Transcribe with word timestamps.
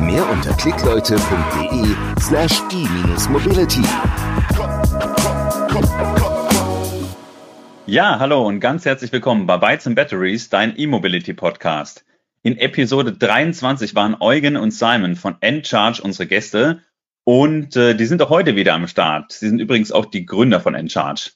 Mehr 0.00 0.28
unter 0.30 0.52
klickleute.de 0.54 1.96
slash 2.20 2.60
e-mobility. 2.70 3.82
Ja, 7.86 8.18
hallo 8.18 8.46
und 8.46 8.60
ganz 8.60 8.84
herzlich 8.84 9.10
willkommen 9.12 9.46
bei 9.46 9.56
Bytes 9.56 9.86
and 9.86 9.96
Batteries, 9.96 10.50
dein 10.50 10.78
E-Mobility 10.78 11.32
Podcast. 11.32 12.04
In 12.42 12.58
Episode 12.58 13.12
23 13.12 13.94
waren 13.94 14.16
Eugen 14.20 14.56
und 14.56 14.72
Simon 14.72 15.16
von 15.16 15.36
Encharge 15.40 16.02
unsere 16.02 16.26
Gäste 16.26 16.82
und 17.24 17.74
äh, 17.76 17.94
die 17.94 18.06
sind 18.06 18.20
auch 18.20 18.30
heute 18.30 18.54
wieder 18.54 18.74
am 18.74 18.88
Start. 18.88 19.32
Sie 19.32 19.48
sind 19.48 19.60
übrigens 19.60 19.92
auch 19.92 20.04
die 20.04 20.26
Gründer 20.26 20.60
von 20.60 20.74
Encharge. 20.74 21.30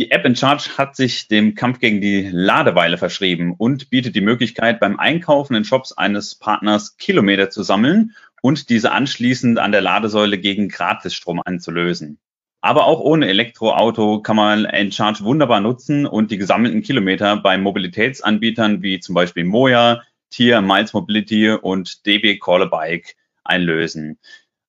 Die 0.00 0.12
App 0.12 0.24
Encharge 0.24 0.78
hat 0.78 0.96
sich 0.96 1.28
dem 1.28 1.54
Kampf 1.54 1.78
gegen 1.78 2.00
die 2.00 2.26
Ladeweile 2.32 2.96
verschrieben 2.96 3.54
und 3.58 3.90
bietet 3.90 4.16
die 4.16 4.22
Möglichkeit, 4.22 4.80
beim 4.80 4.98
Einkaufen 4.98 5.54
in 5.54 5.66
Shops 5.66 5.92
eines 5.92 6.34
Partners 6.36 6.96
Kilometer 6.96 7.50
zu 7.50 7.62
sammeln 7.62 8.14
und 8.40 8.70
diese 8.70 8.92
anschließend 8.92 9.58
an 9.58 9.72
der 9.72 9.82
Ladesäule 9.82 10.38
gegen 10.38 10.70
Gratisstrom 10.70 11.42
anzulösen. 11.44 12.18
Aber 12.62 12.86
auch 12.86 13.00
ohne 13.00 13.28
Elektroauto 13.28 14.22
kann 14.22 14.36
man 14.36 14.64
Encharge 14.64 15.22
wunderbar 15.22 15.60
nutzen 15.60 16.06
und 16.06 16.30
die 16.30 16.38
gesammelten 16.38 16.80
Kilometer 16.80 17.36
bei 17.36 17.58
Mobilitätsanbietern 17.58 18.80
wie 18.80 19.00
zum 19.00 19.14
Beispiel 19.14 19.44
Moja, 19.44 20.00
Tier, 20.30 20.62
Miles 20.62 20.94
Mobility 20.94 21.50
und 21.50 22.06
DB 22.06 22.38
Call 22.38 22.62
a 22.62 22.64
Bike 22.64 23.16
einlösen. 23.44 24.18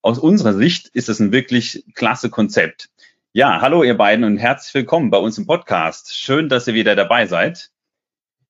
Aus 0.01 0.19
unserer 0.19 0.55
Sicht 0.55 0.89
ist 0.89 1.07
es 1.07 1.21
ein 1.21 1.31
wirklich 1.31 1.85
klasse 1.93 2.29
Konzept. 2.29 2.89
Ja, 3.33 3.61
hallo 3.61 3.81
ihr 3.81 3.95
beiden 3.95 4.25
und 4.25 4.35
herzlich 4.35 4.73
willkommen 4.73 5.09
bei 5.09 5.17
uns 5.17 5.37
im 5.37 5.47
Podcast. 5.47 6.13
Schön, 6.13 6.49
dass 6.49 6.67
ihr 6.67 6.73
wieder 6.73 6.97
dabei 6.97 7.27
seid. 7.27 7.71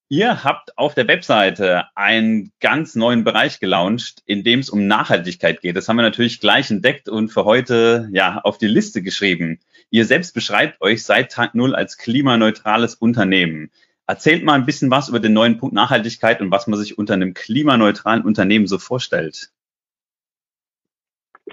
Ihr 0.10 0.44
habt 0.44 0.76
auf 0.76 0.96
der 0.96 1.08
Webseite 1.08 1.84
einen 1.94 2.52
ganz 2.60 2.96
neuen 2.96 3.24
Bereich 3.24 3.60
gelauncht, 3.60 4.24
in 4.26 4.44
dem 4.44 4.60
es 4.60 4.72
um 4.72 4.88
Nachhaltigkeit 4.88 5.62
geht. 5.62 5.76
Das 5.78 5.88
haben 5.88 5.98
wir 5.98 6.02
natürlich 6.02 6.40
gleich 6.40 6.72
entdeckt 6.72 7.10
und 7.10 7.30
für 7.30 7.46
heute 7.46 8.10
ja 8.12 8.40
auf 8.40 8.58
die 8.58 8.66
Liste 8.66 9.04
geschrieben. 9.04 9.60
Ihr 9.92 10.06
selbst 10.06 10.34
beschreibt 10.34 10.82
euch 10.82 11.04
seit 11.04 11.32
Tag 11.32 11.54
Null 11.54 11.76
als 11.76 12.00
klimaneutrales 12.00 12.96
Unternehmen. 12.96 13.70
Erzählt 14.08 14.44
mal 14.44 14.56
ein 14.56 14.66
bisschen 14.66 14.90
was 14.90 15.10
über 15.10 15.20
den 15.20 15.34
neuen 15.34 15.60
Punkt 15.60 15.76
Nachhaltigkeit 15.76 16.42
und 16.42 16.50
was 16.50 16.66
man 16.66 16.80
sich 16.80 16.98
unter 16.98 17.14
einem 17.14 17.36
klimaneutralen 17.36 18.24
Unternehmen 18.24 18.66
so 18.66 18.80
vorstellt. 18.80 19.52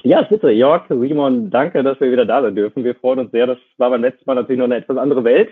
Ja, 0.02 0.22
bitte, 0.22 0.50
Jörg, 0.50 0.84
Simon, 0.88 1.50
danke, 1.50 1.82
dass 1.82 2.00
wir 2.00 2.12
wieder 2.12 2.24
da 2.24 2.40
sein 2.42 2.54
dürfen. 2.54 2.84
Wir 2.84 2.94
freuen 2.94 3.18
uns 3.18 3.32
sehr. 3.32 3.46
Das 3.46 3.58
war 3.78 3.90
beim 3.90 4.02
letzten 4.02 4.24
Mal 4.26 4.34
natürlich 4.34 4.58
noch 4.58 4.66
eine 4.66 4.76
etwas 4.76 4.96
andere 4.96 5.24
Welt, 5.24 5.50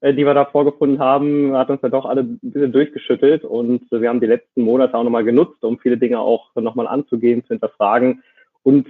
äh, 0.00 0.12
die 0.12 0.26
wir 0.26 0.34
da 0.34 0.44
vorgefunden 0.44 0.98
haben. 0.98 1.56
Hat 1.56 1.70
uns 1.70 1.80
ja 1.82 1.88
doch 1.88 2.04
alle 2.04 2.22
ein 2.22 2.38
bisschen 2.42 2.72
durchgeschüttelt 2.72 3.44
und 3.44 3.90
wir 3.90 4.08
haben 4.08 4.20
die 4.20 4.26
letzten 4.26 4.62
Monate 4.62 4.94
auch 4.94 5.04
nochmal 5.04 5.24
genutzt, 5.24 5.64
um 5.64 5.78
viele 5.78 5.96
Dinge 5.96 6.20
auch 6.20 6.54
nochmal 6.54 6.86
anzugehen, 6.86 7.42
zu 7.44 7.48
hinterfragen. 7.48 8.22
Und 8.62 8.88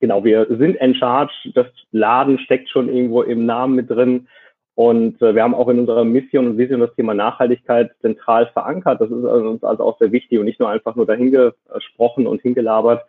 genau, 0.00 0.24
wir 0.24 0.46
sind 0.48 0.76
in 0.76 0.94
charge. 0.94 1.32
Das 1.54 1.66
Laden 1.90 2.38
steckt 2.38 2.68
schon 2.68 2.88
irgendwo 2.88 3.22
im 3.22 3.44
Namen 3.44 3.74
mit 3.74 3.90
drin. 3.90 4.28
Und 4.74 5.20
äh, 5.20 5.34
wir 5.34 5.42
haben 5.42 5.54
auch 5.54 5.68
in 5.68 5.80
unserer 5.80 6.04
Mission 6.04 6.46
und 6.46 6.58
Vision 6.58 6.80
das 6.80 6.94
Thema 6.94 7.12
Nachhaltigkeit 7.12 7.90
zentral 8.00 8.46
verankert. 8.46 9.00
Das 9.00 9.10
ist 9.10 9.24
uns 9.24 9.64
also 9.64 9.82
auch 9.82 9.98
sehr 9.98 10.12
wichtig 10.12 10.38
und 10.38 10.44
nicht 10.44 10.60
nur 10.60 10.70
einfach 10.70 10.94
nur 10.94 11.06
dahingesprochen 11.06 12.26
und 12.26 12.40
hingelabert, 12.40 13.04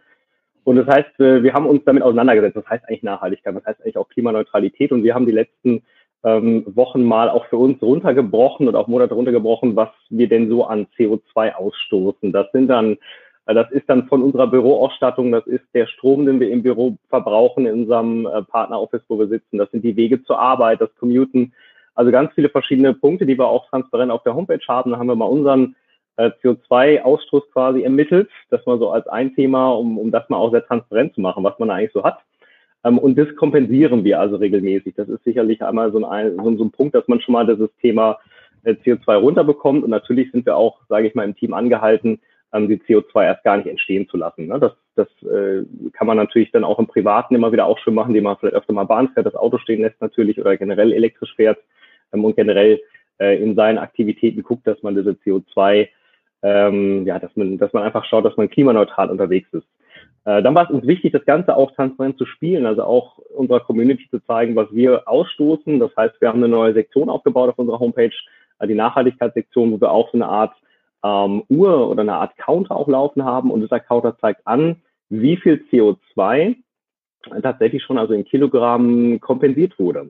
und 0.64 0.76
das 0.78 0.88
heißt, 0.88 1.20
äh, 1.20 1.44
wir 1.44 1.54
haben 1.54 1.66
uns 1.66 1.84
damit 1.86 2.04
auseinandergesetzt. 2.04 2.56
Was 2.56 2.70
heißt 2.70 2.86
eigentlich 2.88 3.04
Nachhaltigkeit? 3.04 3.56
Was 3.56 3.66
heißt 3.66 3.82
eigentlich 3.82 3.98
auch 3.98 4.10
Klimaneutralität? 4.10 4.92
Und 4.92 5.04
wir 5.04 5.14
haben 5.14 5.26
die 5.26 5.32
letzten 5.32 5.84
ähm, 6.24 6.64
Wochen 6.68 7.04
mal 7.04 7.30
auch 7.30 7.46
für 7.48 7.58
uns 7.58 7.82
runtergebrochen 7.82 8.68
und 8.68 8.76
auch 8.76 8.88
Monate 8.88 9.14
runtergebrochen, 9.14 9.76
was 9.76 9.90
wir 10.10 10.30
denn 10.30 10.50
so 10.50 10.66
an 10.66 10.88
CO2 10.98 11.54
ausstoßen. 11.54 12.32
Das 12.32 12.52
sind 12.54 12.68
dann, 12.70 12.98
äh, 13.46 13.54
das 13.54 13.70
ist 13.72 13.90
dann 13.90 14.08
von 14.08 14.24
unserer 14.24 14.48
Büroausstattung, 14.48 15.32
das 15.32 15.46
ist 15.48 15.66
der 15.74 15.88
Strom, 15.88 16.26
den 16.26 16.40
wir 16.40 16.50
im 16.50 16.64
Büro 16.64 16.98
verbrauchen 17.10 17.66
in 17.66 17.82
unserem 17.82 18.26
äh, 18.26 18.42
Partneroffice, 18.44 19.04
wo 19.10 19.20
wir 19.20 19.28
sitzen. 19.28 19.58
Das 19.58 19.70
sind 19.72 19.84
die 19.84 19.98
Wege 19.98 20.24
zur 20.24 20.40
Arbeit, 20.40 20.80
das 20.80 20.96
Commuten. 20.98 21.54
Also 21.96 22.12
ganz 22.12 22.32
viele 22.34 22.50
verschiedene 22.50 22.94
Punkte, 22.94 23.26
die 23.26 23.38
wir 23.38 23.48
auch 23.48 23.70
transparent 23.70 24.12
auf 24.12 24.24
der 24.24 24.34
Homepage 24.34 24.64
haben. 24.68 24.92
Da 24.92 24.98
haben 24.98 25.08
wir 25.08 25.16
mal 25.16 25.26
unseren 25.26 25.76
äh, 26.18 26.32
CO2-Ausstoß 26.44 27.52
quasi 27.52 27.84
ermittelt. 27.84 28.30
Das 28.50 28.66
mal 28.66 28.80
so 28.80 28.92
als 28.92 29.08
ein 29.08 29.34
Thema, 29.36 29.72
um, 29.72 29.98
um 29.98 30.12
das 30.12 30.30
mal 30.30 30.38
auch 30.38 30.52
sehr 30.52 30.66
transparent 30.66 31.16
zu 31.16 31.22
machen, 31.22 31.44
was 31.44 31.58
man 31.60 31.70
eigentlich 31.70 31.94
so 31.94 32.04
hat. 32.04 32.20
Ähm, 32.84 32.98
und 32.98 33.18
das 33.18 33.34
kompensieren 33.36 34.04
wir 34.04 34.20
also 34.20 34.36
regelmäßig. 34.36 34.96
Das 34.96 35.10
ist 35.10 35.24
sicherlich 35.24 35.62
einmal 35.62 35.92
so 35.92 36.06
ein, 36.06 36.38
so, 36.38 36.64
ein 36.64 36.72
Punkt, 36.72 36.96
dass 36.96 37.08
man 37.08 37.22
schon 37.22 37.34
mal 37.34 37.48
dieses 37.48 37.70
Thema 37.82 38.20
äh, 38.64 38.74
CO2 38.74 39.16
runterbekommt. 39.16 39.84
Und 39.84 39.90
natürlich 39.90 40.32
sind 40.32 40.46
wir 40.46 40.56
auch, 40.56 40.80
sage 40.90 41.08
ich 41.08 41.16
mal, 41.16 41.24
im 41.24 41.36
Team 41.36 41.54
angehalten, 41.54 42.20
ähm, 42.54 42.68
die 42.68 42.80
CO2 42.80 43.24
erst 43.24 43.44
gar 43.44 43.58
nicht 43.58 43.68
entstehen 43.68 44.08
zu 44.08 44.18
lassen. 44.18 44.48
Ne? 44.48 44.60
Das, 44.60 44.74
das 44.96 45.08
äh, 45.30 45.64
kann 45.94 46.08
man 46.08 46.18
natürlich 46.18 46.52
dann 46.52 46.64
auch 46.64 46.80
im 46.80 46.88
Privaten 46.88 47.36
immer 47.36 47.52
wieder 47.52 47.66
auch 47.66 47.80
schon 47.80 47.96
machen, 47.96 48.10
indem 48.10 48.26
man 48.26 48.38
vielleicht 48.38 48.56
öfter 48.56 48.74
mal 48.74 48.84
Bahn 48.84 49.10
fährt, 49.10 49.26
das 49.26 49.36
Auto 49.36 49.58
stehen 49.58 49.82
lässt 49.82 50.00
natürlich 50.02 50.40
oder 50.40 50.56
generell 50.58 50.94
elektrisch 50.94 51.34
fährt 51.36 51.60
ähm, 52.14 52.26
und 52.26 52.36
generell 52.36 52.80
in 53.20 53.56
seinen 53.56 53.78
Aktivitäten 53.78 54.42
guckt, 54.42 54.66
dass 54.66 54.82
man 54.82 54.96
diese 54.96 55.12
CO2 55.12 55.88
ähm, 56.44 57.06
ja, 57.08 57.18
dass 57.20 57.36
man, 57.36 57.58
dass 57.58 57.74
man 57.74 57.84
einfach 57.84 58.06
schaut, 58.06 58.26
dass 58.26 58.38
man 58.38 58.50
klimaneutral 58.50 59.10
unterwegs 59.10 59.48
ist. 59.54 59.66
Äh, 60.26 60.44
dann 60.44 60.54
war 60.54 60.66
es 60.66 60.70
uns 60.70 60.86
wichtig, 60.86 61.14
das 61.14 61.26
Ganze 61.26 61.56
auch 61.56 61.72
transparent 61.72 62.18
zu 62.18 62.26
spielen, 62.26 62.66
also 62.66 62.84
auch 62.84 63.18
unserer 63.36 63.62
Community 63.62 64.08
zu 64.10 64.20
zeigen, 64.26 64.56
was 64.56 64.68
wir 64.72 65.08
ausstoßen. 65.08 65.80
Das 65.80 65.92
heißt, 65.98 66.20
wir 66.20 66.28
haben 66.28 66.44
eine 66.44 66.50
neue 66.50 66.74
Sektion 66.74 67.10
aufgebaut 67.10 67.50
auf 67.50 67.60
unserer 67.60 67.80
Homepage, 67.80 68.14
äh, 68.60 68.68
die 68.68 68.76
Nachhaltigkeitssektion, 68.76 69.72
wo 69.72 69.82
wir 69.82 69.92
auch 69.92 70.12
so 70.12 70.18
eine 70.18 70.28
Art 70.28 70.54
ähm, 71.04 71.44
Uhr 71.50 71.90
oder 71.90 72.02
eine 72.02 72.16
Art 72.16 72.38
Counter 72.38 72.76
auch 72.76 72.88
laufen 72.88 73.24
haben. 73.24 73.50
Und 73.50 73.62
dieser 73.62 73.80
Counter 73.80 74.18
zeigt 74.20 74.46
an, 74.46 74.82
wie 75.10 75.38
viel 75.38 75.64
CO2 75.72 76.56
tatsächlich 77.42 77.84
schon 77.84 77.98
also 77.98 78.14
in 78.14 78.26
Kilogramm 78.26 79.20
kompensiert 79.22 79.80
wurde. 79.80 80.10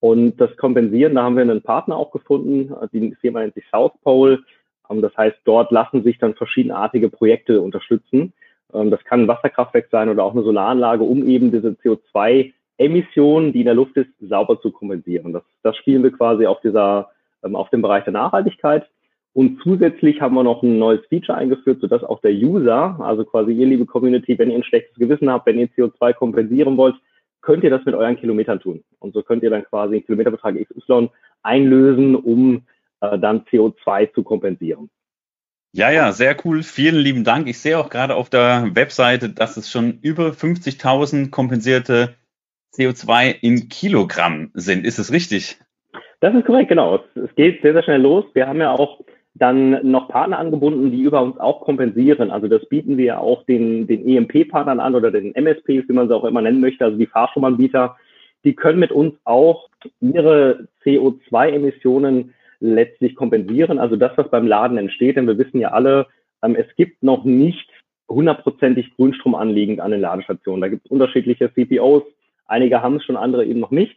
Und 0.00 0.36
das 0.36 0.54
Kompensieren, 0.56 1.14
da 1.14 1.22
haben 1.22 1.36
wir 1.36 1.42
einen 1.42 1.62
Partner 1.62 1.96
auch 1.96 2.10
gefunden, 2.10 2.74
die 2.92 3.14
Firma 3.20 3.40
nennt 3.40 3.54
sich 3.54 3.64
South 3.70 3.92
Pole. 4.02 4.40
Ähm, 4.90 5.02
das 5.02 5.16
heißt, 5.16 5.36
dort 5.44 5.70
lassen 5.70 6.02
sich 6.02 6.18
dann 6.18 6.34
verschiedenartige 6.34 7.08
Projekte 7.08 7.60
unterstützen. 7.60 8.32
Ähm, 8.72 8.90
das 8.90 9.02
kann 9.04 9.22
ein 9.22 9.28
Wasserkraftwerk 9.28 9.88
sein 9.90 10.08
oder 10.08 10.24
auch 10.24 10.32
eine 10.32 10.42
Solaranlage, 10.42 11.04
um 11.04 11.26
eben 11.26 11.50
diese 11.50 11.76
CO2-Emissionen, 11.82 13.52
die 13.52 13.60
in 13.60 13.66
der 13.66 13.74
Luft 13.74 13.96
ist, 13.96 14.10
sauber 14.20 14.60
zu 14.60 14.70
kompensieren. 14.70 15.32
Das, 15.32 15.42
das 15.62 15.76
spielen 15.76 16.02
wir 16.02 16.12
quasi 16.12 16.46
auf 16.46 16.60
dieser, 16.60 17.10
ähm, 17.42 17.56
auf 17.56 17.70
dem 17.70 17.82
Bereich 17.82 18.04
der 18.04 18.12
Nachhaltigkeit. 18.12 18.88
Und 19.32 19.60
zusätzlich 19.64 20.20
haben 20.20 20.36
wir 20.36 20.44
noch 20.44 20.62
ein 20.62 20.78
neues 20.78 21.04
Feature 21.08 21.36
eingeführt, 21.36 21.80
sodass 21.80 22.04
auch 22.04 22.20
der 22.20 22.32
User, 22.32 22.96
also 23.00 23.24
quasi 23.24 23.52
ihr 23.52 23.66
liebe 23.66 23.84
Community, 23.84 24.38
wenn 24.38 24.50
ihr 24.50 24.56
ein 24.56 24.62
schlechtes 24.62 24.94
Gewissen 24.94 25.28
habt, 25.28 25.46
wenn 25.46 25.58
ihr 25.58 25.68
CO2 25.70 26.12
kompensieren 26.12 26.76
wollt, 26.76 26.94
könnt 27.40 27.64
ihr 27.64 27.70
das 27.70 27.84
mit 27.84 27.96
euren 27.96 28.16
Kilometern 28.16 28.60
tun. 28.60 28.84
Und 29.00 29.12
so 29.12 29.22
könnt 29.22 29.42
ihr 29.42 29.50
dann 29.50 29.64
quasi 29.64 29.94
einen 29.94 30.06
Kilometerbetrag 30.06 30.54
XY 30.54 31.10
einlösen, 31.42 32.14
um 32.14 32.62
äh, 33.12 33.18
dann 33.18 33.44
CO2 33.44 34.12
zu 34.14 34.22
kompensieren. 34.22 34.90
Ja, 35.72 35.90
ja, 35.90 36.12
sehr 36.12 36.36
cool. 36.44 36.62
Vielen 36.62 37.00
lieben 37.00 37.24
Dank. 37.24 37.48
Ich 37.48 37.58
sehe 37.58 37.78
auch 37.78 37.90
gerade 37.90 38.14
auf 38.14 38.30
der 38.30 38.70
Webseite, 38.74 39.30
dass 39.30 39.56
es 39.56 39.68
schon 39.68 39.98
über 40.02 40.28
50.000 40.28 41.30
kompensierte 41.30 42.14
CO2 42.74 43.34
in 43.40 43.68
Kilogramm 43.68 44.50
sind. 44.54 44.86
Ist 44.86 44.98
es 44.98 45.12
richtig? 45.12 45.58
Das 46.20 46.34
ist 46.34 46.46
korrekt, 46.46 46.68
genau. 46.68 47.00
Es 47.16 47.34
geht 47.34 47.60
sehr, 47.62 47.72
sehr 47.72 47.82
schnell 47.82 48.02
los. 48.02 48.24
Wir 48.34 48.46
haben 48.46 48.60
ja 48.60 48.70
auch 48.70 49.00
dann 49.34 49.90
noch 49.90 50.08
Partner 50.08 50.38
angebunden, 50.38 50.92
die 50.92 51.02
über 51.02 51.20
uns 51.22 51.38
auch 51.38 51.62
kompensieren. 51.62 52.30
Also 52.30 52.46
das 52.46 52.64
bieten 52.66 52.96
wir 52.96 53.20
auch 53.20 53.44
den, 53.44 53.86
den 53.88 54.06
EMP-Partnern 54.06 54.78
an 54.78 54.94
oder 54.94 55.10
den 55.10 55.34
MSPs, 55.34 55.88
wie 55.88 55.92
man 55.92 56.06
sie 56.08 56.14
auch 56.14 56.24
immer 56.24 56.40
nennen 56.40 56.60
möchte, 56.60 56.84
also 56.84 56.96
die 56.96 57.06
Fahrstromanbieter. 57.06 57.96
Die 58.44 58.54
können 58.54 58.78
mit 58.78 58.92
uns 58.92 59.14
auch 59.24 59.68
ihre 60.00 60.68
CO2-Emissionen 60.84 62.32
letztlich 62.64 63.14
kompensieren. 63.14 63.78
Also 63.78 63.96
das, 63.96 64.12
was 64.16 64.30
beim 64.30 64.46
Laden 64.46 64.78
entsteht, 64.78 65.16
denn 65.16 65.26
wir 65.26 65.38
wissen 65.38 65.60
ja 65.60 65.72
alle, 65.72 66.06
ähm, 66.42 66.56
es 66.56 66.66
gibt 66.76 67.02
noch 67.02 67.24
nicht 67.24 67.68
hundertprozentig 68.08 68.96
Grünstrom 68.96 69.34
anliegend 69.34 69.80
an 69.80 69.90
den 69.90 70.00
Ladestationen. 70.00 70.60
Da 70.60 70.68
gibt 70.68 70.86
es 70.86 70.90
unterschiedliche 70.90 71.52
CPOs. 71.52 72.02
Einige 72.46 72.82
haben 72.82 72.96
es 72.96 73.04
schon, 73.04 73.16
andere 73.16 73.44
eben 73.44 73.60
noch 73.60 73.70
nicht. 73.70 73.96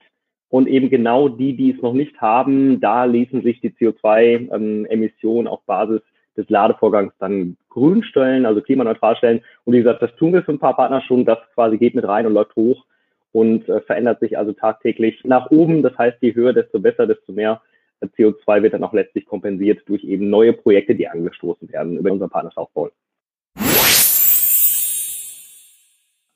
Und 0.50 0.68
eben 0.68 0.90
genau 0.90 1.28
die, 1.28 1.58
die 1.58 1.72
es 1.72 1.81
noch 1.81 1.94
nicht 1.94 2.22
haben, 2.22 2.80
da 2.80 3.04
ließen 3.04 3.42
sich 3.42 3.60
die 3.60 3.72
CO2-Emissionen 3.72 5.48
ähm, 5.48 5.52
auf 5.52 5.62
Basis 5.66 6.02
des 6.38 6.50
Ladevorgangs 6.50 7.14
dann 7.19 7.58
grün 7.69 8.04
stellen, 8.04 8.46
also 8.46 8.62
klimaneutral 8.62 9.18
stellen. 9.18 9.42
Und 9.66 9.74
wie 9.74 9.80
gesagt, 9.80 10.02
das 10.02 10.16
tun 10.16 10.34
wir 10.34 10.44
für 10.44 10.54
ein 10.54 10.60
paar 10.60 10.75
Partner 10.75 11.02
schon. 11.02 11.25
Das 11.25 11.40
quasi 11.54 11.78
geht 11.78 11.96
mit 11.96 12.08
rein 12.08 12.25
und 12.25 12.34
läuft 12.34 12.56
hoch 12.56 12.86
und 13.34 13.68
äh, 13.68 13.81
verändert 13.81 14.22
sich 14.22 14.38
also 14.38 14.54
tagtäglich 14.54 15.22
nach 15.25 15.52
oben. 15.52 15.84
Das 15.84 15.98
heißt, 15.98 16.18
je 16.22 16.34
höher, 16.34 16.54
desto 16.54 16.80
besser, 16.80 17.08
desto 17.08 17.34
mehr 17.34 17.62
CO2 18.06 18.62
wird 18.64 18.74
dann 18.74 18.84
auch 18.84 18.94
letztlich 18.94 19.26
kompensiert 19.26 19.82
durch 19.88 20.04
eben 20.04 20.30
neue 20.30 20.54
Projekte, 20.54 20.96
die 20.96 21.08
angestoßen 21.08 21.72
werden 21.72 21.98
über 21.98 22.12
unseren 22.12 22.30
Partnersaufbau. 22.30 22.92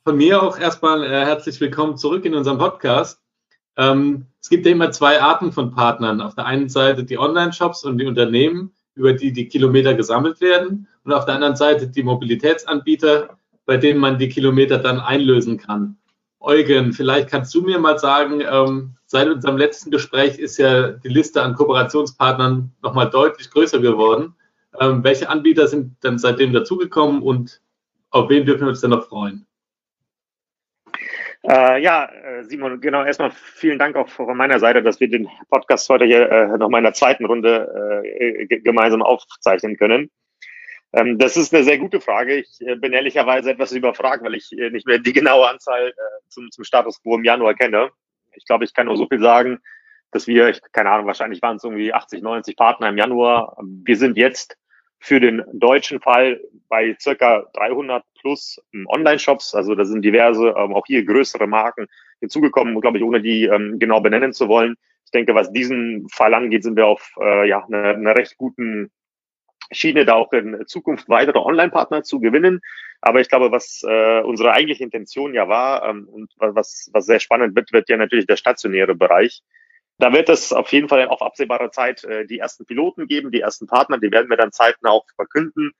Von 0.03 0.17
mir 0.17 0.41
auch 0.41 0.57
erstmal 0.57 1.03
äh, 1.03 1.25
herzlich 1.25 1.61
willkommen 1.61 1.95
zurück 1.95 2.25
in 2.25 2.33
unserem 2.33 2.57
Podcast. 2.57 3.21
Ähm, 3.77 4.25
es 4.41 4.49
gibt 4.49 4.65
ja 4.65 4.71
immer 4.71 4.91
zwei 4.91 5.21
Arten 5.21 5.51
von 5.51 5.71
Partnern. 5.71 6.21
Auf 6.21 6.33
der 6.33 6.45
einen 6.45 6.69
Seite 6.69 7.03
die 7.03 7.19
Online-Shops 7.19 7.85
und 7.85 7.99
die 7.99 8.07
Unternehmen, 8.07 8.71
über 8.95 9.13
die 9.13 9.31
die 9.31 9.47
Kilometer 9.47 9.93
gesammelt 9.93 10.41
werden. 10.41 10.87
Und 11.03 11.13
auf 11.13 11.25
der 11.25 11.35
anderen 11.35 11.55
Seite 11.55 11.87
die 11.87 12.03
Mobilitätsanbieter, 12.03 13.37
bei 13.65 13.77
denen 13.77 13.99
man 13.99 14.17
die 14.17 14.29
Kilometer 14.29 14.79
dann 14.79 14.99
einlösen 14.99 15.57
kann. 15.57 15.97
Eugen, 16.41 16.91
vielleicht 16.91 17.29
kannst 17.29 17.53
du 17.53 17.61
mir 17.61 17.79
mal 17.79 17.99
sagen, 17.99 18.41
ähm, 18.41 18.95
seit 19.05 19.29
unserem 19.29 19.57
letzten 19.57 19.91
Gespräch 19.91 20.39
ist 20.39 20.57
ja 20.57 20.91
die 20.91 21.09
Liste 21.09 21.41
an 21.43 21.53
Kooperationspartnern 21.53 22.71
nochmal 22.81 23.09
deutlich 23.09 23.51
größer 23.51 23.79
geworden. 23.79 24.33
Ähm, 24.79 25.03
welche 25.03 25.29
Anbieter 25.29 25.67
sind 25.67 25.95
dann 26.01 26.17
seitdem 26.17 26.51
dazugekommen 26.51 27.21
und 27.21 27.61
auf 28.09 28.29
wen 28.29 28.45
dürfen 28.45 28.61
wir 28.61 28.69
uns 28.69 28.81
denn 28.81 28.89
noch 28.89 29.07
freuen? 29.07 29.45
Äh, 31.43 31.81
ja, 31.81 32.05
äh, 32.05 32.43
Simon, 32.43 32.79
genau, 32.81 33.03
erstmal 33.03 33.31
vielen 33.31 33.79
Dank 33.79 33.95
auch 33.95 34.09
von 34.09 34.37
meiner 34.37 34.59
Seite, 34.59 34.83
dass 34.83 34.99
wir 34.99 35.09
den 35.09 35.27
Podcast 35.49 35.89
heute 35.89 36.05
hier 36.05 36.29
äh, 36.29 36.57
noch 36.57 36.69
mal 36.69 36.77
in 36.79 36.83
der 36.83 36.93
zweiten 36.93 37.25
Runde 37.25 38.03
äh, 38.03 38.45
gemeinsam 38.59 39.01
aufzeichnen 39.01 39.77
können. 39.77 40.11
Ähm, 40.93 41.17
das 41.17 41.37
ist 41.37 41.53
eine 41.53 41.63
sehr 41.63 41.77
gute 41.77 42.01
Frage. 42.01 42.35
Ich 42.35 42.59
äh, 42.61 42.75
bin 42.75 42.93
ehrlicherweise 42.93 43.51
etwas 43.51 43.71
überfragt, 43.71 44.23
weil 44.23 44.35
ich 44.35 44.51
äh, 44.51 44.69
nicht 44.69 44.87
mehr 44.87 44.99
die 44.99 45.13
genaue 45.13 45.49
Anzahl 45.49 45.89
äh, 45.89 45.93
zum, 46.27 46.51
zum 46.51 46.63
Status 46.63 47.01
quo 47.01 47.15
im 47.15 47.23
Januar 47.23 47.53
kenne. 47.53 47.91
Ich 48.33 48.45
glaube, 48.45 48.65
ich 48.65 48.73
kann 48.73 48.87
nur 48.87 48.97
so 48.97 49.07
viel 49.07 49.19
sagen, 49.19 49.59
dass 50.11 50.27
wir, 50.27 50.49
ich, 50.49 50.61
keine 50.73 50.89
Ahnung, 50.89 51.07
wahrscheinlich 51.07 51.41
waren 51.41 51.57
es 51.57 51.63
irgendwie 51.63 51.93
80, 51.93 52.21
90 52.21 52.55
Partner 52.55 52.89
im 52.89 52.97
Januar. 52.97 53.57
Wir 53.83 53.97
sind 53.97 54.17
jetzt 54.17 54.57
für 54.99 55.19
den 55.19 55.43
deutschen 55.53 55.99
Fall 55.99 56.39
bei 56.69 56.95
circa 56.99 57.45
300 57.53 58.03
plus 58.19 58.61
ähm, 58.73 58.85
Online-Shops. 58.87 59.55
Also 59.55 59.75
da 59.75 59.85
sind 59.85 60.03
diverse, 60.03 60.49
ähm, 60.49 60.73
auch 60.73 60.85
hier 60.85 61.03
größere 61.05 61.47
Marken 61.47 61.87
hinzugekommen, 62.19 62.79
glaube 62.81 62.97
ich, 62.97 63.03
ohne 63.03 63.21
die 63.21 63.45
ähm, 63.45 63.79
genau 63.79 64.01
benennen 64.01 64.33
zu 64.33 64.47
wollen. 64.47 64.75
Ich 65.05 65.11
denke, 65.11 65.33
was 65.33 65.51
diesen 65.51 66.07
Fall 66.09 66.33
angeht, 66.33 66.63
sind 66.63 66.75
wir 66.75 66.85
auf 66.85 67.15
äh, 67.19 67.47
ja, 67.47 67.65
eine, 67.65 67.95
eine 67.95 68.15
recht 68.15 68.37
guten 68.37 68.91
Schiene, 69.71 70.05
da 70.05 70.13
auch 70.15 70.31
in 70.33 70.65
Zukunft 70.67 71.09
weitere 71.09 71.39
Online-Partner 71.39 72.03
zu 72.03 72.19
gewinnen. 72.19 72.61
Aber 73.01 73.21
ich 73.21 73.29
glaube, 73.29 73.51
was 73.51 73.83
äh, 73.87 74.21
unsere 74.21 74.51
eigentliche 74.51 74.83
Intention 74.83 75.33
ja 75.33 75.47
war 75.47 75.87
ähm, 75.89 76.07
und 76.07 76.31
was, 76.37 76.89
was 76.93 77.05
sehr 77.05 77.19
spannend 77.19 77.55
wird, 77.55 77.71
wird 77.73 77.89
ja 77.89 77.97
natürlich 77.97 78.27
der 78.27 78.37
stationäre 78.37 78.95
Bereich. 78.95 79.41
Da 79.97 80.13
wird 80.13 80.29
es 80.29 80.51
auf 80.51 80.71
jeden 80.71 80.89
Fall 80.89 81.07
auf 81.07 81.21
absehbare 81.21 81.71
Zeit 81.71 82.03
äh, 82.03 82.25
die 82.25 82.39
ersten 82.39 82.65
Piloten 82.65 83.07
geben, 83.07 83.31
die 83.31 83.41
ersten 83.41 83.67
Partner, 83.67 83.97
die 83.99 84.11
werden 84.11 84.29
wir 84.29 84.37
dann 84.37 84.51
zeitnah 84.51 84.91
auch 84.91 85.05
verkünden. 85.15 85.73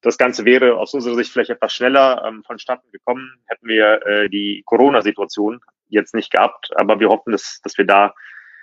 Das 0.00 0.16
Ganze 0.16 0.44
wäre 0.44 0.76
aus 0.76 0.94
unserer 0.94 1.14
Sicht 1.14 1.30
vielleicht 1.30 1.50
etwas 1.50 1.72
schneller 1.72 2.24
ähm, 2.26 2.42
vonstatten 2.42 2.90
gekommen, 2.90 3.34
hätten 3.46 3.68
wir 3.68 4.06
äh, 4.06 4.28
die 4.28 4.62
Corona-Situation 4.64 5.60
jetzt 5.88 6.14
nicht 6.14 6.30
gehabt. 6.30 6.70
Aber 6.76 7.00
wir 7.00 7.08
hoffen, 7.10 7.32
dass, 7.32 7.60
dass 7.62 7.76
wir 7.76 7.84
da 7.84 8.14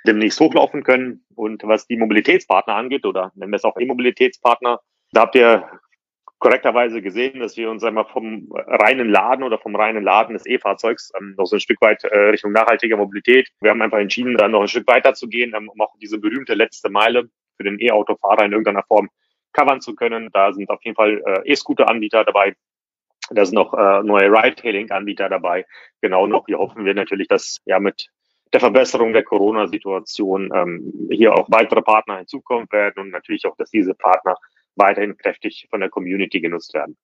demnächst 0.06 0.40
hochlaufen 0.40 0.84
können. 0.84 1.26
Und 1.36 1.64
was 1.64 1.88
die 1.88 1.98
Mobilitätspartner 1.98 2.76
angeht, 2.76 3.06
oder 3.06 3.32
nennen 3.36 3.52
wir 3.52 3.58
es 3.58 3.66
auch 3.66 3.78
E-Mobilitätspartner, 3.78 4.80
da 5.12 5.22
habt 5.22 5.36
ihr 5.36 5.70
korrekterweise 6.40 7.02
gesehen, 7.02 7.40
dass 7.40 7.58
wir 7.58 7.70
uns 7.70 7.84
einmal 7.84 8.06
vom 8.06 8.48
reinen 8.52 9.10
Laden 9.10 9.44
oder 9.44 9.58
vom 9.58 9.76
reinen 9.76 10.04
Laden 10.04 10.34
des 10.34 10.46
E-Fahrzeugs 10.46 11.12
ähm, 11.18 11.34
noch 11.38 11.46
so 11.46 11.56
ein 11.56 11.60
Stück 11.60 11.82
weit 11.82 12.04
äh, 12.04 12.18
Richtung 12.30 12.52
nachhaltiger 12.52 12.98
Mobilität. 12.98 13.50
Wir 13.60 13.72
haben 13.72 13.82
einfach 13.82 13.98
entschieden, 13.98 14.38
dann 14.38 14.52
noch 14.52 14.62
ein 14.62 14.68
Stück 14.68 14.88
weiter 14.88 15.14
zu 15.14 15.28
gehen, 15.28 15.54
ähm, 15.56 15.70
um 15.70 15.82
auch 15.82 15.96
diese 16.00 16.20
berühmte 16.20 16.54
letzte 16.54 16.90
Meile 16.90 17.30
für 17.56 17.64
den 17.64 17.80
E-Autofahrer 17.80 18.46
in 18.46 18.52
irgendeiner 18.52 18.84
Form 18.84 19.10
covern 19.54 19.82
zu 19.82 19.96
können. 19.96 20.30
Da 20.32 20.54
sind 20.54 20.70
auf 20.70 20.84
jeden 20.84 20.96
Fall 20.96 21.24
äh, 21.26 21.52
E-Scooter-Anbieter 21.52 22.24
dabei. 22.24 22.54
Da 23.32 23.44
sind 23.44 23.56
noch 23.56 23.74
äh, 23.74 24.04
neue 24.04 24.32
Ride-Hailing-Anbieter 24.32 25.30
dabei. 25.30 25.66
Genau 26.02 26.28
noch. 26.28 26.46
Hier 26.46 26.60
hoffen 26.60 26.86
wir 26.86 26.94
natürlich, 26.94 27.28
dass 27.28 27.62
ja 27.66 27.80
mit 27.80 28.10
der 28.54 28.60
Verbesserung 28.60 29.14
der 29.14 29.24
Corona-Situation 29.24 30.52
ähm, 30.54 31.10
hier 31.12 31.34
auch 31.34 31.48
weitere 31.50 31.82
Partner 31.82 32.18
hinzukommen 32.18 32.68
werden 32.72 33.00
und 33.00 33.10
natürlich 33.10 33.46
auch, 33.46 33.56
dass 33.58 33.70
diese 33.70 33.94
Partner 33.94 34.36
weiterhin 34.76 35.18
kräftig 35.18 35.68
von 35.70 35.80
der 35.80 35.90
Community 35.90 36.40
genutzt 36.40 36.74
werden. 36.74 36.98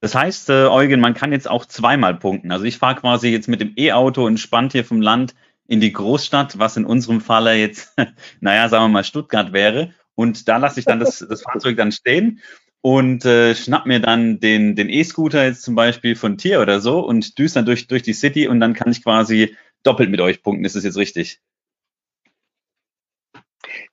Das 0.00 0.14
heißt, 0.14 0.50
äh, 0.50 0.66
Eugen, 0.66 1.00
man 1.00 1.14
kann 1.14 1.32
jetzt 1.32 1.48
auch 1.48 1.64
zweimal 1.64 2.14
punkten. 2.14 2.52
Also 2.52 2.64
ich 2.64 2.78
fahre 2.78 2.96
quasi 2.96 3.28
jetzt 3.28 3.48
mit 3.48 3.60
dem 3.60 3.72
E-Auto 3.76 4.26
entspannt 4.26 4.72
hier 4.72 4.84
vom 4.84 5.00
Land 5.00 5.34
in 5.66 5.80
die 5.80 5.92
Großstadt, 5.92 6.58
was 6.58 6.76
in 6.76 6.84
unserem 6.84 7.20
Falle 7.20 7.54
jetzt, 7.54 7.96
naja, 8.40 8.68
sagen 8.68 8.84
wir 8.84 8.88
mal 8.88 9.04
Stuttgart 9.04 9.52
wäre. 9.52 9.94
Und 10.14 10.48
da 10.48 10.58
lasse 10.58 10.80
ich 10.80 10.86
dann 10.86 11.00
das, 11.00 11.26
das 11.28 11.42
Fahrzeug 11.42 11.76
dann 11.76 11.92
stehen 11.92 12.40
und 12.80 13.24
äh, 13.24 13.54
schnapp 13.54 13.86
mir 13.86 14.00
dann 14.00 14.38
den, 14.38 14.76
den 14.76 14.88
E-Scooter 14.88 15.44
jetzt 15.44 15.62
zum 15.62 15.74
Beispiel 15.74 16.14
von 16.14 16.38
Tier 16.38 16.60
oder 16.60 16.80
so 16.80 17.00
und 17.00 17.38
düse 17.38 17.54
dann 17.54 17.66
durch, 17.66 17.88
durch 17.88 18.02
die 18.02 18.12
City 18.12 18.46
und 18.48 18.60
dann 18.60 18.74
kann 18.74 18.92
ich 18.92 19.02
quasi 19.02 19.56
doppelt 19.86 20.10
mit 20.10 20.20
euch 20.20 20.42
punkten. 20.42 20.64
Ist 20.64 20.76
das 20.76 20.84
jetzt 20.84 20.96
richtig? 20.96 21.40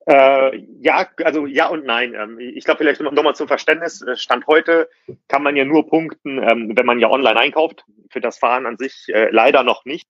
Äh, 0.05 0.57
ja, 0.81 1.07
also 1.23 1.45
ja 1.45 1.67
und 1.67 1.85
nein. 1.85 2.13
Ähm, 2.13 2.39
ich 2.39 2.65
glaube, 2.65 2.79
vielleicht 2.79 3.01
nochmal 3.01 3.35
zum 3.35 3.47
Verständnis. 3.47 4.01
Äh, 4.01 4.17
Stand 4.17 4.47
heute 4.47 4.89
kann 5.27 5.43
man 5.43 5.55
ja 5.55 5.65
nur 5.65 5.87
punkten, 5.87 6.39
ähm, 6.39 6.73
wenn 6.75 6.85
man 6.85 6.99
ja 6.99 7.09
online 7.09 7.39
einkauft. 7.39 7.85
Für 8.09 8.21
das 8.21 8.37
Fahren 8.37 8.65
an 8.65 8.77
sich 8.77 9.05
äh, 9.07 9.29
leider 9.31 9.63
noch 9.63 9.85
nicht. 9.85 10.07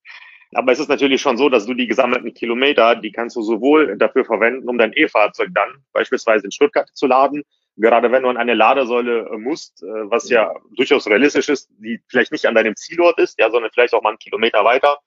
Aber 0.54 0.72
es 0.72 0.80
ist 0.80 0.90
natürlich 0.90 1.22
schon 1.22 1.38
so, 1.38 1.50
dass 1.50 1.66
du 1.66 1.74
die 1.74 1.88
gesammelten 1.88 2.34
Kilometer, 2.34 2.96
die 2.96 3.12
kannst 3.12 3.36
du 3.36 3.42
sowohl 3.42 3.98
dafür 3.98 4.26
verwenden, 4.26 4.70
um 4.70 4.78
dein 4.78 4.94
E-Fahrzeug 4.94 5.50
dann 5.54 5.84
beispielsweise 5.94 6.46
in 6.46 6.52
Stuttgart 6.52 6.90
zu 6.94 7.08
laden, 7.08 7.44
gerade 7.76 8.12
wenn 8.12 8.22
du 8.22 8.30
an 8.30 8.38
eine 8.38 8.54
Ladesäule 8.54 9.30
äh, 9.32 9.38
musst, 9.38 9.82
was 9.82 10.30
ja 10.30 10.54
durchaus 10.76 11.08
realistisch 11.08 11.50
ist, 11.50 11.70
die 11.78 12.02
vielleicht 12.08 12.32
nicht 12.32 12.46
an 12.46 12.56
deinem 12.56 12.76
Zielort 12.76 13.20
ist, 13.20 13.40
ja, 13.40 13.50
sondern 13.50 13.72
vielleicht 13.72 13.94
auch 13.94 14.04
mal 14.04 14.10
einen 14.10 14.20
Kilometer 14.20 14.64
weiter. 14.64 15.00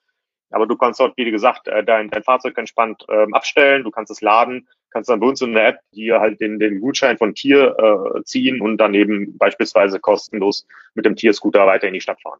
Aber 0.57 0.67
du 0.67 0.75
kannst 0.75 1.01
dort, 1.01 1.15
wie 1.19 1.31
gesagt, 1.31 1.69
äh, 1.69 1.85
dein, 1.85 2.09
dein 2.09 2.23
Fahrzeug 2.23 2.57
entspannt 2.57 3.05
ähm, 3.11 3.35
abstellen, 3.35 3.85
du 3.85 3.91
kannst 3.91 4.11
es 4.11 4.23
laden, 4.23 4.67
kannst 4.91 5.11
dann 5.11 5.21
bei 5.21 5.27
uns 5.27 5.43
in 5.43 5.53
der 5.53 5.69
App 5.69 5.81
dir 5.93 6.19
halt 6.19 6.41
den, 6.41 6.59
den 6.59 6.81
Gutschein 6.81 7.19
von 7.19 7.35
Tier 7.35 7.77
äh, 7.79 8.23
ziehen 8.25 8.63
und 8.63 8.79
dann 8.79 8.95
eben 8.95 9.37
beispielsweise 9.37 10.01
kostenlos 10.01 10.67
mit 10.95 11.05
dem 11.05 11.15
Tierscooter 11.15 11.67
weiter 11.67 11.89
in 11.89 11.93
die 11.93 12.01
Stadt 12.01 12.23
fahren. 12.23 12.39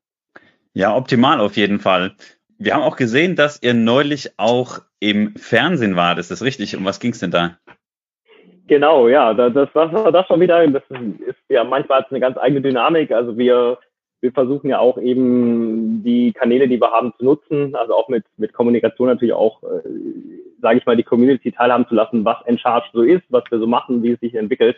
Ja, 0.73 0.97
optimal 0.97 1.41
auf 1.41 1.59
jeden 1.59 1.79
Fall. 1.79 2.17
Wir 2.57 2.73
haben 2.73 2.85
auch 2.85 2.97
gesehen, 2.97 3.37
dass 3.37 3.63
ihr 3.63 3.75
neulich 3.75 4.33
auch 4.39 4.79
im 4.99 5.37
Fernsehen 5.37 5.95
wart. 5.95 6.19
Ist 6.19 6.31
das 6.31 6.43
richtig? 6.43 6.75
Um 6.75 6.87
was 6.87 7.01
ging 7.01 7.13
es 7.13 7.19
denn 7.19 7.31
da? 7.31 7.59
Genau, 8.67 9.09
ja, 9.09 9.35
das, 9.35 9.53
das 9.53 9.75
war 9.75 10.11
das 10.11 10.27
schon 10.27 10.41
wieder. 10.41 10.67
Das 10.69 10.83
ist 10.91 11.37
ja 11.51 11.65
manchmal 11.65 12.07
eine 12.09 12.21
ganz 12.21 12.39
eigene 12.39 12.63
Dynamik. 12.63 13.13
Also 13.13 13.37
wir 13.37 13.77
wir 14.21 14.33
versuchen 14.33 14.71
ja 14.71 14.79
auch 14.79 14.99
eben 14.99 16.03
die 16.03 16.33
Kanäle, 16.33 16.69
die 16.69 16.81
wir 16.81 16.91
haben, 16.91 17.13
zu 17.19 17.25
nutzen, 17.25 17.75
also 17.75 17.95
auch 17.95 18.09
mit, 18.09 18.25
mit 18.37 18.53
Kommunikation 18.53 19.09
natürlich 19.09 19.35
auch, 19.35 19.63
äh, 19.63 19.83
sage 20.61 20.79
ich 20.79 20.87
mal, 20.87 20.97
die 20.97 21.03
Community 21.03 21.53
teilhaben 21.53 21.87
zu 21.89 21.95
lassen, 21.95 22.25
was 22.25 22.39
Encharge 22.47 22.89
so 22.93 23.03
ist, 23.03 23.25
was 23.29 23.45
wir 23.51 23.59
so 23.59 23.67
machen, 23.67 24.03
wie 24.03 24.13
es 24.13 24.21
sich 24.21 24.35
entwickelt. 24.35 24.77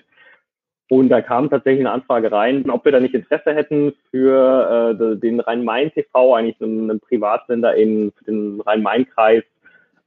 Und 0.90 1.10
da 1.10 1.20
kam 1.20 1.50
tatsächlich 1.50 1.80
eine 1.80 1.92
Anfrage 1.92 2.32
rein, 2.32 2.68
ob 2.70 2.84
wir 2.84 2.92
da 2.92 3.00
nicht 3.00 3.14
Interesse 3.14 3.54
hätten 3.54 3.92
für 4.10 4.96
äh, 4.98 5.16
den 5.16 5.40
Rhein-Main-TV, 5.40 6.34
eigentlich 6.34 6.60
einen, 6.60 6.90
einen 6.90 7.00
Privatsender 7.00 7.74
in 7.74 8.12
den 8.26 8.60
Rhein-Main-Kreis, 8.62 9.44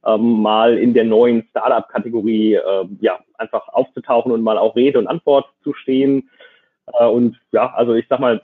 ähm, 0.04 0.42
mal 0.42 0.76
in 0.76 0.92
der 0.92 1.04
neuen 1.04 1.44
Startup-Kategorie 1.50 2.54
äh, 2.54 2.84
ja 3.00 3.20
einfach 3.38 3.68
aufzutauchen 3.68 4.32
und 4.32 4.42
mal 4.42 4.58
auch 4.58 4.74
Rede 4.74 4.98
und 4.98 5.06
Antwort 5.06 5.46
zu 5.62 5.72
stehen. 5.72 6.28
Äh, 6.98 7.06
und 7.06 7.38
ja, 7.52 7.72
also 7.74 7.94
ich 7.94 8.06
sag 8.08 8.18
mal, 8.18 8.42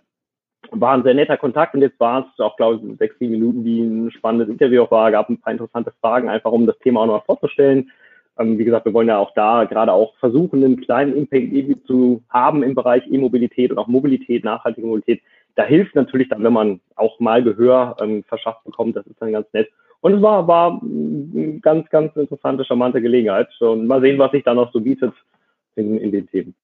war 0.70 0.94
ein 0.94 1.02
sehr 1.02 1.14
netter 1.14 1.36
Kontakt 1.36 1.74
und 1.74 1.82
jetzt 1.82 1.98
war 2.00 2.26
es 2.32 2.40
auch, 2.40 2.56
glaube 2.56 2.76
ich, 2.76 2.98
sechs, 2.98 3.18
sieben 3.18 3.32
Minuten, 3.32 3.64
die 3.64 3.80
ein 3.80 4.10
spannendes 4.10 4.48
Interview 4.48 4.82
auch 4.82 4.90
war, 4.90 5.10
gab 5.10 5.28
ein 5.28 5.40
paar 5.40 5.52
interessante 5.52 5.92
Fragen, 6.00 6.28
einfach 6.28 6.52
um 6.52 6.66
das 6.66 6.78
Thema 6.78 7.00
auch 7.00 7.06
nochmal 7.06 7.22
vorzustellen. 7.26 7.90
Ähm, 8.38 8.58
wie 8.58 8.64
gesagt, 8.64 8.84
wir 8.84 8.94
wollen 8.94 9.08
ja 9.08 9.18
auch 9.18 9.34
da 9.34 9.64
gerade 9.64 9.92
auch 9.92 10.14
versuchen, 10.16 10.64
einen 10.64 10.80
kleinen 10.80 11.16
Impact 11.16 11.86
zu 11.86 12.22
haben 12.28 12.62
im 12.62 12.74
Bereich 12.74 13.02
E-Mobilität 13.10 13.70
und 13.70 13.78
auch 13.78 13.88
Mobilität, 13.88 14.44
nachhaltige 14.44 14.86
Mobilität. 14.86 15.22
Da 15.56 15.64
hilft 15.64 15.94
natürlich 15.94 16.28
dann, 16.28 16.44
wenn 16.44 16.52
man 16.52 16.80
auch 16.94 17.18
mal 17.18 17.42
Gehör 17.42 17.96
ähm, 18.00 18.22
verschafft 18.24 18.64
bekommt, 18.64 18.96
das 18.96 19.06
ist 19.06 19.20
dann 19.20 19.32
ganz 19.32 19.46
nett. 19.52 19.68
Und 20.00 20.14
es 20.14 20.22
war, 20.22 20.46
war 20.46 20.80
eine 20.80 21.58
ganz, 21.60 21.88
ganz 21.90 22.14
interessante, 22.14 22.64
charmante 22.64 23.02
Gelegenheit. 23.02 23.48
Und 23.60 23.86
mal 23.88 24.00
sehen, 24.00 24.18
was 24.18 24.30
sich 24.30 24.44
da 24.44 24.54
noch 24.54 24.72
so 24.72 24.80
bietet 24.80 25.12
in, 25.74 25.98
in 25.98 26.12
den 26.12 26.28
Themen. 26.28 26.54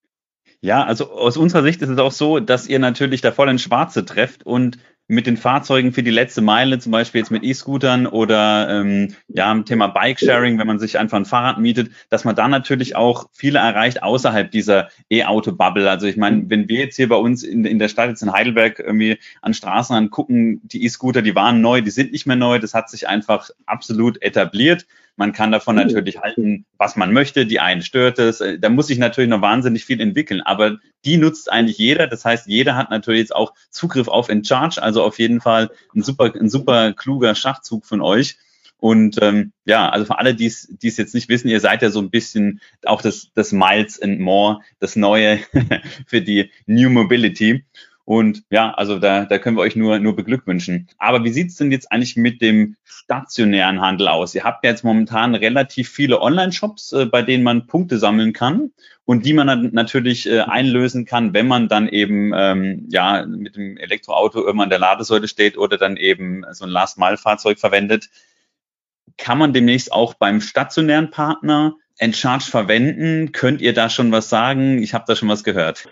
Ja, 0.61 0.85
also 0.85 1.11
aus 1.13 1.37
unserer 1.37 1.63
Sicht 1.63 1.83
ist 1.83 1.91
es 1.91 1.99
auch 1.99 2.13
so, 2.13 2.41
dass 2.41 2.67
ihr 2.67 2.79
natürlich 2.79 3.21
da 3.21 3.33
voll 3.33 3.51
ins 3.51 3.63
Schwarze 3.63 4.05
trefft 4.05 4.47
und 4.47 4.79
mit 5.07 5.27
den 5.27 5.37
Fahrzeugen 5.37 5.93
für 5.93 6.03
die 6.03 6.11
letzte 6.11 6.41
Meile, 6.41 6.79
zum 6.79 6.91
Beispiel 6.91 7.21
jetzt 7.21 7.31
mit 7.31 7.45
E-Scootern 7.45 8.07
oder 8.07 8.71
ähm, 8.71 9.15
ja, 9.29 9.53
im 9.53 9.67
Thema 9.67 9.89
Bike-Sharing, 9.89 10.59
wenn 10.59 10.67
man 10.67 10.79
sich 10.79 10.99
einfach 10.99 11.19
ein 11.19 11.27
Fahrrad 11.27 11.59
mietet, 11.59 11.91
dass 12.09 12.25
man 12.25 12.35
da 12.35 12.49
natürlich 12.49 12.97
auch 12.97 13.29
viele 13.33 13.59
erreicht 13.59 14.03
außerhalb 14.03 14.51
dieser 14.51 14.89
E-Auto-Bubble. 15.11 15.91
Also 15.91 16.07
ich 16.07 16.17
meine, 16.17 16.49
wenn 16.49 16.69
wir 16.69 16.79
jetzt 16.81 16.97
hier 16.97 17.11
bei 17.11 17.17
uns 17.17 17.43
in, 17.43 17.67
in 17.67 17.79
der 17.79 17.89
Stadt 17.89 18.09
jetzt 18.09 18.23
in 18.23 18.33
Heidelberg 18.33 18.79
irgendwie 18.79 19.19
an 19.43 19.53
Straßen 19.53 19.95
angucken, 19.95 20.63
die 20.65 20.85
E-Scooter, 20.85 21.21
die 21.21 21.35
waren 21.35 21.61
neu, 21.61 21.83
die 21.83 21.91
sind 21.91 22.13
nicht 22.13 22.27
mehr 22.27 22.37
neu, 22.37 22.59
das 22.59 22.73
hat 22.73 22.89
sich 22.89 23.07
einfach 23.07 23.51
absolut 23.67 24.23
etabliert. 24.23 24.87
Man 25.17 25.33
kann 25.33 25.53
davon 25.53 25.77
natürlich 25.77 26.19
halten, 26.19 26.67
was 26.77 26.97
man 26.97 27.13
möchte. 27.13 27.47
Die 27.47 27.61
einen 27.61 27.83
stört 27.83 28.19
es. 28.19 28.41
Äh, 28.41 28.59
da 28.59 28.69
muss 28.69 28.89
sich 28.89 28.99
natürlich 28.99 29.31
noch 29.31 29.43
wahnsinnig 29.43 29.85
viel 29.85 30.01
entwickeln. 30.01 30.41
Aber 30.41 30.79
die 31.05 31.17
nutzt 31.17 31.51
eigentlich 31.53 31.79
jeder. 31.79 32.07
Das 32.07 32.25
heißt, 32.25 32.47
jeder 32.47 32.77
hat 32.77 32.91
natürlich 32.91 33.21
jetzt 33.21 33.35
auch 33.35 33.55
Zugriff 33.71 34.09
auf 34.09 34.29
InCharge. 34.29 34.83
Also 34.83 35.03
auf 35.05 35.19
jeden 35.19 35.41
Fall 35.41 35.71
ein 35.95 36.03
super, 36.03 36.33
ein 36.35 36.49
super 36.49 36.93
kluger 36.93 37.35
Schachzug 37.35 37.87
von 37.87 38.01
euch. 38.01 38.37
Und 38.79 39.17
ähm, 39.23 39.53
ja, 39.65 39.89
also 39.89 40.05
für 40.05 40.19
alle, 40.19 40.35
die 40.35 40.47
es 40.47 40.69
jetzt 40.81 41.15
nicht 41.15 41.29
wissen, 41.29 41.49
ihr 41.49 41.61
seid 41.61 41.81
ja 41.81 41.91
so 41.91 42.01
ein 42.01 42.11
bisschen 42.11 42.61
auch 42.85 43.01
das, 43.01 43.31
das 43.35 43.53
Miles 43.53 44.03
and 44.03 44.21
More, 44.21 44.61
das 44.79 44.95
Neue 44.95 45.39
für 46.07 46.21
die 46.21 46.51
New 46.67 46.91
Mobility. 46.91 47.65
Und 48.07 48.43
ja, 48.51 48.73
also 48.75 48.99
da, 48.99 49.25
da 49.25 49.39
können 49.39 49.57
wir 49.57 49.63
euch 49.63 49.77
nur, 49.77 49.99
nur 49.99 50.15
beglückwünschen. 50.15 50.89
Aber 50.99 51.25
wie 51.25 51.33
sieht's 51.33 51.57
denn 51.57 51.73
jetzt 51.73 51.91
eigentlich 51.91 52.17
mit 52.17 52.43
dem 52.43 52.77
stationären 52.85 53.81
Handel 53.81 54.09
aus? 54.09 54.35
Ihr 54.35 54.45
habt 54.45 54.63
ja 54.63 54.71
jetzt 54.71 54.85
momentan 54.85 55.35
relativ 55.35 55.89
viele 55.89 56.21
Online-Shops, 56.21 56.93
äh, 56.93 57.07
bei 57.07 57.23
denen 57.23 57.45
man 57.45 57.67
Punkte 57.67 57.99
sammeln 57.99 58.35
kann 58.35 58.73
und 59.07 59.25
die 59.25 59.33
man 59.33 59.47
dann 59.47 59.71
natürlich 59.73 60.29
äh, 60.29 60.41
einlösen 60.41 61.07
kann, 61.07 61.33
wenn 61.33 61.49
man 61.49 61.69
dann 61.69 61.89
eben 61.89 62.33
ähm, 62.35 62.87
ja 62.91 63.25
mit 63.25 63.57
dem 63.57 63.79
Elektroauto 63.79 64.41
irgendwann 64.41 64.65
an 64.65 64.71
der 64.71 64.79
Ladesäule 64.81 65.29
steht 65.29 65.57
oder 65.57 65.79
dann 65.79 65.97
eben 65.97 66.45
so 66.53 66.67
ein 66.67 66.71
Last-Mile-Fahrzeug 66.71 67.59
verwendet. 67.59 68.11
Kann 69.17 69.39
man 69.39 69.55
demnächst 69.55 69.93
auch 69.93 70.13
beim 70.13 70.43
stationären 70.43 71.11
Partner 71.11 71.77
Encharge 71.97 72.51
verwenden? 72.51 73.33
Könnt 73.33 73.63
ihr 73.63 73.73
da 73.73 73.89
schon 73.89 74.13
was 74.13 74.29
sagen? 74.29 74.83
Ich 74.83 74.93
habe 74.93 75.05
da 75.07 75.17
schon 75.17 75.29
was 75.31 75.43
gehört 75.43 75.89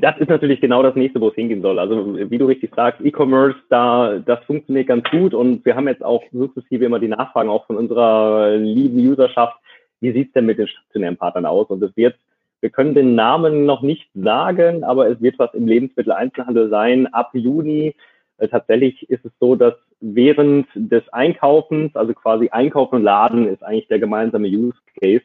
das 0.00 0.18
ist 0.18 0.28
natürlich 0.28 0.60
genau 0.60 0.82
das 0.82 0.94
nächste, 0.94 1.20
wo 1.20 1.28
es 1.28 1.34
hingehen 1.34 1.62
soll. 1.62 1.78
Also 1.78 2.16
wie 2.30 2.38
du 2.38 2.46
richtig 2.46 2.72
sagst, 2.74 3.00
E-Commerce, 3.04 3.56
da 3.68 4.18
das 4.18 4.42
funktioniert 4.44 4.88
ganz 4.88 5.08
gut 5.10 5.34
und 5.34 5.64
wir 5.64 5.76
haben 5.76 5.88
jetzt 5.88 6.04
auch 6.04 6.22
sukzessive 6.32 6.84
immer 6.84 6.98
die 6.98 7.08
Nachfragen 7.08 7.48
auch 7.48 7.66
von 7.66 7.76
unserer 7.76 8.56
lieben 8.56 8.98
Userschaft, 8.98 9.56
wie 10.00 10.12
sieht's 10.12 10.32
denn 10.32 10.46
mit 10.46 10.58
den 10.58 10.68
stationären 10.68 11.16
Partnern 11.16 11.46
aus? 11.46 11.68
Und 11.68 11.82
es 11.82 11.96
wird, 11.96 12.16
wir 12.60 12.70
können 12.70 12.94
den 12.94 13.14
Namen 13.14 13.64
noch 13.64 13.82
nicht 13.82 14.08
sagen, 14.14 14.84
aber 14.84 15.08
es 15.08 15.20
wird 15.20 15.38
was 15.38 15.54
im 15.54 15.66
Lebensmitteleinzelhandel 15.66 16.68
sein. 16.68 17.06
Ab 17.08 17.30
Juni 17.32 17.94
äh, 18.38 18.48
tatsächlich 18.48 19.08
ist 19.08 19.24
es 19.24 19.32
so, 19.40 19.54
dass 19.54 19.74
während 20.00 20.66
des 20.74 21.08
Einkaufens, 21.12 21.94
also 21.96 22.12
quasi 22.14 22.48
Einkauf 22.50 22.92
und 22.92 23.02
Laden 23.02 23.48
ist 23.48 23.62
eigentlich 23.62 23.88
der 23.88 23.98
gemeinsame 23.98 24.48
Use 24.48 24.78
Case, 25.00 25.24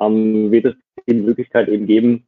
ähm, 0.00 0.50
wird 0.50 0.66
es 0.66 0.74
die 1.06 1.14
Möglichkeit 1.14 1.68
eben 1.68 1.86
geben, 1.86 2.26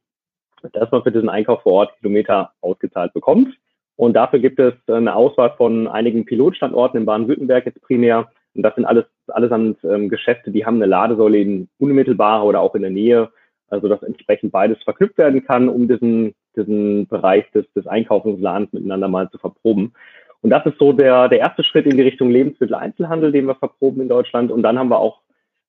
dass 0.73 0.91
man 0.91 1.03
für 1.03 1.11
diesen 1.11 1.29
Einkauf 1.29 1.61
vor 1.63 1.73
Ort 1.73 1.97
Kilometer 1.99 2.51
ausgezahlt 2.61 3.13
bekommt. 3.13 3.55
Und 3.95 4.13
dafür 4.15 4.39
gibt 4.39 4.59
es 4.59 4.73
eine 4.87 5.15
Auswahl 5.15 5.53
von 5.57 5.87
einigen 5.87 6.25
Pilotstandorten 6.25 6.99
in 6.99 7.05
Baden-Württemberg 7.05 7.65
jetzt 7.65 7.81
primär. 7.81 8.29
Und 8.53 8.63
das 8.63 8.75
sind 8.75 8.85
alles 8.85 9.05
allesamt 9.27 9.83
ähm, 9.83 10.09
Geschäfte, 10.09 10.51
die 10.51 10.65
haben 10.65 10.77
eine 10.77 10.85
Ladesäule 10.85 11.37
in 11.39 11.67
unmittelbarer 11.79 12.45
oder 12.45 12.61
auch 12.61 12.75
in 12.75 12.83
der 12.83 12.91
Nähe, 12.91 13.29
also 13.69 13.87
dass 13.87 14.03
entsprechend 14.03 14.51
beides 14.51 14.81
verknüpft 14.83 15.17
werden 15.17 15.43
kann, 15.45 15.67
um 15.67 15.87
diesen, 15.87 16.35
diesen 16.55 17.07
Bereich 17.07 17.49
des, 17.51 17.65
des 17.73 17.87
Einkaufsladens 17.87 18.71
miteinander 18.71 19.07
mal 19.07 19.29
zu 19.29 19.37
verproben. 19.37 19.93
Und 20.41 20.51
das 20.51 20.65
ist 20.65 20.77
so 20.77 20.93
der, 20.93 21.27
der 21.27 21.39
erste 21.39 21.63
Schritt 21.63 21.85
in 21.85 21.97
die 21.97 22.03
Richtung 22.03 22.29
Lebensmitteleinzelhandel, 22.29 23.31
den 23.31 23.47
wir 23.47 23.55
verproben 23.55 24.01
in 24.01 24.09
Deutschland. 24.09 24.51
Und 24.51 24.61
dann 24.61 24.77
haben 24.77 24.89
wir 24.89 24.99
auch 24.99 25.21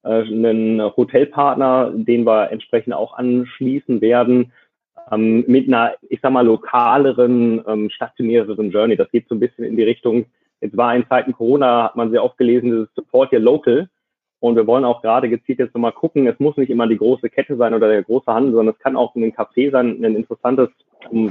äh, 0.04 0.22
einen 0.22 0.82
Hotelpartner, 0.96 1.92
den 1.94 2.26
wir 2.26 2.52
entsprechend 2.52 2.92
auch 2.92 3.16
anschließen 3.16 4.00
werden, 4.00 4.52
ähm, 5.10 5.44
mit 5.46 5.68
einer, 5.68 5.94
ich 6.08 6.20
sag 6.20 6.32
mal, 6.32 6.44
lokaleren, 6.46 7.62
ähm, 7.66 7.90
stationäreren 7.90 8.70
Journey. 8.70 8.96
Das 8.96 9.10
geht 9.10 9.28
so 9.28 9.34
ein 9.34 9.40
bisschen 9.40 9.64
in 9.64 9.76
die 9.76 9.84
Richtung, 9.84 10.26
jetzt 10.60 10.76
war 10.76 10.94
in 10.94 11.08
Zeiten 11.08 11.32
Corona, 11.32 11.84
hat 11.84 11.96
man 11.96 12.10
sehr 12.10 12.24
oft 12.24 12.38
gelesen, 12.38 12.70
dieses 12.70 12.94
Support 12.94 13.32
Your 13.32 13.40
Local. 13.40 13.88
Und 14.38 14.56
wir 14.56 14.66
wollen 14.66 14.84
auch 14.84 15.00
gerade 15.00 15.30
gezielt 15.30 15.58
jetzt 15.58 15.74
nochmal 15.74 15.92
gucken, 15.92 16.26
es 16.26 16.38
muss 16.38 16.56
nicht 16.56 16.70
immer 16.70 16.86
die 16.86 16.98
große 16.98 17.30
Kette 17.30 17.56
sein 17.56 17.72
oder 17.72 17.88
der 17.88 18.02
große 18.02 18.32
Handel, 18.32 18.52
sondern 18.52 18.74
es 18.74 18.82
kann 18.82 18.96
auch 18.96 19.14
ein 19.14 19.32
Café 19.32 19.70
sein, 19.70 20.04
ein 20.04 20.14
interessantes 20.14 20.68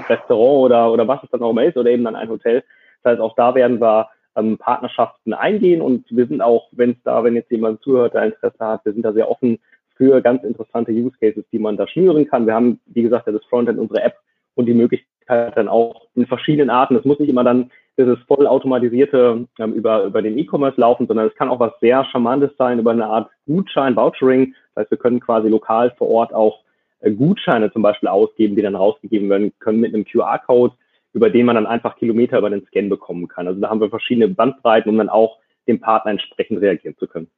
Restaurant 0.10 0.66
oder, 0.66 0.92
oder 0.92 1.08
was 1.08 1.24
es 1.24 1.30
dann 1.30 1.44
auch 1.44 1.52
immer 1.52 1.64
ist 1.64 1.78
oder 1.78 1.92
eben 1.92 2.04
dann 2.04 2.16
ein 2.16 2.30
Hotel. 2.30 2.64
Das 3.04 3.14
heißt, 3.14 3.22
auch 3.22 3.36
da 3.36 3.54
werden 3.54 3.80
wir 3.80 4.10
ähm, 4.36 4.58
Partnerschaften 4.58 5.34
eingehen 5.34 5.82
und 5.82 6.06
wir 6.10 6.28
sind 6.28 6.42
auch, 6.42 6.68
wenn 6.72 6.92
es 6.92 6.98
da, 7.04 7.24
wenn 7.24 7.36
jetzt 7.36 7.52
jemand 7.52 7.82
zuhört, 7.82 8.16
der 8.16 8.26
Interesse 8.26 8.60
hat, 8.60 8.86
wir 8.86 8.94
sind 8.94 9.04
da 9.04 9.14
sehr 9.14 9.30
offen, 9.30 9.60
für 9.96 10.22
ganz 10.22 10.44
interessante 10.44 10.92
Use 10.92 11.16
Cases, 11.20 11.44
die 11.52 11.60
man 11.60 11.78
da 11.78 11.88
schnüren 11.88 12.28
kann. 12.28 12.46
Wir 12.46 12.54
haben, 12.54 12.80
wie 12.86 13.04
gesagt, 13.04 13.28
das 13.28 13.46
Frontend 13.46 13.80
unsere 13.80 14.04
App 14.04 14.16
und 14.56 14.66
die 14.66 14.74
Möglichkeit 14.74 15.58
dann 15.58 15.68
auch 15.68 16.08
in 16.16 16.26
verschiedenen 16.26 16.70
Arten. 16.70 16.96
Es 16.96 17.06
muss 17.06 17.20
nicht 17.20 17.30
immer 17.30 17.44
dann 17.44 17.72
dieses 17.98 18.20
vollautomatisierte 18.28 19.48
ähm, 19.60 19.74
über, 19.74 20.04
über 20.04 20.22
den 20.22 20.38
E-Commerce 20.38 20.80
laufen, 20.80 21.08
sondern 21.08 21.28
es 21.28 21.36
kann 21.36 21.50
auch 21.50 21.60
was 21.60 21.74
sehr 21.80 22.04
Charmantes 22.06 22.52
sein 22.58 22.80
über 22.80 22.92
eine 22.92 23.06
Art 23.06 23.30
Gutschein, 23.46 23.96
Vouchering. 23.96 24.54
Das 24.74 24.84
heißt, 24.84 24.92
wir 24.92 24.98
können 24.98 25.20
quasi 25.20 25.48
lokal 25.48 25.92
vor 25.98 26.10
Ort 26.10 26.34
auch 26.34 26.60
äh, 27.00 27.12
Gutscheine 27.12 27.72
zum 27.72 27.82
Beispiel 27.82 28.10
ausgeben, 28.10 28.56
die 28.56 28.62
dann 28.62 28.76
rausgegeben 28.76 29.30
werden 29.30 29.54
können 29.60 29.80
mit 29.80 29.94
einem 29.94 30.06
QR-Code, 30.06 30.76
über 31.14 31.30
den 31.30 31.46
man 31.46 31.56
dann 31.56 31.68
einfach 31.68 31.96
Kilometer 31.96 32.38
über 32.38 32.50
den 32.50 32.66
Scan 32.66 32.90
bekommen 32.90 33.28
kann. 33.28 33.48
Also 33.48 33.62
da 33.62 33.70
haben 33.70 33.80
wir 33.80 33.90
verschiedene 33.90 34.28
Bandbreiten, 34.28 34.90
um 34.90 34.98
dann 34.98 35.10
auch 35.10 35.38
dem 35.68 35.80
Partner 35.80 36.12
entsprechend 36.12 36.62
reagieren 36.62 36.98
zu 36.98 37.08
können. 37.08 37.30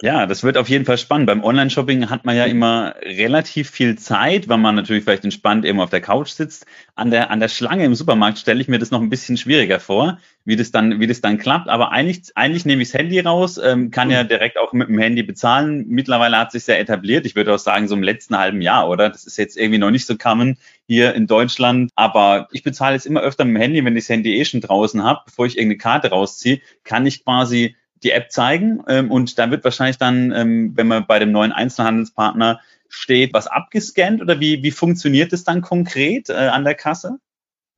Ja, 0.00 0.26
das 0.26 0.42
wird 0.42 0.56
auf 0.56 0.68
jeden 0.68 0.84
Fall 0.84 0.98
spannend. 0.98 1.28
Beim 1.28 1.44
Online-Shopping 1.44 2.10
hat 2.10 2.24
man 2.24 2.36
ja 2.36 2.44
immer 2.44 2.96
relativ 3.02 3.70
viel 3.70 3.96
Zeit, 3.96 4.48
weil 4.48 4.58
man 4.58 4.74
natürlich 4.74 5.04
vielleicht 5.04 5.22
entspannt 5.22 5.64
eben 5.64 5.78
auf 5.78 5.90
der 5.90 6.00
Couch 6.00 6.30
sitzt. 6.30 6.66
An 6.96 7.12
der, 7.12 7.30
an 7.30 7.38
der 7.38 7.46
Schlange 7.46 7.84
im 7.84 7.94
Supermarkt 7.94 8.38
stelle 8.38 8.60
ich 8.60 8.66
mir 8.66 8.80
das 8.80 8.90
noch 8.90 9.00
ein 9.00 9.10
bisschen 9.10 9.36
schwieriger 9.36 9.78
vor, 9.78 10.18
wie 10.44 10.56
das 10.56 10.72
dann, 10.72 10.98
wie 10.98 11.06
das 11.06 11.20
dann 11.20 11.38
klappt. 11.38 11.68
Aber 11.68 11.92
eigentlich, 11.92 12.32
eigentlich 12.34 12.64
nehme 12.64 12.82
ich 12.82 12.90
das 12.90 12.98
Handy 12.98 13.20
raus, 13.20 13.60
ähm, 13.62 13.92
kann 13.92 14.10
ja 14.10 14.24
direkt 14.24 14.58
auch 14.58 14.72
mit 14.72 14.88
dem 14.88 14.98
Handy 14.98 15.22
bezahlen. 15.22 15.86
Mittlerweile 15.86 16.36
hat 16.36 16.50
sich 16.50 16.64
sehr 16.64 16.80
etabliert. 16.80 17.24
Ich 17.24 17.36
würde 17.36 17.54
auch 17.54 17.60
sagen, 17.60 17.86
so 17.86 17.94
im 17.94 18.02
letzten 18.02 18.36
halben 18.36 18.60
Jahr, 18.60 18.88
oder? 18.88 19.08
Das 19.08 19.24
ist 19.24 19.36
jetzt 19.36 19.56
irgendwie 19.56 19.78
noch 19.78 19.92
nicht 19.92 20.06
so 20.06 20.16
common 20.16 20.56
hier 20.88 21.14
in 21.14 21.28
Deutschland. 21.28 21.92
Aber 21.94 22.48
ich 22.50 22.64
bezahle 22.64 22.96
jetzt 22.96 23.06
immer 23.06 23.20
öfter 23.20 23.44
mit 23.44 23.54
dem 23.54 23.62
Handy, 23.62 23.84
wenn 23.84 23.96
ich 23.96 24.02
das 24.02 24.08
Handy 24.08 24.36
eh 24.36 24.44
schon 24.44 24.62
draußen 24.62 25.04
habe, 25.04 25.20
bevor 25.26 25.46
ich 25.46 25.58
irgendeine 25.58 25.78
Karte 25.78 26.10
rausziehe, 26.10 26.60
kann 26.82 27.06
ich 27.06 27.24
quasi 27.24 27.76
die 28.02 28.10
App 28.10 28.30
zeigen 28.30 28.82
ähm, 28.88 29.10
und 29.10 29.38
da 29.38 29.50
wird 29.50 29.64
wahrscheinlich 29.64 29.98
dann, 29.98 30.32
ähm, 30.32 30.72
wenn 30.76 30.88
man 30.88 31.06
bei 31.06 31.18
dem 31.18 31.32
neuen 31.32 31.52
Einzelhandelspartner 31.52 32.60
steht, 32.88 33.32
was 33.32 33.46
abgescannt 33.46 34.20
oder 34.20 34.40
wie, 34.40 34.62
wie 34.62 34.70
funktioniert 34.70 35.32
es 35.32 35.44
dann 35.44 35.62
konkret 35.62 36.28
äh, 36.28 36.34
an 36.34 36.64
der 36.64 36.74
Kasse? 36.74 37.18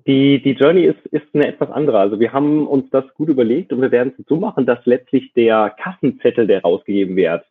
Die, 0.06 0.42
die 0.42 0.52
Journey 0.52 0.84
ist, 0.84 1.06
ist 1.12 1.26
eine 1.32 1.46
etwas 1.46 1.70
andere. 1.70 1.98
Also 1.98 2.20
wir 2.20 2.32
haben 2.32 2.66
uns 2.66 2.90
das 2.90 3.04
gut 3.14 3.28
überlegt 3.28 3.72
und 3.72 3.80
wir 3.80 3.90
werden 3.90 4.12
es 4.18 4.26
so 4.26 4.36
machen, 4.36 4.66
dass 4.66 4.84
letztlich 4.84 5.32
der 5.32 5.74
Kassenzettel, 5.82 6.46
der 6.46 6.60
rausgegeben 6.60 7.16
wird, 7.16 7.44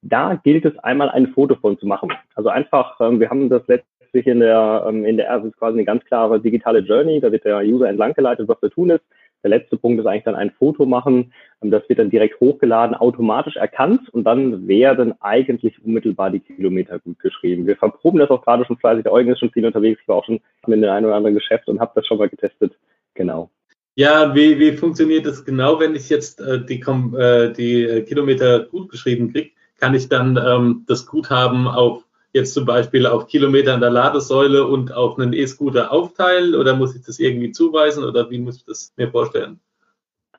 da 0.00 0.34
gilt 0.42 0.64
es 0.64 0.78
einmal 0.78 1.10
ein 1.10 1.28
Foto 1.28 1.56
von 1.56 1.78
zu 1.78 1.86
machen. 1.86 2.12
Also 2.34 2.48
einfach, 2.48 2.98
ähm, 3.00 3.20
wir 3.20 3.28
haben 3.28 3.50
das 3.50 3.62
letztlich 3.66 4.26
in 4.26 4.40
der, 4.40 4.86
ähm, 4.88 5.04
in 5.04 5.18
der, 5.18 5.30
also 5.30 5.50
quasi 5.50 5.78
eine 5.78 5.84
ganz 5.84 6.04
klare 6.04 6.40
digitale 6.40 6.78
Journey, 6.78 7.20
da 7.20 7.30
wird 7.30 7.44
der 7.44 7.58
User 7.58 7.88
entlang 7.88 8.14
geleitet, 8.14 8.48
was 8.48 8.60
zu 8.60 8.68
tun 8.68 8.90
ist. 8.90 9.04
Der 9.42 9.50
letzte 9.50 9.76
Punkt 9.76 10.00
ist 10.00 10.06
eigentlich 10.06 10.24
dann 10.24 10.34
ein 10.34 10.50
Foto 10.50 10.86
machen. 10.86 11.32
Ähm, 11.62 11.70
das 11.70 11.88
wird 11.88 11.98
dann 11.98 12.10
direkt 12.10 12.40
hochgeladen, 12.40 12.96
automatisch 12.96 13.56
erkannt 13.56 14.08
und 14.10 14.24
dann 14.24 14.66
werden 14.68 15.14
eigentlich 15.20 15.82
unmittelbar 15.84 16.30
die 16.30 16.40
Kilometer 16.40 16.98
gut 16.98 17.18
geschrieben. 17.20 17.66
Wir 17.66 17.76
verproben 17.76 18.18
das 18.18 18.30
auch 18.30 18.44
gerade 18.44 18.64
schon 18.64 18.78
fleißig. 18.78 19.04
Der 19.04 19.12
Eugen 19.12 19.30
ist 19.30 19.40
schon 19.40 19.50
viel 19.50 19.66
unterwegs. 19.66 20.00
Ich 20.02 20.08
war 20.08 20.16
auch 20.16 20.24
schon 20.24 20.40
in 20.66 20.80
dem 20.80 20.90
einen 20.90 21.06
oder 21.06 21.16
anderen 21.16 21.34
Geschäft 21.34 21.68
und 21.68 21.80
habe 21.80 21.92
das 21.94 22.06
schon 22.06 22.18
mal 22.18 22.28
getestet. 22.28 22.76
Genau. 23.14 23.50
Ja, 23.94 24.32
wie, 24.34 24.60
wie 24.60 24.72
funktioniert 24.72 25.26
das 25.26 25.44
genau, 25.44 25.80
wenn 25.80 25.96
ich 25.96 26.08
jetzt 26.08 26.40
äh, 26.40 26.64
die, 26.64 26.80
äh, 26.80 27.52
die 27.52 27.82
äh, 27.82 28.02
Kilometer 28.02 28.60
gut 28.60 28.90
geschrieben 28.90 29.32
kriege? 29.32 29.50
Kann 29.80 29.94
ich 29.94 30.08
dann 30.08 30.36
ähm, 30.36 30.84
das 30.86 31.06
Guthaben 31.06 31.66
auf 31.66 32.04
jetzt 32.38 32.54
zum 32.54 32.64
Beispiel 32.64 33.06
auf 33.06 33.26
Kilometer 33.26 33.74
an 33.74 33.80
der 33.80 33.90
Ladesäule 33.90 34.66
und 34.66 34.92
auf 34.92 35.18
einen 35.18 35.32
E-Scooter 35.32 35.92
aufteilen 35.92 36.54
oder 36.54 36.74
muss 36.74 36.96
ich 36.96 37.04
das 37.04 37.18
irgendwie 37.18 37.52
zuweisen 37.52 38.04
oder 38.04 38.30
wie 38.30 38.38
muss 38.38 38.56
ich 38.56 38.64
das 38.64 38.92
mir 38.96 39.10
vorstellen? 39.10 39.60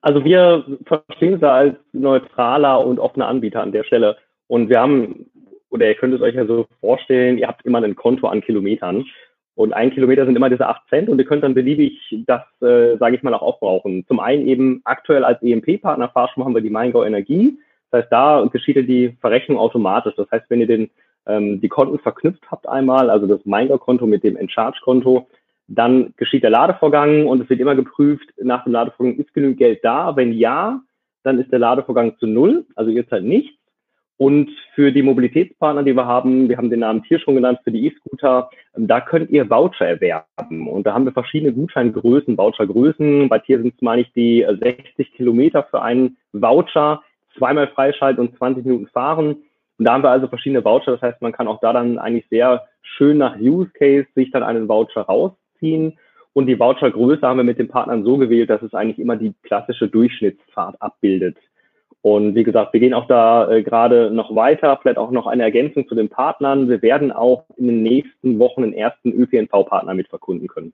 Also 0.02 0.24
wir 0.24 0.66
verstehen 0.86 1.36
es 1.36 1.44
als 1.44 1.76
neutraler 1.92 2.86
und 2.86 3.00
offener 3.00 3.28
Anbieter 3.28 3.62
an 3.62 3.72
der 3.72 3.84
Stelle. 3.84 4.18
Und 4.48 4.70
wir 4.70 4.80
haben, 4.80 5.30
oder 5.70 5.88
ihr 5.88 5.96
könnt 5.96 6.14
es 6.14 6.22
euch 6.22 6.36
ja 6.36 6.46
so 6.46 6.68
vorstellen, 6.80 7.38
ihr 7.38 7.48
habt 7.48 7.66
immer 7.66 7.84
ein 7.84 7.96
Konto 7.96 8.28
an 8.28 8.42
Kilometern. 8.42 9.06
Und 9.56 9.74
ein 9.74 9.92
Kilometer 9.92 10.26
sind 10.26 10.38
immer 10.38 10.50
diese 10.50 10.68
acht 10.68 10.88
Cent 10.88 11.10
und 11.10 11.20
ihr 11.20 11.26
könnt 11.26 11.44
dann 11.44 11.54
beliebig 11.54 12.00
das, 12.26 12.44
äh, 12.62 12.98
sage 12.98 13.18
ich 13.18 13.24
mal, 13.24 13.34
auch 13.34 13.42
aufbrauchen. 13.42 14.06
Zum 14.08 14.22
einen 14.22 14.48
eben 14.48 14.80
aktuell 14.86 15.26
als 15.26 15.42
EMP-Partner 15.42 16.08
Fahrschule 16.10 16.46
haben 16.46 16.56
wir 16.56 16.62
die 16.62 16.70
Maingau 16.70 17.04
Energie. 17.04 17.60
Das 17.92 18.04
heißt, 18.04 18.12
da 18.12 18.48
geschieht 18.52 18.78
die 18.88 19.18
Verrechnung 19.20 19.58
automatisch. 19.58 20.14
Das 20.16 20.32
heißt, 20.32 20.46
wenn 20.50 20.62
ihr 20.62 20.68
den 20.68 20.90
ähm, 21.26 21.62
die 21.62 21.70
Konten 21.70 22.00
verknüpft 22.00 22.50
habt 22.50 22.68
einmal, 22.68 23.10
also 23.10 23.28
das 23.28 23.46
Minder-Konto 23.46 24.06
mit 24.08 24.24
dem 24.24 24.38
Encharge-Konto, 24.38 25.28
Dann 25.68 26.14
geschieht 26.18 26.44
der 26.44 26.50
Ladevorgang 26.50 27.28
und 27.28 27.42
es 27.42 27.50
wird 27.50 27.60
immer 27.60 27.76
geprüft, 27.76 28.28
nach 28.42 28.64
dem 28.64 28.74
Ladevorgang 28.74 29.18
ist 29.18 29.34
genügend 29.34 29.60
Geld 29.60 29.80
da. 29.84 30.16
Wenn 30.16 30.34
ja, 30.34 30.82
dann 31.24 31.40
ist 31.40 31.52
der 31.52 31.60
Ladevorgang 31.60 32.18
zu 32.18 32.26
null, 32.26 32.66
also 32.76 32.90
ihr 32.90 33.08
zahlt 33.08 33.24
nichts. 33.24 33.60
Und 34.20 34.50
für 34.76 34.92
die 34.92 35.02
Mobilitätspartner, 35.02 35.84
die 35.84 35.96
wir 35.96 36.06
haben, 36.06 36.50
wir 36.50 36.58
haben 36.58 36.70
den 36.70 36.82
Namen 36.82 37.04
Tier 37.04 37.20
schon 37.20 37.36
genannt, 37.36 37.60
für 37.64 37.72
die 37.72 37.88
E-Scooter, 37.88 38.50
ähm, 38.76 38.86
da 38.86 39.00
könnt 39.00 39.30
ihr 39.30 39.50
Voucher 39.50 39.88
erwerben. 39.88 40.68
Und 40.68 40.86
da 40.86 40.94
haben 40.94 41.06
wir 41.06 41.14
verschiedene 41.14 41.54
Gutscheingrößen, 41.54 42.38
Vouchergrößen. 42.38 43.30
Bei 43.30 43.40
Tier 43.40 43.60
sind 43.60 43.76
es, 43.76 43.82
meine 43.82 44.02
ich, 44.02 44.12
die 44.12 44.46
60 44.46 44.98
äh, 44.98 45.04
Kilometer 45.16 45.64
für 45.64 45.82
einen 45.82 46.18
Voucher, 46.34 47.02
zweimal 47.38 47.70
freischalten 47.70 48.28
und 48.28 48.38
20 48.38 48.66
Minuten 48.66 48.88
fahren. 48.88 49.38
Und 49.80 49.86
da 49.86 49.94
haben 49.94 50.04
wir 50.04 50.12
also 50.12 50.28
verschiedene 50.28 50.64
Voucher. 50.64 50.92
Das 50.92 51.02
heißt, 51.02 51.22
man 51.22 51.32
kann 51.32 51.48
auch 51.48 51.62
da 51.62 51.72
dann 51.72 51.98
eigentlich 51.98 52.28
sehr 52.30 52.68
schön 52.82 53.18
nach 53.18 53.38
Use 53.40 53.72
Case 53.74 54.08
sich 54.14 54.30
dann 54.30 54.44
einen 54.44 54.68
Voucher 54.68 55.02
rausziehen. 55.04 55.98
Und 56.34 56.48
die 56.48 56.60
Vouchergröße 56.60 57.26
haben 57.26 57.38
wir 57.38 57.44
mit 57.46 57.60
den 57.60 57.70
Partnern 57.70 58.04
so 58.04 58.18
gewählt, 58.18 58.50
dass 58.50 58.62
es 58.62 58.74
eigentlich 58.74 59.00
immer 59.00 59.16
die 59.16 59.34
klassische 59.42 59.88
Durchschnittsfahrt 59.88 60.82
abbildet. 60.82 61.38
Und 62.02 62.36
wie 62.36 62.44
gesagt, 62.44 62.74
wir 62.74 62.80
gehen 62.80 62.94
auch 62.94 63.08
da 63.08 63.50
äh, 63.50 63.64
gerade 63.64 64.12
noch 64.12 64.36
weiter, 64.36 64.78
vielleicht 64.82 64.98
auch 64.98 65.12
noch 65.12 65.28
eine 65.28 65.44
Ergänzung 65.44 65.88
zu 65.88 65.96
den 65.96 66.10
Partnern. 66.10 66.70
Wir 66.70 66.82
werden 66.82 67.12
auch 67.12 67.46
in 67.58 67.68
den 67.68 67.84
nächsten 67.84 68.38
Wochen 68.40 68.62
den 68.62 68.74
ersten 68.74 69.12
ÖPNV-Partner 69.12 69.94
mitverkunden 69.94 70.48
können. 70.48 70.74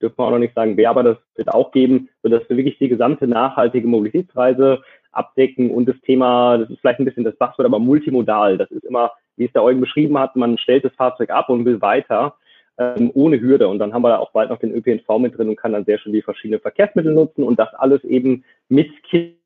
Dürfen 0.00 0.18
wir 0.18 0.24
auch 0.24 0.30
noch 0.30 0.38
nicht 0.38 0.54
sagen, 0.54 0.76
wer 0.76 0.90
aber 0.90 1.02
das 1.02 1.16
wird 1.36 1.48
auch 1.48 1.72
geben, 1.72 2.08
sodass 2.22 2.48
wir 2.48 2.56
wirklich 2.56 2.78
die 2.78 2.88
gesamte 2.88 3.26
nachhaltige 3.26 3.86
Mobilitätsreise 3.86 4.82
abdecken 5.16 5.70
und 5.70 5.88
das 5.88 5.96
Thema, 6.02 6.58
das 6.58 6.70
ist 6.70 6.80
vielleicht 6.80 7.00
ein 7.00 7.04
bisschen 7.04 7.24
das 7.24 7.36
Passwort, 7.36 7.66
aber 7.66 7.78
multimodal. 7.78 8.58
Das 8.58 8.70
ist 8.70 8.84
immer, 8.84 9.12
wie 9.36 9.46
es 9.46 9.52
der 9.52 9.62
Eugen 9.62 9.80
beschrieben 9.80 10.18
hat, 10.18 10.36
man 10.36 10.58
stellt 10.58 10.84
das 10.84 10.94
Fahrzeug 10.94 11.30
ab 11.30 11.48
und 11.48 11.64
will 11.64 11.80
weiter 11.80 12.34
ähm, 12.78 13.10
ohne 13.14 13.40
Hürde. 13.40 13.68
Und 13.68 13.78
dann 13.78 13.92
haben 13.92 14.02
wir 14.02 14.10
da 14.10 14.18
auch 14.18 14.32
bald 14.32 14.50
noch 14.50 14.58
den 14.58 14.72
ÖPNV 14.72 15.18
mit 15.18 15.36
drin 15.36 15.48
und 15.48 15.56
kann 15.56 15.72
dann 15.72 15.84
sehr 15.84 15.98
schön 15.98 16.12
die 16.12 16.22
verschiedenen 16.22 16.60
Verkehrsmittel 16.60 17.14
nutzen 17.14 17.42
und 17.42 17.58
das 17.58 17.72
alles 17.74 18.04
eben 18.04 18.44
mit 18.68 18.90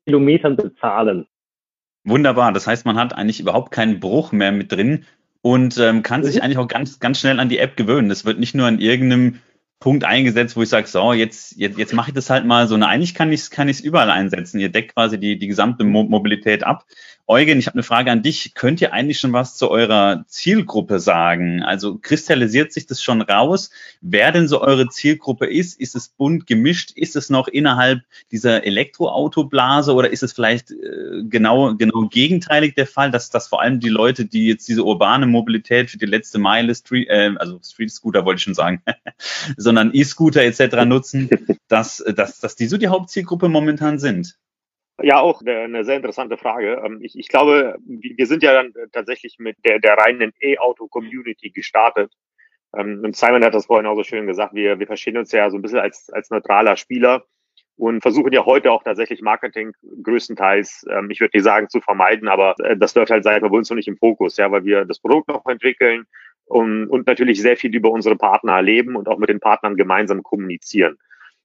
Kilometern 0.05 0.55
bezahlen. 0.55 1.27
Wunderbar. 2.03 2.51
Das 2.51 2.67
heißt, 2.67 2.85
man 2.85 2.97
hat 2.97 3.15
eigentlich 3.15 3.39
überhaupt 3.39 3.71
keinen 3.71 3.99
Bruch 3.99 4.31
mehr 4.31 4.51
mit 4.51 4.71
drin 4.71 5.05
und 5.41 5.77
ähm, 5.77 6.03
kann 6.03 6.23
sich 6.23 6.37
mhm. 6.37 6.41
eigentlich 6.41 6.57
auch 6.57 6.67
ganz, 6.67 6.99
ganz 6.99 7.19
schnell 7.19 7.39
an 7.39 7.49
die 7.49 7.59
App 7.59 7.77
gewöhnen. 7.77 8.09
Das 8.09 8.25
wird 8.25 8.39
nicht 8.39 8.55
nur 8.55 8.67
an 8.67 8.79
irgendeinem 8.79 9.39
Punkt 9.81 10.05
eingesetzt, 10.05 10.55
wo 10.55 10.61
ich 10.61 10.69
sage, 10.69 10.87
so, 10.87 11.11
jetzt, 11.11 11.57
jetzt, 11.57 11.77
jetzt 11.77 11.93
mache 11.93 12.11
ich 12.11 12.13
das 12.13 12.29
halt 12.29 12.45
mal 12.45 12.67
so. 12.67 12.77
Na, 12.77 12.87
eigentlich 12.87 13.15
kann 13.15 13.31
ich 13.31 13.41
es 13.41 13.49
kann 13.49 13.67
ich's 13.67 13.79
überall 13.79 14.11
einsetzen. 14.11 14.59
Ihr 14.59 14.69
deckt 14.69 14.93
quasi 14.93 15.19
die, 15.19 15.39
die 15.39 15.47
gesamte 15.47 15.83
Mo 15.83 16.03
Mobilität 16.03 16.63
ab. 16.63 16.85
Eugen, 17.31 17.59
ich 17.59 17.67
habe 17.67 17.75
eine 17.75 17.83
Frage 17.83 18.11
an 18.11 18.23
dich. 18.23 18.55
Könnt 18.55 18.81
ihr 18.81 18.91
eigentlich 18.91 19.21
schon 19.21 19.31
was 19.31 19.55
zu 19.55 19.71
eurer 19.71 20.25
Zielgruppe 20.27 20.99
sagen? 20.99 21.63
Also 21.63 21.97
kristallisiert 21.97 22.73
sich 22.73 22.87
das 22.87 23.01
schon 23.01 23.21
raus, 23.21 23.69
wer 24.01 24.33
denn 24.33 24.49
so 24.49 24.59
eure 24.59 24.89
Zielgruppe 24.89 25.45
ist? 25.45 25.79
Ist 25.79 25.95
es 25.95 26.09
bunt 26.09 26.45
gemischt? 26.45 26.91
Ist 26.93 27.15
es 27.15 27.29
noch 27.29 27.47
innerhalb 27.47 28.01
dieser 28.33 28.65
Elektroautoblase 28.65 29.93
oder 29.93 30.11
ist 30.11 30.23
es 30.23 30.33
vielleicht 30.33 30.71
äh, 30.71 31.23
genau, 31.23 31.73
genau 31.75 32.09
gegenteilig 32.09 32.75
der 32.75 32.85
Fall, 32.85 33.11
dass, 33.11 33.29
dass 33.29 33.47
vor 33.47 33.61
allem 33.61 33.79
die 33.79 33.87
Leute, 33.87 34.25
die 34.25 34.47
jetzt 34.47 34.67
diese 34.67 34.83
urbane 34.83 35.25
Mobilität 35.25 35.89
für 35.89 35.97
die 35.97 36.07
letzte 36.07 36.37
Meile, 36.37 36.75
Street, 36.75 37.07
äh, 37.07 37.31
also 37.37 37.61
Street 37.63 37.91
Scooter 37.91 38.25
wollte 38.25 38.39
ich 38.39 38.43
schon 38.43 38.55
sagen, 38.55 38.83
sondern 39.55 39.91
E-Scooter 39.93 40.43
etc. 40.43 40.83
nutzen, 40.85 41.29
dass, 41.69 42.03
dass, 42.13 42.41
dass 42.41 42.57
die 42.57 42.67
so 42.67 42.75
die 42.75 42.89
Hauptzielgruppe 42.89 43.47
momentan 43.47 43.99
sind? 43.99 44.37
Ja, 45.03 45.19
auch 45.19 45.41
eine 45.41 45.83
sehr 45.83 45.95
interessante 45.95 46.37
Frage. 46.37 46.81
Ähm, 46.85 46.99
ich, 47.01 47.17
ich 47.17 47.27
glaube, 47.27 47.77
wir 47.85 48.27
sind 48.27 48.43
ja 48.43 48.53
dann 48.53 48.73
tatsächlich 48.91 49.37
mit 49.39 49.57
der, 49.65 49.79
der 49.79 49.97
reinen 49.97 50.31
E-Auto-Community 50.41 51.49
gestartet. 51.49 52.13
Ähm, 52.75 53.01
und 53.03 53.15
Simon 53.15 53.43
hat 53.43 53.53
das 53.53 53.65
vorhin 53.65 53.85
auch 53.85 53.95
so 53.95 54.03
schön 54.03 54.27
gesagt, 54.27 54.53
wir, 54.53 54.79
wir 54.79 54.87
verstehen 54.87 55.17
uns 55.17 55.31
ja 55.31 55.49
so 55.49 55.57
ein 55.57 55.61
bisschen 55.61 55.79
als, 55.79 56.09
als 56.11 56.29
neutraler 56.29 56.77
Spieler 56.77 57.23
und 57.77 58.01
versuchen 58.01 58.31
ja 58.31 58.45
heute 58.45 58.71
auch 58.71 58.83
tatsächlich 58.83 59.21
Marketing 59.21 59.73
größtenteils, 60.03 60.85
ähm, 60.89 61.09
ich 61.09 61.19
würde 61.19 61.35
nicht 61.35 61.43
sagen 61.43 61.69
zu 61.69 61.81
vermeiden, 61.81 62.27
aber 62.27 62.55
äh, 62.59 62.77
das 62.77 62.93
läuft 62.95 63.11
halt 63.11 63.23
seit 63.23 63.41
bei 63.41 63.47
uns 63.47 63.69
noch 63.69 63.75
nicht 63.75 63.87
im 63.87 63.97
Fokus, 63.97 64.37
ja, 64.37 64.51
weil 64.51 64.65
wir 64.65 64.85
das 64.85 64.99
Produkt 64.99 65.29
noch 65.29 65.45
entwickeln 65.47 66.05
und, 66.45 66.87
und 66.87 67.07
natürlich 67.07 67.41
sehr 67.41 67.57
viel 67.57 67.73
über 67.75 67.89
unsere 67.89 68.15
Partner 68.15 68.53
erleben 68.53 68.95
und 68.95 69.07
auch 69.07 69.17
mit 69.17 69.29
den 69.29 69.39
Partnern 69.39 69.75
gemeinsam 69.75 70.21
kommunizieren. 70.21 70.97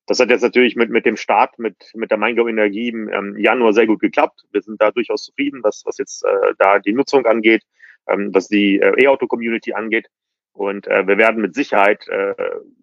Das 0.06 0.20
hat 0.20 0.30
jetzt 0.30 0.42
natürlich 0.42 0.76
mit, 0.76 0.90
mit 0.90 1.04
dem 1.04 1.16
Start, 1.16 1.58
mit, 1.58 1.90
mit 1.94 2.10
der 2.10 2.18
MindGo 2.18 2.46
Energie 2.46 2.88
im 2.88 3.08
ähm, 3.08 3.36
Januar 3.36 3.72
sehr 3.72 3.86
gut 3.86 4.00
geklappt. 4.00 4.44
Wir 4.52 4.62
sind 4.62 4.80
da 4.80 4.92
durchaus 4.92 5.24
zufrieden, 5.24 5.62
was, 5.64 5.82
was 5.84 5.98
jetzt 5.98 6.24
äh, 6.24 6.54
da 6.58 6.78
die 6.78 6.92
Nutzung 6.92 7.26
angeht, 7.26 7.64
ähm, 8.08 8.32
was 8.32 8.46
die 8.46 8.78
äh, 8.78 9.04
E-Auto-Community 9.04 9.72
angeht. 9.72 10.08
Und 10.52 10.86
äh, 10.86 11.06
wir 11.06 11.18
werden 11.18 11.42
mit 11.42 11.54
Sicherheit, 11.54 12.06
äh, 12.08 12.34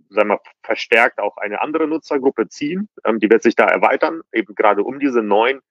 sagen 0.10 0.30
wir, 0.30 0.42
verstärkt 0.64 1.20
auch 1.20 1.38
eine 1.38 1.62
andere 1.62 1.88
Nutzergruppe 1.88 2.50
ziehen. 2.50 2.90
Ähm, 3.06 3.20
die 3.20 3.30
wird 3.30 3.42
sich 3.42 3.56
da 3.56 3.66
erweitern, 3.66 4.22
eben 4.34 4.54
gerade 4.54 4.84
um 4.84 5.00
diese 5.00 5.24
neuen 5.24 5.62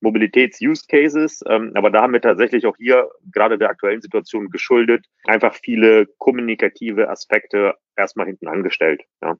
Mobilitäts-Use-Cases. 0.00 1.42
Ähm, 1.48 1.72
aber 1.74 1.90
da 1.90 2.02
haben 2.02 2.12
wir 2.12 2.22
tatsächlich 2.22 2.66
auch 2.66 2.76
hier 2.76 3.10
gerade 3.32 3.58
der 3.58 3.68
aktuellen 3.68 4.00
Situation 4.00 4.48
geschuldet, 4.48 5.06
einfach 5.24 5.54
viele 5.54 6.06
kommunikative 6.18 7.10
Aspekte 7.10 7.74
erstmal 7.96 8.26
hinten 8.26 8.48
angestellt. 8.48 9.02
Ja. 9.20 9.36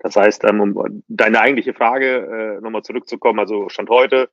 Das 0.00 0.16
heißt, 0.16 0.44
ähm, 0.44 0.60
um 0.60 1.02
deine 1.08 1.40
eigentliche 1.40 1.74
Frage 1.74 2.58
äh, 2.58 2.60
nochmal 2.60 2.82
zurückzukommen, 2.82 3.40
also 3.40 3.68
Stand 3.68 3.90
heute 3.90 4.30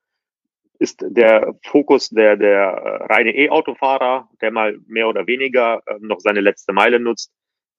ist 0.80 1.04
der 1.08 1.56
Fokus 1.63 2.10
der, 2.10 2.36
der 2.36 2.60
äh, 2.60 3.04
reine 3.06 3.36
E-Autofahrer, 3.36 4.30
der 4.41 4.51
mal 4.51 4.78
mehr 4.88 5.08
oder 5.08 5.25
weniger 5.28 5.82
äh, 5.86 5.95
noch 5.99 6.19
seine 6.19 6.41
letzte 6.41 6.73
Meile 6.73 6.99
nutzt. 6.99 7.32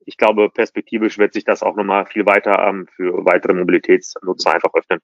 Ich 0.04 0.16
glaube, 0.16 0.50
perspektivisch 0.50 1.18
wird 1.18 1.32
sich 1.34 1.44
das 1.44 1.62
auch 1.62 1.76
nochmal 1.76 2.06
viel 2.06 2.26
weiter 2.26 2.66
ähm, 2.66 2.86
für 2.94 3.24
weitere 3.24 3.54
Mobilitätsnutzer 3.54 4.54
einfach 4.54 4.72
öffnen. 4.74 5.00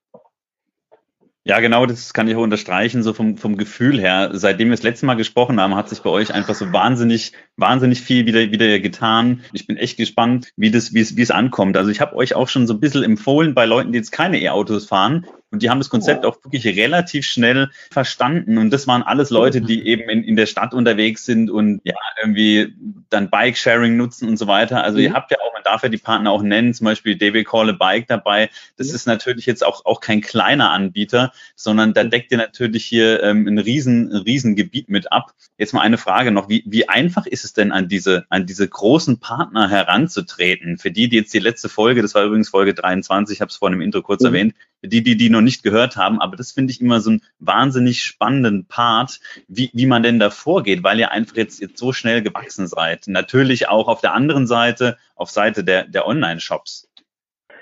Ja, 1.45 1.59
genau, 1.59 1.85
das 1.85 2.13
kann 2.13 2.29
ich 2.29 2.37
auch 2.37 2.41
unterstreichen, 2.41 3.03
so 3.03 3.11
vom, 3.11 3.35
vom 3.35 3.57
Gefühl 3.57 3.99
her. 3.99 4.29
Seitdem 4.31 4.69
wir 4.69 4.77
das 4.77 4.83
letzte 4.83 5.05
Mal 5.05 5.15
gesprochen 5.15 5.59
haben, 5.59 5.75
hat 5.75 5.89
sich 5.89 5.99
bei 6.01 6.09
euch 6.09 6.33
einfach 6.33 6.55
so 6.55 6.71
wahnsinnig, 6.71 7.33
wahnsinnig 7.57 7.99
viel 7.99 8.25
wieder, 8.25 8.49
wieder 8.51 8.79
getan. 8.79 9.41
Ich 9.51 9.67
bin 9.67 9.75
echt 9.75 9.97
gespannt, 9.97 10.53
wie 10.55 10.71
das, 10.71 10.93
wie 10.93 11.01
es, 11.01 11.17
wie 11.17 11.21
es 11.21 11.31
ankommt. 11.31 11.75
Also 11.75 11.91
ich 11.91 11.99
habe 11.99 12.15
euch 12.15 12.33
auch 12.33 12.47
schon 12.47 12.65
so 12.65 12.73
ein 12.73 12.79
bisschen 12.79 13.03
empfohlen 13.03 13.53
bei 13.53 13.65
Leuten, 13.65 13.91
die 13.91 13.97
jetzt 13.97 14.13
keine 14.13 14.39
E-Autos 14.39 14.85
fahren, 14.85 15.25
und 15.53 15.61
die 15.61 15.69
haben 15.69 15.79
das 15.79 15.89
Konzept 15.89 16.25
auch 16.25 16.43
wirklich 16.43 16.65
relativ 16.65 17.27
schnell 17.27 17.69
verstanden. 17.91 18.57
Und 18.57 18.71
das 18.71 18.87
waren 18.87 19.03
alles 19.03 19.29
Leute, 19.29 19.61
die 19.61 19.85
eben 19.85 20.09
in, 20.09 20.23
in 20.23 20.35
der 20.35 20.47
Stadt 20.47 20.73
unterwegs 20.73 21.25
sind 21.25 21.51
und 21.51 21.79
ja, 21.83 21.93
irgendwie 22.19 22.73
dann 23.11 23.29
Bike-Sharing 23.29 23.95
nutzen 23.95 24.27
und 24.27 24.37
so 24.37 24.47
weiter. 24.47 24.83
Also 24.83 24.97
mhm. 24.97 25.03
ihr 25.03 25.13
habt 25.13 25.29
ja 25.29 25.37
auch, 25.37 25.53
man 25.53 25.61
darf 25.61 25.83
ja 25.83 25.89
die 25.89 25.99
Partner 25.99 26.31
auch 26.31 26.41
nennen, 26.41 26.73
zum 26.73 26.85
Beispiel 26.85 27.15
DB 27.15 27.43
Call 27.43 27.69
a 27.69 27.73
Bike 27.73 28.07
dabei. 28.07 28.49
Das 28.77 28.89
mhm. 28.89 28.95
ist 28.95 29.05
natürlich 29.05 29.45
jetzt 29.45 29.63
auch, 29.63 29.85
auch 29.85 29.99
kein 29.99 30.21
kleiner 30.21 30.71
Anbieter, 30.71 31.31
sondern 31.55 31.93
da 31.93 32.03
deckt 32.03 32.31
ihr 32.31 32.39
natürlich 32.39 32.83
hier 32.83 33.21
ähm, 33.21 33.47
ein 33.47 33.59
riesen, 33.59 34.11
ein 34.11 34.23
riesen 34.23 34.55
Gebiet 34.55 34.89
mit 34.89 35.11
ab. 35.11 35.35
Jetzt 35.59 35.73
mal 35.73 35.81
eine 35.81 35.99
Frage 35.99 36.31
noch. 36.31 36.49
Wie, 36.49 36.63
wie 36.65 36.89
einfach 36.89 37.27
ist 37.27 37.45
es 37.45 37.53
denn 37.53 37.71
an 37.71 37.87
diese, 37.87 38.25
an 38.29 38.47
diese 38.47 38.67
großen 38.67 39.19
Partner 39.19 39.69
heranzutreten? 39.69 40.79
Für 40.79 40.89
die, 40.89 41.09
die 41.09 41.17
jetzt 41.17 41.33
die 41.35 41.39
letzte 41.39 41.69
Folge, 41.69 42.01
das 42.01 42.15
war 42.15 42.23
übrigens 42.23 42.49
Folge 42.49 42.73
23, 42.73 43.35
ich 43.35 43.41
habe 43.41 43.49
es 43.49 43.57
vorhin 43.57 43.79
im 43.79 43.85
Intro 43.85 44.01
kurz 44.01 44.21
mhm. 44.21 44.27
erwähnt, 44.27 44.55
die, 44.85 45.03
die, 45.03 45.15
die 45.15 45.29
noch 45.29 45.41
nicht 45.43 45.63
gehört 45.63 45.97
haben. 45.97 46.19
Aber 46.19 46.35
das 46.35 46.51
finde 46.51 46.71
ich 46.71 46.81
immer 46.81 46.99
so 46.99 47.11
einen 47.11 47.21
wahnsinnig 47.39 48.03
spannenden 48.03 48.65
Part, 48.65 49.19
wie, 49.47 49.69
wie 49.73 49.85
man 49.85 50.03
denn 50.03 50.19
da 50.19 50.29
vorgeht, 50.29 50.83
weil 50.83 50.99
ihr 50.99 51.11
einfach 51.11 51.35
jetzt, 51.35 51.61
jetzt 51.61 51.77
so 51.77 51.93
schnell 51.93 52.21
gewachsen 52.21 52.67
seid. 52.67 53.07
Natürlich 53.07 53.69
auch 53.69 53.87
auf 53.87 54.01
der 54.01 54.13
anderen 54.13 54.47
Seite, 54.47 54.97
auf 55.15 55.29
Seite 55.29 55.63
der, 55.63 55.85
der 55.85 56.07
Online-Shops. 56.07 56.89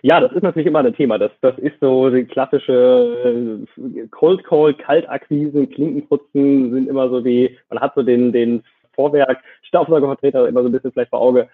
Ja, 0.04 0.20
das 0.20 0.32
ist 0.32 0.42
natürlich 0.42 0.68
immer 0.68 0.80
ein 0.80 0.96
Thema. 0.96 1.20
Das, 1.20 1.32
das 1.42 1.58
ist 1.60 1.76
so 1.80 2.10
die 2.10 2.26
klassische 2.26 3.64
äh, 3.78 4.08
Cold 4.10 4.44
Call, 4.44 4.74
Kaltakquisen, 4.74 5.70
Klinkenputzen 5.70 6.72
sind 6.72 6.90
immer 6.90 7.10
so 7.10 7.22
die, 7.22 7.58
man 7.70 7.80
hat 7.80 7.94
so 7.96 8.02
den, 8.02 8.32
den 8.32 8.64
Vorwerk, 8.94 9.44
Staubsaugervertreter 9.62 10.48
immer 10.48 10.64
so 10.64 10.70
ein 10.70 10.72
bisschen 10.72 10.92
vielleicht 10.92 11.12
vor 11.12 11.22
Auge. 11.22 11.50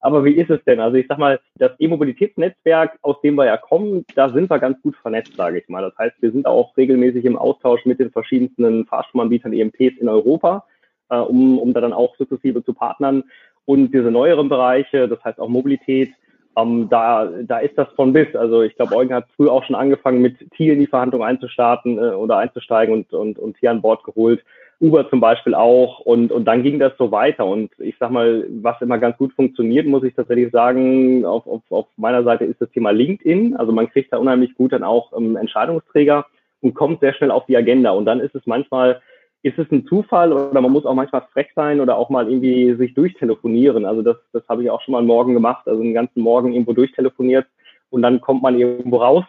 Aber 0.00 0.24
wie 0.24 0.34
ist 0.34 0.50
es 0.50 0.62
denn? 0.64 0.80
Also 0.80 0.96
ich 0.96 1.06
sag 1.08 1.18
mal, 1.18 1.40
das 1.56 1.72
E-Mobilitätsnetzwerk, 1.78 2.98
aus 3.02 3.20
dem 3.22 3.34
wir 3.34 3.46
ja 3.46 3.56
kommen, 3.56 4.04
da 4.14 4.28
sind 4.28 4.50
wir 4.50 4.58
ganz 4.58 4.80
gut 4.82 4.94
vernetzt, 4.96 5.34
sage 5.34 5.58
ich 5.58 5.68
mal. 5.68 5.82
Das 5.82 5.96
heißt, 5.98 6.16
wir 6.20 6.30
sind 6.30 6.46
auch 6.46 6.76
regelmäßig 6.76 7.24
im 7.24 7.36
Austausch 7.36 7.84
mit 7.86 7.98
den 7.98 8.10
verschiedensten 8.10 8.86
Fahrstromanbietern, 8.86 9.52
EMPs 9.52 9.98
in 9.98 10.08
Europa, 10.08 10.64
äh, 11.08 11.16
um, 11.16 11.58
um 11.58 11.72
da 11.72 11.80
dann 11.80 11.92
auch 11.92 12.16
sukzessive 12.16 12.62
zu 12.64 12.74
partnern. 12.74 13.24
Und 13.64 13.92
diese 13.92 14.10
neueren 14.10 14.48
Bereiche, 14.48 15.08
das 15.08 15.22
heißt 15.24 15.40
auch 15.40 15.48
Mobilität, 15.48 16.12
ähm, 16.56 16.88
da, 16.88 17.26
da 17.42 17.58
ist 17.58 17.76
das 17.76 17.88
von 17.96 18.12
bis. 18.12 18.34
Also 18.34 18.62
ich 18.62 18.76
glaube, 18.76 18.96
Eugen 18.96 19.14
hat 19.14 19.26
früh 19.36 19.48
auch 19.48 19.64
schon 19.64 19.76
angefangen, 19.76 20.22
mit 20.22 20.38
Thiel 20.52 20.72
in 20.72 20.80
die 20.80 20.86
Verhandlung 20.86 21.22
einzustarten 21.22 21.98
äh, 21.98 22.12
oder 22.12 22.38
einzusteigen 22.38 22.94
und, 22.94 23.12
und, 23.12 23.38
und 23.38 23.56
hier 23.58 23.70
an 23.70 23.82
Bord 23.82 24.04
geholt. 24.04 24.42
Uber 24.80 25.08
zum 25.08 25.20
Beispiel 25.20 25.54
auch 25.54 26.00
und, 26.00 26.30
und 26.30 26.44
dann 26.44 26.62
ging 26.62 26.78
das 26.78 26.92
so 26.98 27.10
weiter 27.10 27.46
und 27.46 27.70
ich 27.78 27.96
sag 27.98 28.10
mal, 28.10 28.46
was 28.62 28.80
immer 28.82 28.98
ganz 28.98 29.16
gut 29.16 29.32
funktioniert, 29.32 29.86
muss 29.86 30.04
ich 30.04 30.14
tatsächlich 30.14 30.52
sagen, 30.52 31.24
auf, 31.24 31.46
auf, 31.46 31.62
auf 31.70 31.86
meiner 31.96 32.22
Seite 32.24 32.44
ist 32.44 32.60
das 32.60 32.70
Thema 32.70 32.90
LinkedIn. 32.90 33.56
Also 33.56 33.72
man 33.72 33.88
kriegt 33.88 34.12
da 34.12 34.18
unheimlich 34.18 34.54
gut 34.54 34.72
dann 34.72 34.82
auch 34.82 35.16
ähm, 35.16 35.36
Entscheidungsträger 35.36 36.26
und 36.60 36.74
kommt 36.74 37.00
sehr 37.00 37.14
schnell 37.14 37.30
auf 37.30 37.46
die 37.46 37.56
Agenda 37.56 37.90
und 37.90 38.04
dann 38.04 38.20
ist 38.20 38.34
es 38.34 38.46
manchmal, 38.46 39.00
ist 39.42 39.58
es 39.58 39.70
ein 39.70 39.86
Zufall 39.86 40.32
oder 40.32 40.60
man 40.60 40.72
muss 40.72 40.84
auch 40.84 40.94
manchmal 40.94 41.26
frech 41.32 41.48
sein 41.54 41.80
oder 41.80 41.96
auch 41.96 42.10
mal 42.10 42.28
irgendwie 42.28 42.74
sich 42.74 42.92
durchtelefonieren. 42.92 43.86
Also 43.86 44.02
das, 44.02 44.16
das 44.32 44.46
habe 44.48 44.62
ich 44.62 44.70
auch 44.70 44.82
schon 44.82 44.92
mal 44.92 45.02
morgen 45.02 45.32
gemacht, 45.32 45.66
also 45.66 45.80
einen 45.80 45.94
ganzen 45.94 46.20
Morgen 46.20 46.52
irgendwo 46.52 46.74
durchtelefoniert 46.74 47.46
und 47.88 48.02
dann 48.02 48.20
kommt 48.20 48.42
man 48.42 48.58
irgendwo 48.58 48.98
raus 48.98 49.24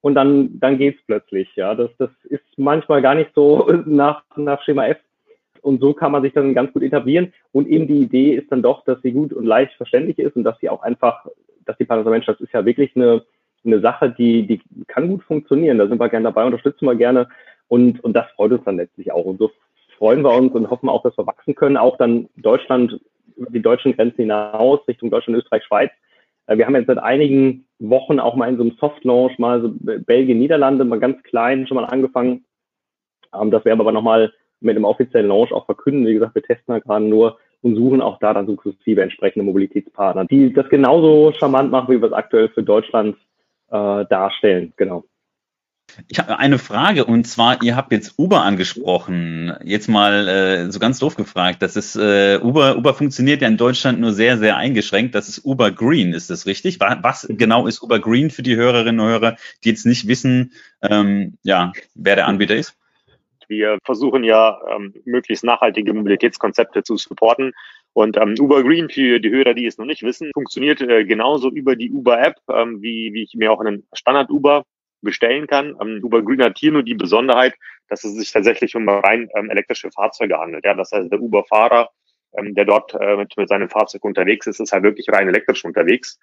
und 0.00 0.14
dann, 0.14 0.58
dann 0.60 0.78
geht's 0.78 1.00
plötzlich. 1.06 1.48
Ja, 1.56 1.74
das, 1.74 1.90
das 1.98 2.10
ist 2.24 2.44
manchmal 2.56 3.02
gar 3.02 3.14
nicht 3.14 3.30
so 3.34 3.66
nach, 3.86 4.22
nach 4.36 4.62
Schema 4.62 4.86
F. 4.86 4.98
Und 5.62 5.80
so 5.80 5.94
kann 5.94 6.12
man 6.12 6.22
sich 6.22 6.32
dann 6.32 6.54
ganz 6.54 6.72
gut 6.72 6.82
etablieren. 6.82 7.32
Und 7.52 7.66
eben 7.66 7.88
die 7.88 8.02
Idee 8.02 8.34
ist 8.34 8.52
dann 8.52 8.62
doch, 8.62 8.84
dass 8.84 9.02
sie 9.02 9.12
gut 9.12 9.32
und 9.32 9.44
leicht 9.44 9.72
verständlich 9.74 10.18
ist 10.18 10.36
und 10.36 10.44
dass 10.44 10.58
sie 10.60 10.68
auch 10.68 10.82
einfach, 10.82 11.26
dass 11.64 11.76
die 11.76 11.86
Mensch, 11.88 12.26
das 12.26 12.40
ist 12.40 12.52
ja 12.52 12.64
wirklich 12.64 12.94
eine, 12.94 13.24
eine 13.64 13.80
Sache, 13.80 14.10
die, 14.16 14.46
die 14.46 14.60
kann 14.86 15.08
gut 15.08 15.24
funktionieren. 15.24 15.78
Da 15.78 15.88
sind 15.88 15.98
wir 15.98 16.08
gerne 16.08 16.24
dabei, 16.24 16.44
unterstützen 16.44 16.86
wir 16.86 16.94
gerne. 16.94 17.28
Und, 17.66 18.02
und 18.04 18.12
das 18.12 18.26
freut 18.36 18.52
uns 18.52 18.64
dann 18.64 18.76
letztlich 18.76 19.10
auch. 19.10 19.24
Und 19.24 19.38
so 19.38 19.50
freuen 19.98 20.22
wir 20.22 20.34
uns 20.34 20.52
und 20.54 20.70
hoffen 20.70 20.88
auch, 20.88 21.02
dass 21.02 21.18
wir 21.18 21.26
wachsen 21.26 21.54
können, 21.54 21.76
auch 21.76 21.96
dann 21.96 22.28
Deutschland 22.36 23.00
über 23.36 23.50
die 23.50 23.62
deutschen 23.62 23.94
Grenzen 23.94 24.22
hinaus, 24.22 24.86
Richtung 24.86 25.10
Deutschland, 25.10 25.38
Österreich, 25.38 25.64
Schweiz. 25.64 25.90
Äh, 26.46 26.58
wir 26.58 26.66
haben 26.66 26.74
jetzt 26.74 26.86
seit 26.86 26.98
einigen 26.98 27.66
Wochen 27.78 28.20
auch 28.20 28.36
mal 28.36 28.48
in 28.48 28.56
so 28.56 28.62
einem 28.62 28.76
Soft 28.78 29.04
Launch 29.04 29.38
mal 29.38 29.60
so 29.60 29.72
Belgien, 29.78 30.38
Niederlande, 30.38 30.84
mal 30.84 31.00
ganz 31.00 31.22
klein 31.22 31.66
schon 31.66 31.76
mal 31.76 31.84
angefangen. 31.84 32.44
Ähm, 33.34 33.50
das 33.50 33.64
werden 33.64 33.78
wir 33.78 33.82
aber 33.82 33.92
nochmal 33.92 34.32
mit 34.60 34.76
einem 34.76 34.84
offiziellen 34.84 35.28
Launch 35.28 35.52
auch 35.52 35.66
verkünden. 35.66 36.06
Wie 36.06 36.14
gesagt, 36.14 36.34
wir 36.34 36.42
testen 36.42 36.74
da 36.74 36.78
gerade 36.78 37.04
nur 37.04 37.38
und 37.62 37.76
suchen 37.76 38.00
auch 38.00 38.18
da 38.18 38.32
dann 38.32 38.46
sukzessive 38.46 39.02
entsprechende 39.02 39.44
Mobilitätspartner, 39.44 40.24
die 40.26 40.52
das 40.52 40.68
genauso 40.68 41.32
charmant 41.32 41.70
machen, 41.70 41.94
wie 41.94 42.00
wir 42.00 42.08
es 42.08 42.12
aktuell 42.12 42.48
für 42.48 42.62
Deutschland 42.62 43.16
äh, 43.70 44.04
darstellen. 44.06 44.72
Genau. 44.76 45.04
Ich 46.08 46.18
habe 46.18 46.38
eine 46.38 46.58
Frage 46.58 47.04
und 47.04 47.26
zwar, 47.26 47.62
ihr 47.62 47.74
habt 47.74 47.90
jetzt 47.92 48.18
Uber 48.18 48.42
angesprochen. 48.42 49.54
Jetzt 49.64 49.88
mal 49.88 50.28
äh, 50.28 50.70
so 50.70 50.78
ganz 50.78 50.98
doof 50.98 51.16
gefragt. 51.16 51.62
Das 51.62 51.76
ist 51.76 51.96
äh, 51.96 52.38
Uber. 52.42 52.76
Uber 52.76 52.92
funktioniert 52.92 53.40
ja 53.40 53.48
in 53.48 53.56
Deutschland 53.56 54.00
nur 54.00 54.12
sehr, 54.12 54.36
sehr 54.36 54.56
eingeschränkt. 54.56 55.14
Das 55.14 55.28
ist 55.28 55.44
Uber 55.44 55.70
Green, 55.70 56.12
ist 56.12 56.28
das 56.28 56.46
richtig? 56.46 56.78
Was 56.80 57.26
genau 57.30 57.66
ist 57.66 57.82
Uber 57.82 57.98
Green 57.98 58.30
für 58.30 58.42
die 58.42 58.56
Hörerinnen 58.56 59.00
und 59.00 59.08
Hörer, 59.08 59.36
die 59.64 59.70
jetzt 59.70 59.86
nicht 59.86 60.06
wissen, 60.06 60.52
ähm, 60.82 61.38
ja, 61.42 61.72
wer 61.94 62.16
der 62.16 62.26
Anbieter 62.26 62.56
ist? 62.56 62.76
Wir 63.48 63.78
versuchen 63.84 64.24
ja 64.24 64.58
ähm, 64.68 64.92
möglichst 65.04 65.44
nachhaltige 65.44 65.94
Mobilitätskonzepte 65.94 66.82
zu 66.82 66.96
supporten. 66.96 67.52
Und 67.92 68.18
ähm, 68.18 68.34
Uber 68.38 68.62
Green, 68.62 68.90
für 68.90 69.20
die 69.20 69.30
Hörer, 69.30 69.54
die 69.54 69.66
es 69.66 69.78
noch 69.78 69.86
nicht 69.86 70.02
wissen, 70.02 70.30
funktioniert 70.34 70.82
äh, 70.82 71.04
genauso 71.04 71.50
über 71.50 71.76
die 71.76 71.90
Uber-App, 71.90 72.36
ähm, 72.52 72.82
wie, 72.82 73.14
wie 73.14 73.22
ich 73.22 73.34
mir 73.34 73.50
auch 73.50 73.60
einen 73.60 73.86
Standard-Uber 73.94 74.64
bestellen 75.02 75.46
kann. 75.46 75.76
Ähm, 75.80 76.00
Uber 76.02 76.22
Green 76.22 76.42
hat 76.42 76.58
hier 76.58 76.72
nur 76.72 76.82
die 76.82 76.94
Besonderheit, 76.94 77.54
dass 77.88 78.04
es 78.04 78.14
sich 78.14 78.32
tatsächlich 78.32 78.74
um 78.74 78.88
rein 78.88 79.28
ähm, 79.36 79.50
elektrische 79.50 79.90
Fahrzeuge 79.90 80.38
handelt. 80.38 80.64
Ja, 80.64 80.74
das 80.74 80.92
heißt, 80.92 81.10
der 81.10 81.20
Uber-Fahrer, 81.20 81.90
ähm, 82.38 82.54
der 82.54 82.64
dort 82.64 82.94
äh, 82.94 83.16
mit, 83.16 83.36
mit 83.36 83.48
seinem 83.48 83.68
Fahrzeug 83.68 84.04
unterwegs 84.04 84.46
ist, 84.46 84.60
ist 84.60 84.72
halt 84.72 84.82
wirklich 84.82 85.08
rein 85.10 85.28
elektrisch 85.28 85.64
unterwegs. 85.64 86.18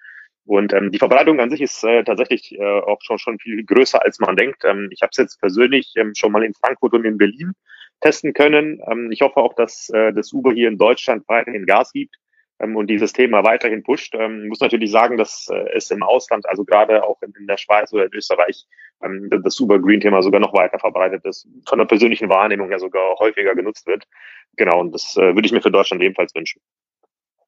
Und 0.46 0.74
ähm, 0.74 0.92
die 0.92 1.00
Verbreitung 1.00 1.40
an 1.40 1.50
sich 1.50 1.62
ist 1.62 1.84
äh, 1.84 2.04
tatsächlich 2.04 2.54
äh, 2.60 2.82
auch 2.82 3.00
schon 3.02 3.18
schon 3.18 3.40
viel 3.40 3.64
größer, 3.64 4.04
als 4.04 4.20
man 4.20 4.36
denkt. 4.36 4.64
Ähm, 4.66 4.90
ich 4.92 5.02
habe 5.02 5.12
es 5.12 5.18
jetzt 5.18 5.40
persönlich 5.40 5.94
ähm, 5.96 6.14
schon 6.16 6.34
mal 6.34 6.44
in 6.44 6.54
Frankfurt 6.54 6.94
und 6.94 7.06
in 7.06 7.18
Berlin 7.18 7.54
testen 8.02 8.34
können. 8.34 8.82
Ähm, 8.92 9.10
ich 9.12 9.22
hoffe 9.22 9.38
auch, 9.38 9.54
dass 9.54 9.90
äh, 9.90 10.12
das 10.12 10.34
Uber 10.34 10.52
hier 10.52 10.68
in 10.68 10.78
Deutschland 10.78 11.24
weiterhin 11.28 11.66
Gas 11.66 11.94
gibt 11.94 12.16
und 12.64 12.88
dieses 12.88 13.14
Thema 13.14 13.44
weiterhin 13.44 13.84
pusht. 13.84 14.16
Ähm, 14.16 14.48
muss 14.48 14.60
natürlich 14.60 14.92
sagen, 14.92 15.18
dass 15.18 15.48
äh, 15.52 15.66
es 15.76 15.92
im 15.92 16.04
Ausland, 16.04 16.48
also 16.48 16.64
gerade 16.64 17.04
auch 17.04 17.22
in, 17.22 17.34
in, 17.38 17.48
der 17.48 17.58
Schweiz 17.58 17.92
oder 17.94 18.06
in 18.06 18.14
Österreich, 18.14 18.66
ähm, 19.04 19.30
das 19.44 19.56
Super 19.56 19.80
Green 19.80 20.00
Thema 20.00 20.22
sogar 20.22 20.40
noch 20.40 20.54
weiter 20.54 20.80
verbreitet 20.80 21.26
ist, 21.26 21.48
von 21.68 21.78
der 21.80 21.86
persönlichen 21.86 22.30
Wahrnehmung 22.30 22.72
ja 22.72 22.80
sogar 22.80 23.16
häufiger 23.20 23.56
genutzt 23.56 23.86
wird. 23.86 24.06
Genau, 24.56 24.80
und 24.80 24.94
das 24.94 25.18
äh, 25.18 25.36
würde 25.36 25.46
ich 25.46 25.52
mir 25.52 25.62
für 25.62 25.72
Deutschland 25.72 26.02
ebenfalls 26.02 26.34
wünschen. 26.34 26.62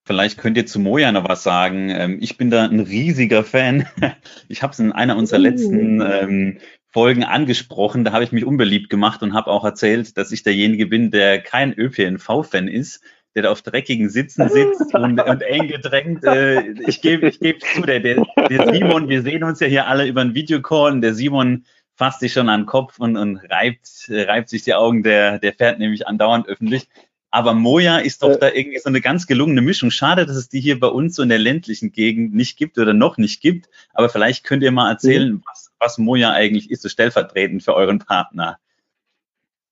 Vielleicht 0.07 0.37
könnt 0.37 0.55
ihr 0.55 0.67
zu 0.67 0.79
Moja 0.79 1.11
noch 1.11 1.27
was 1.27 1.41
sagen. 1.41 1.89
Ähm, 1.89 2.17
ich 2.21 2.37
bin 2.37 2.51
da 2.51 2.65
ein 2.65 2.79
riesiger 2.79 3.43
Fan. 3.43 3.87
Ich 4.47 4.61
habe 4.61 4.73
es 4.73 4.79
in 4.79 4.91
einer 4.91 5.17
unserer 5.17 5.39
letzten 5.39 6.01
ähm, 6.01 6.57
Folgen 6.87 7.23
angesprochen. 7.23 8.03
Da 8.03 8.11
habe 8.11 8.23
ich 8.23 8.31
mich 8.31 8.45
unbeliebt 8.45 8.89
gemacht 8.89 9.23
und 9.23 9.33
habe 9.33 9.49
auch 9.49 9.65
erzählt, 9.65 10.17
dass 10.17 10.31
ich 10.31 10.43
derjenige 10.43 10.85
bin, 10.85 11.09
der 11.09 11.41
kein 11.41 11.73
ÖPNV-Fan 11.73 12.67
ist 12.67 13.03
der 13.35 13.43
da 13.43 13.51
auf 13.51 13.61
dreckigen 13.61 14.09
Sitzen 14.09 14.49
sitzt 14.49 14.93
und, 14.93 15.19
und 15.19 15.41
eng 15.41 15.67
gedrängt. 15.67 16.23
Äh, 16.23 16.71
ich 16.87 17.01
gebe 17.01 17.27
ich 17.27 17.39
gebe 17.39 17.59
zu, 17.59 17.81
der, 17.81 17.99
der, 17.99 18.25
der 18.49 18.73
Simon, 18.73 19.09
wir 19.09 19.21
sehen 19.21 19.43
uns 19.43 19.59
ja 19.59 19.67
hier 19.67 19.87
alle 19.87 20.07
über 20.07 20.21
einen 20.21 20.35
Videocall 20.35 20.93
und 20.93 21.01
der 21.01 21.13
Simon 21.13 21.65
fasst 21.95 22.19
sich 22.19 22.33
schon 22.33 22.49
an 22.49 22.61
den 22.61 22.65
Kopf 22.65 22.99
und, 22.99 23.17
und 23.17 23.37
reibt, 23.49 23.87
reibt 24.09 24.49
sich 24.49 24.63
die 24.63 24.73
Augen, 24.73 25.03
der, 25.03 25.39
der 25.39 25.53
fährt 25.53 25.79
nämlich 25.79 26.07
andauernd 26.07 26.47
öffentlich. 26.47 26.87
Aber 27.31 27.53
Moja 27.53 27.97
ist 27.97 28.23
doch 28.23 28.37
da 28.37 28.49
irgendwie 28.49 28.79
so 28.79 28.87
eine 28.87 29.01
ganz 29.01 29.27
gelungene 29.27 29.61
Mischung. 29.61 29.91
Schade, 29.91 30.25
dass 30.25 30.37
es 30.37 30.47
die 30.47 30.61
hier 30.61 30.79
bei 30.79 30.87
uns 30.87 31.15
so 31.15 31.23
in 31.23 31.27
der 31.27 31.37
ländlichen 31.37 31.91
Gegend 31.91 32.33
nicht 32.33 32.57
gibt 32.57 32.77
oder 32.77 32.93
noch 32.93 33.17
nicht 33.17 33.41
gibt. 33.41 33.67
Aber 33.93 34.07
vielleicht 34.07 34.45
könnt 34.45 34.63
ihr 34.63 34.71
mal 34.71 34.89
erzählen, 34.89 35.33
mhm. 35.33 35.43
was, 35.45 35.69
was 35.77 35.97
Moja 35.97 36.31
eigentlich 36.31 36.71
ist, 36.71 36.83
so 36.83 36.87
stellvertretend 36.87 37.61
für 37.61 37.73
euren 37.73 37.99
Partner. 37.99 38.57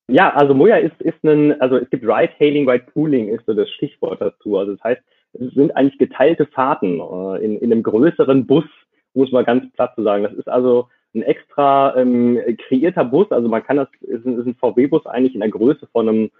Ja, 0.08 0.34
also 0.34 0.54
Moja 0.54 0.76
ist, 0.76 1.00
ist 1.00 1.22
ein, 1.24 1.60
also 1.60 1.76
es 1.76 1.88
gibt 1.88 2.04
Ride-Hailing, 2.04 2.68
Ride-Pooling 2.68 3.28
ist 3.28 3.46
so 3.46 3.54
das 3.54 3.70
Stichwort 3.70 4.20
dazu. 4.20 4.58
Also 4.58 4.72
das 4.72 4.84
heißt, 4.84 5.02
es 5.34 5.54
sind 5.54 5.74
eigentlich 5.76 5.98
geteilte 5.98 6.46
Fahrten 6.46 7.00
äh, 7.00 7.44
in, 7.44 7.58
in 7.58 7.72
einem 7.72 7.82
größeren 7.82 8.46
Bus, 8.46 8.64
muss 9.14 9.32
man 9.32 9.44
ganz 9.44 9.70
platt 9.72 9.94
zu 9.94 10.02
sagen. 10.02 10.24
Das 10.24 10.34
ist 10.34 10.48
also 10.48 10.88
ein 11.14 11.22
extra 11.22 11.96
ähm, 11.96 12.38
kreierter 12.66 13.04
Bus, 13.04 13.30
also 13.30 13.48
man 13.48 13.62
kann 13.64 13.76
das, 13.76 13.88
ist 14.00 14.26
ein, 14.26 14.38
ist 14.38 14.46
ein 14.46 14.56
VW-Bus 14.56 15.06
eigentlich 15.06 15.34
in 15.34 15.40
der 15.40 15.48
Größe 15.48 15.86
von 15.92 16.08
einem, 16.08 16.30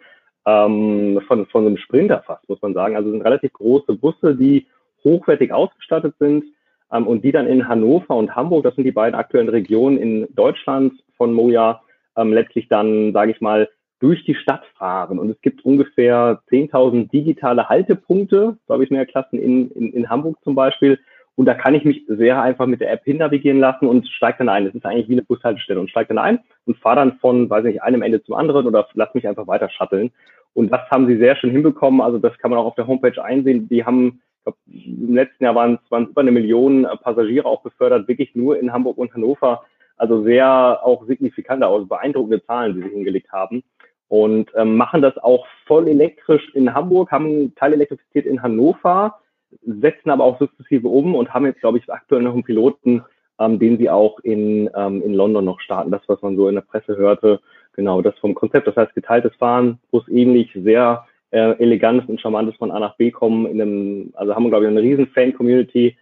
ähm, 0.47 1.21
von, 1.27 1.47
von 1.47 1.67
einem 1.67 1.77
Sprinter 1.79 2.23
fast, 2.27 2.47
muss 2.49 2.61
man 2.61 2.75
sagen. 2.75 2.97
Also 2.97 3.09
es 3.09 3.15
sind 3.15 3.23
relativ 3.23 3.53
große 3.55 3.95
Busse, 3.95 4.35
die 4.35 4.67
hochwertig 5.05 5.53
ausgestattet 5.53 6.15
sind 6.19 6.45
ähm, 6.93 7.07
und 7.07 7.25
die 7.25 7.33
dann 7.33 7.47
in 7.47 7.67
Hannover 7.69 8.17
und 8.17 8.35
Hamburg, 8.35 8.65
das 8.65 8.75
sind 8.75 8.85
die 8.85 8.93
beiden 8.93 9.15
aktuellen 9.15 9.49
Regionen 9.49 9.97
in 9.97 10.27
Deutschland 10.35 10.93
von 11.17 11.33
Moja, 11.33 11.81
ähm, 12.17 12.33
letztlich 12.33 12.69
dann, 12.69 13.13
sage 13.13 13.33
ich 13.33 13.41
mal, 13.41 13.69
durch 14.01 14.25
die 14.25 14.35
Stadt 14.35 14.65
fahren. 14.77 15.19
Und 15.19 15.31
es 15.31 15.41
gibt 15.41 15.65
ungefähr 15.65 16.43
10.000 16.51 17.11
digitale 17.11 17.69
Haltepunkte, 17.69 18.59
so 18.67 18.75
habe 18.75 18.85
ich 18.85 18.91
mir 18.91 19.07
Klassen 19.07 19.39
in, 19.39 19.71
in, 19.71 19.93
in 19.93 20.11
Hamburg 20.11 20.37
zum 20.43 20.55
Beispiel. 20.55 20.99
Und 21.37 21.47
da 21.47 21.55
kann 21.55 21.75
ich 21.75 21.85
mich 21.85 22.05
sehr 22.07 22.41
einfach 22.41 22.67
mit 22.67 22.81
der 22.81 22.93
App 22.93 23.03
hinnavigieren 23.05 23.59
lassen 23.59 23.87
und 23.87 24.07
steige 24.09 24.39
dann 24.39 24.49
ein. 24.49 24.67
Das 24.67 24.75
ist 24.75 24.85
eigentlich 24.85 25.09
wie 25.09 25.15
eine 25.15 25.23
Bushaltestelle 25.23 25.81
und 25.81 25.91
steige 25.91 26.09
dann 26.09 26.19
ein 26.19 26.41
und 26.67 26.79
fahre 26.79 26.97
dann 26.97 27.19
von, 27.19 27.51
weiß 27.51 27.65
nicht, 27.65 27.83
einem 27.83 28.03
Ende 28.03 28.23
zum 28.23 28.35
anderen 28.35 28.67
oder 28.67 28.87
lass 28.95 29.15
mich 29.15 29.27
einfach 29.27 29.47
weiter 29.47 29.69
shutteln. 29.71 30.13
Und 30.53 30.71
das 30.71 30.89
haben 30.91 31.09
sie 31.09 31.17
sehr 31.17 31.35
schön 31.37 31.51
hinbekommen. 31.51 32.01
Also 32.01 32.19
das 32.19 32.39
kann 32.39 32.51
man 32.51 32.61
auch 32.61 32.67
auf 32.67 32.77
der 32.77 32.87
Homepage 32.87 33.23
einsehen. 33.23 33.69
Die 33.69 33.85
haben, 33.85 34.21
ich 34.37 34.45
glaub, 34.45 34.57
im 34.67 35.15
letzten 35.15 35.45
Jahr 35.45 35.57
waren 35.57 35.81
es, 35.83 35.91
waren 35.91 36.05
es 36.05 36.11
über 36.11 36.21
eine 36.21 36.31
Million 36.31 36.87
Passagiere 37.03 37.47
auch 37.47 37.63
befördert, 37.63 38.07
wirklich 38.07 38.35
nur 38.37 38.59
in 38.61 38.73
Hamburg 38.73 38.99
und 38.99 39.13
Hannover 39.15 39.65
also 39.97 40.23
sehr 40.25 40.81
auch 40.83 41.07
signifikante, 41.07 41.67
also 41.67 41.87
beeindruckende 41.87 42.45
Zahlen, 42.45 42.75
die 42.75 42.83
sie 42.83 42.95
hingelegt 42.95 43.33
haben. 43.33 43.63
Und 44.09 44.51
ähm, 44.55 44.77
machen 44.77 45.03
das 45.03 45.17
auch 45.19 45.47
voll 45.67 45.89
elektrisch 45.89 46.55
in 46.55 46.75
Hamburg, 46.75 47.11
haben 47.11 47.55
Teil 47.55 47.73
elektrifiziert 47.73 48.27
in 48.27 48.43
Hannover, 48.43 49.19
setzen 49.63 50.11
aber 50.11 50.25
auch 50.25 50.39
sukzessive 50.39 50.89
um 50.89 51.15
und 51.15 51.33
haben 51.33 51.47
jetzt, 51.47 51.61
glaube 51.61 51.79
ich, 51.79 51.93
aktuell 51.93 52.23
noch 52.23 52.35
einen 52.35 52.45
Piloten, 52.45 53.03
ähm, 53.39 53.59
den 53.59 53.79
sie 53.79 53.91
auch 53.91 54.19
in, 54.21 54.71
ähm, 54.77 55.03
in 55.03 55.15
London 55.15 55.45
noch 55.45 55.61
starten. 55.61 55.91
Das, 55.91 56.03
was 56.07 56.21
man 56.23 56.37
so 56.37 56.49
in 56.49 56.55
der 56.55 56.63
Presse 56.63 56.97
hörte, 56.97 57.41
genau 57.73 58.03
das 58.03 58.17
vom 58.19 58.35
Konzept. 58.35 58.67
Das 58.67 58.77
heißt, 58.77 58.95
geteiltes 58.95 59.35
Fahren, 59.37 59.79
Bus 59.91 60.07
ähnlich, 60.09 60.51
sehr 60.55 61.07
äh, 61.31 61.59
elegantes 61.59 62.09
und 62.09 62.21
charmantes 62.21 62.57
von 62.57 62.71
A 62.71 62.79
nach 62.79 62.97
B 62.97 63.11
kommen. 63.11 63.47
In 63.47 63.61
einem, 63.61 64.13
also 64.15 64.35
haben 64.35 64.45
wir, 64.45 64.51
glaube 64.51 64.65
ich, 64.65 64.71
eine 64.71 64.83
riesen 64.83 65.09
Fan-Community 65.09 65.97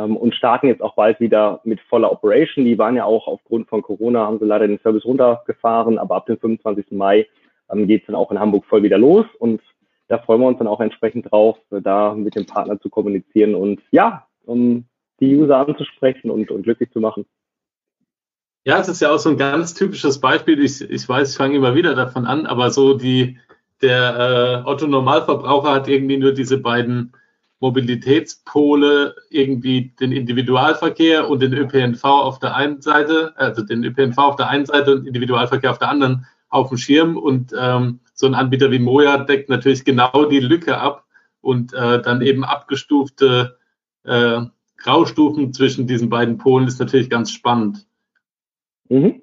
ähm, 0.00 0.16
und 0.16 0.34
starten 0.34 0.68
jetzt 0.68 0.82
auch 0.82 0.94
bald 0.94 1.20
wieder 1.20 1.60
mit 1.64 1.80
voller 1.82 2.10
Operation. 2.10 2.64
Die 2.64 2.78
waren 2.78 2.96
ja 2.96 3.04
auch 3.04 3.26
aufgrund 3.26 3.68
von 3.68 3.82
Corona, 3.82 4.26
haben 4.26 4.38
sie 4.38 4.46
leider 4.46 4.66
den 4.66 4.80
Service 4.80 5.04
runtergefahren, 5.04 5.98
aber 5.98 6.16
ab 6.16 6.26
dem 6.26 6.38
25. 6.38 6.92
Mai 6.92 7.26
ähm, 7.70 7.86
geht 7.86 8.02
es 8.02 8.06
dann 8.06 8.16
auch 8.16 8.30
in 8.30 8.38
Hamburg 8.38 8.64
voll 8.66 8.82
wieder 8.82 8.98
los 8.98 9.26
und 9.38 9.60
da 10.08 10.18
freuen 10.18 10.40
wir 10.40 10.48
uns 10.48 10.58
dann 10.58 10.66
auch 10.66 10.80
entsprechend 10.80 11.30
drauf, 11.30 11.56
da 11.70 12.14
mit 12.14 12.34
dem 12.34 12.44
Partner 12.44 12.80
zu 12.80 12.90
kommunizieren 12.90 13.54
und 13.54 13.80
ja, 13.92 14.26
um 14.44 14.86
die 15.20 15.36
User 15.36 15.58
anzusprechen 15.58 16.32
und, 16.32 16.50
und 16.50 16.62
glücklich 16.64 16.90
zu 16.90 16.98
machen. 16.98 17.26
Ja, 18.64 18.80
es 18.80 18.88
ist 18.88 19.00
ja 19.00 19.12
auch 19.12 19.18
so 19.18 19.30
ein 19.30 19.36
ganz 19.36 19.72
typisches 19.74 20.20
Beispiel. 20.20 20.62
Ich, 20.62 20.82
ich 20.82 21.08
weiß, 21.08 21.30
ich 21.30 21.36
fange 21.36 21.54
immer 21.54 21.76
wieder 21.76 21.94
davon 21.94 22.26
an, 22.26 22.46
aber 22.46 22.70
so 22.70 22.94
die, 22.94 23.38
der 23.82 24.64
äh, 24.66 24.68
Otto 24.68 24.86
Normalverbraucher 24.88 25.72
hat 25.72 25.88
irgendwie 25.88 26.18
nur 26.18 26.32
diese 26.32 26.58
beiden 26.58 27.12
Mobilitätspole 27.60 29.14
irgendwie 29.28 29.92
den 30.00 30.12
Individualverkehr 30.12 31.28
und 31.28 31.40
den 31.42 31.52
ÖPNV 31.52 32.02
auf 32.04 32.38
der 32.38 32.56
einen 32.56 32.80
Seite, 32.80 33.34
also 33.36 33.62
den 33.62 33.84
ÖPNV 33.84 34.18
auf 34.18 34.36
der 34.36 34.48
einen 34.48 34.66
Seite 34.66 34.96
und 34.96 35.06
Individualverkehr 35.06 35.70
auf 35.70 35.78
der 35.78 35.90
anderen 35.90 36.26
auf 36.48 36.70
dem 36.70 36.78
Schirm. 36.78 37.16
Und 37.16 37.54
ähm, 37.56 38.00
so 38.14 38.26
ein 38.26 38.34
Anbieter 38.34 38.70
wie 38.70 38.78
Moja 38.78 39.18
deckt 39.18 39.50
natürlich 39.50 39.84
genau 39.84 40.24
die 40.24 40.40
Lücke 40.40 40.78
ab 40.78 41.04
und 41.42 41.72
äh, 41.74 42.00
dann 42.00 42.22
eben 42.22 42.44
abgestufte 42.44 43.58
äh, 44.04 44.40
Graustufen 44.78 45.52
zwischen 45.52 45.86
diesen 45.86 46.08
beiden 46.08 46.38
Polen 46.38 46.66
ist 46.66 46.80
natürlich 46.80 47.10
ganz 47.10 47.30
spannend. 47.30 47.86
Mhm. 48.88 49.20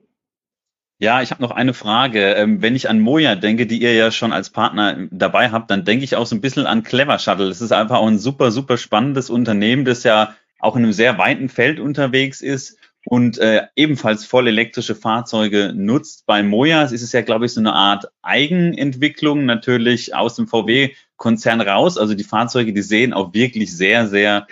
Ja, 1.00 1.22
ich 1.22 1.30
habe 1.30 1.44
noch 1.44 1.52
eine 1.52 1.76
Frage. 1.76 2.34
Ähm, 2.34 2.62
wenn 2.62 2.76
ich 2.76 2.90
an 2.90 3.00
Moja 3.00 3.36
denke, 3.36 3.68
die 3.68 3.82
ihr 3.82 3.94
ja 3.94 4.10
schon 4.10 4.34
als 4.34 4.50
Partner 4.50 5.08
dabei 5.12 5.52
habt, 5.52 5.70
dann 5.70 5.86
denke 5.86 6.04
ich 6.04 6.16
auch 6.16 6.26
so 6.26 6.36
ein 6.36 6.42
bisschen 6.42 6.66
an 6.66 6.82
Clever 6.84 7.20
Shuttle. 7.20 7.50
Das 7.50 7.62
ist 7.62 7.72
einfach 7.72 7.98
auch 7.98 8.08
ein 8.08 8.18
super, 8.18 8.50
super 8.52 8.78
spannendes 8.78 9.30
Unternehmen, 9.30 9.86
das 9.86 10.04
ja 10.04 10.36
auch 10.60 10.76
in 10.76 10.84
einem 10.84 10.94
sehr 10.94 11.20
weiten 11.20 11.50
Feld 11.50 11.80
unterwegs 11.80 12.42
ist 12.42 12.78
und 13.06 13.38
äh, 13.38 13.68
ebenfalls 13.76 14.26
voll 14.26 14.48
elektrische 14.48 14.96
Fahrzeuge 14.96 15.72
nutzt. 15.76 16.26
Bei 16.26 16.42
Mojas 16.42 16.92
ist 16.92 17.04
es 17.04 17.12
ja, 17.12 17.22
glaube 17.22 17.46
ich, 17.46 17.54
so 17.54 17.62
eine 17.62 17.74
Art 17.74 18.08
Eigenentwicklung 18.24 19.46
natürlich 19.46 20.16
aus 20.16 20.36
dem 20.36 20.48
VW-Konzern 20.48 21.62
raus. 21.62 22.00
Also 22.00 22.16
die 22.16 22.24
Fahrzeuge, 22.24 22.74
die 22.74 22.82
sehen 22.82 23.14
auch 23.14 23.34
wirklich 23.36 23.76
sehr, 23.76 24.08
sehr 24.08 24.48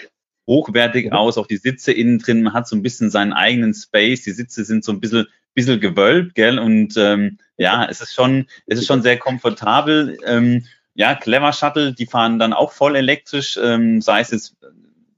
hochwertig 0.47 1.11
aus. 1.11 1.39
Auch 1.39 1.47
die 1.47 1.57
Sitze 1.57 1.91
innen 1.91 2.19
drin, 2.19 2.43
man 2.43 2.53
hat 2.53 2.67
so 2.67 2.75
ein 2.75 2.83
bisschen 2.83 3.09
seinen 3.09 3.33
eigenen 3.33 3.73
Space. 3.73 4.21
Die 4.21 4.31
Sitze 4.31 4.63
sind 4.63 4.83
so 4.85 4.91
ein 4.91 4.99
bisschen, 4.99 5.25
bisschen 5.55 5.79
gewölbt, 5.79 6.35
gell? 6.35 6.59
Und 6.59 6.95
ähm, 6.97 7.39
ja, 7.57 7.85
es 7.85 8.01
ist 8.01 8.13
schon, 8.13 8.47
es 8.67 8.79
ist 8.79 8.87
schon 8.87 9.01
sehr 9.01 9.17
komfortabel. 9.17 10.17
Ähm, 10.25 10.65
ja, 10.93 11.15
Clever 11.15 11.51
Shuttle, 11.51 11.93
die 11.93 12.05
fahren 12.05 12.37
dann 12.37 12.53
auch 12.53 12.71
voll 12.71 12.95
elektrisch, 12.95 13.57
ähm, 13.61 14.01
sei 14.01 14.21
es 14.21 14.31
jetzt 14.31 14.55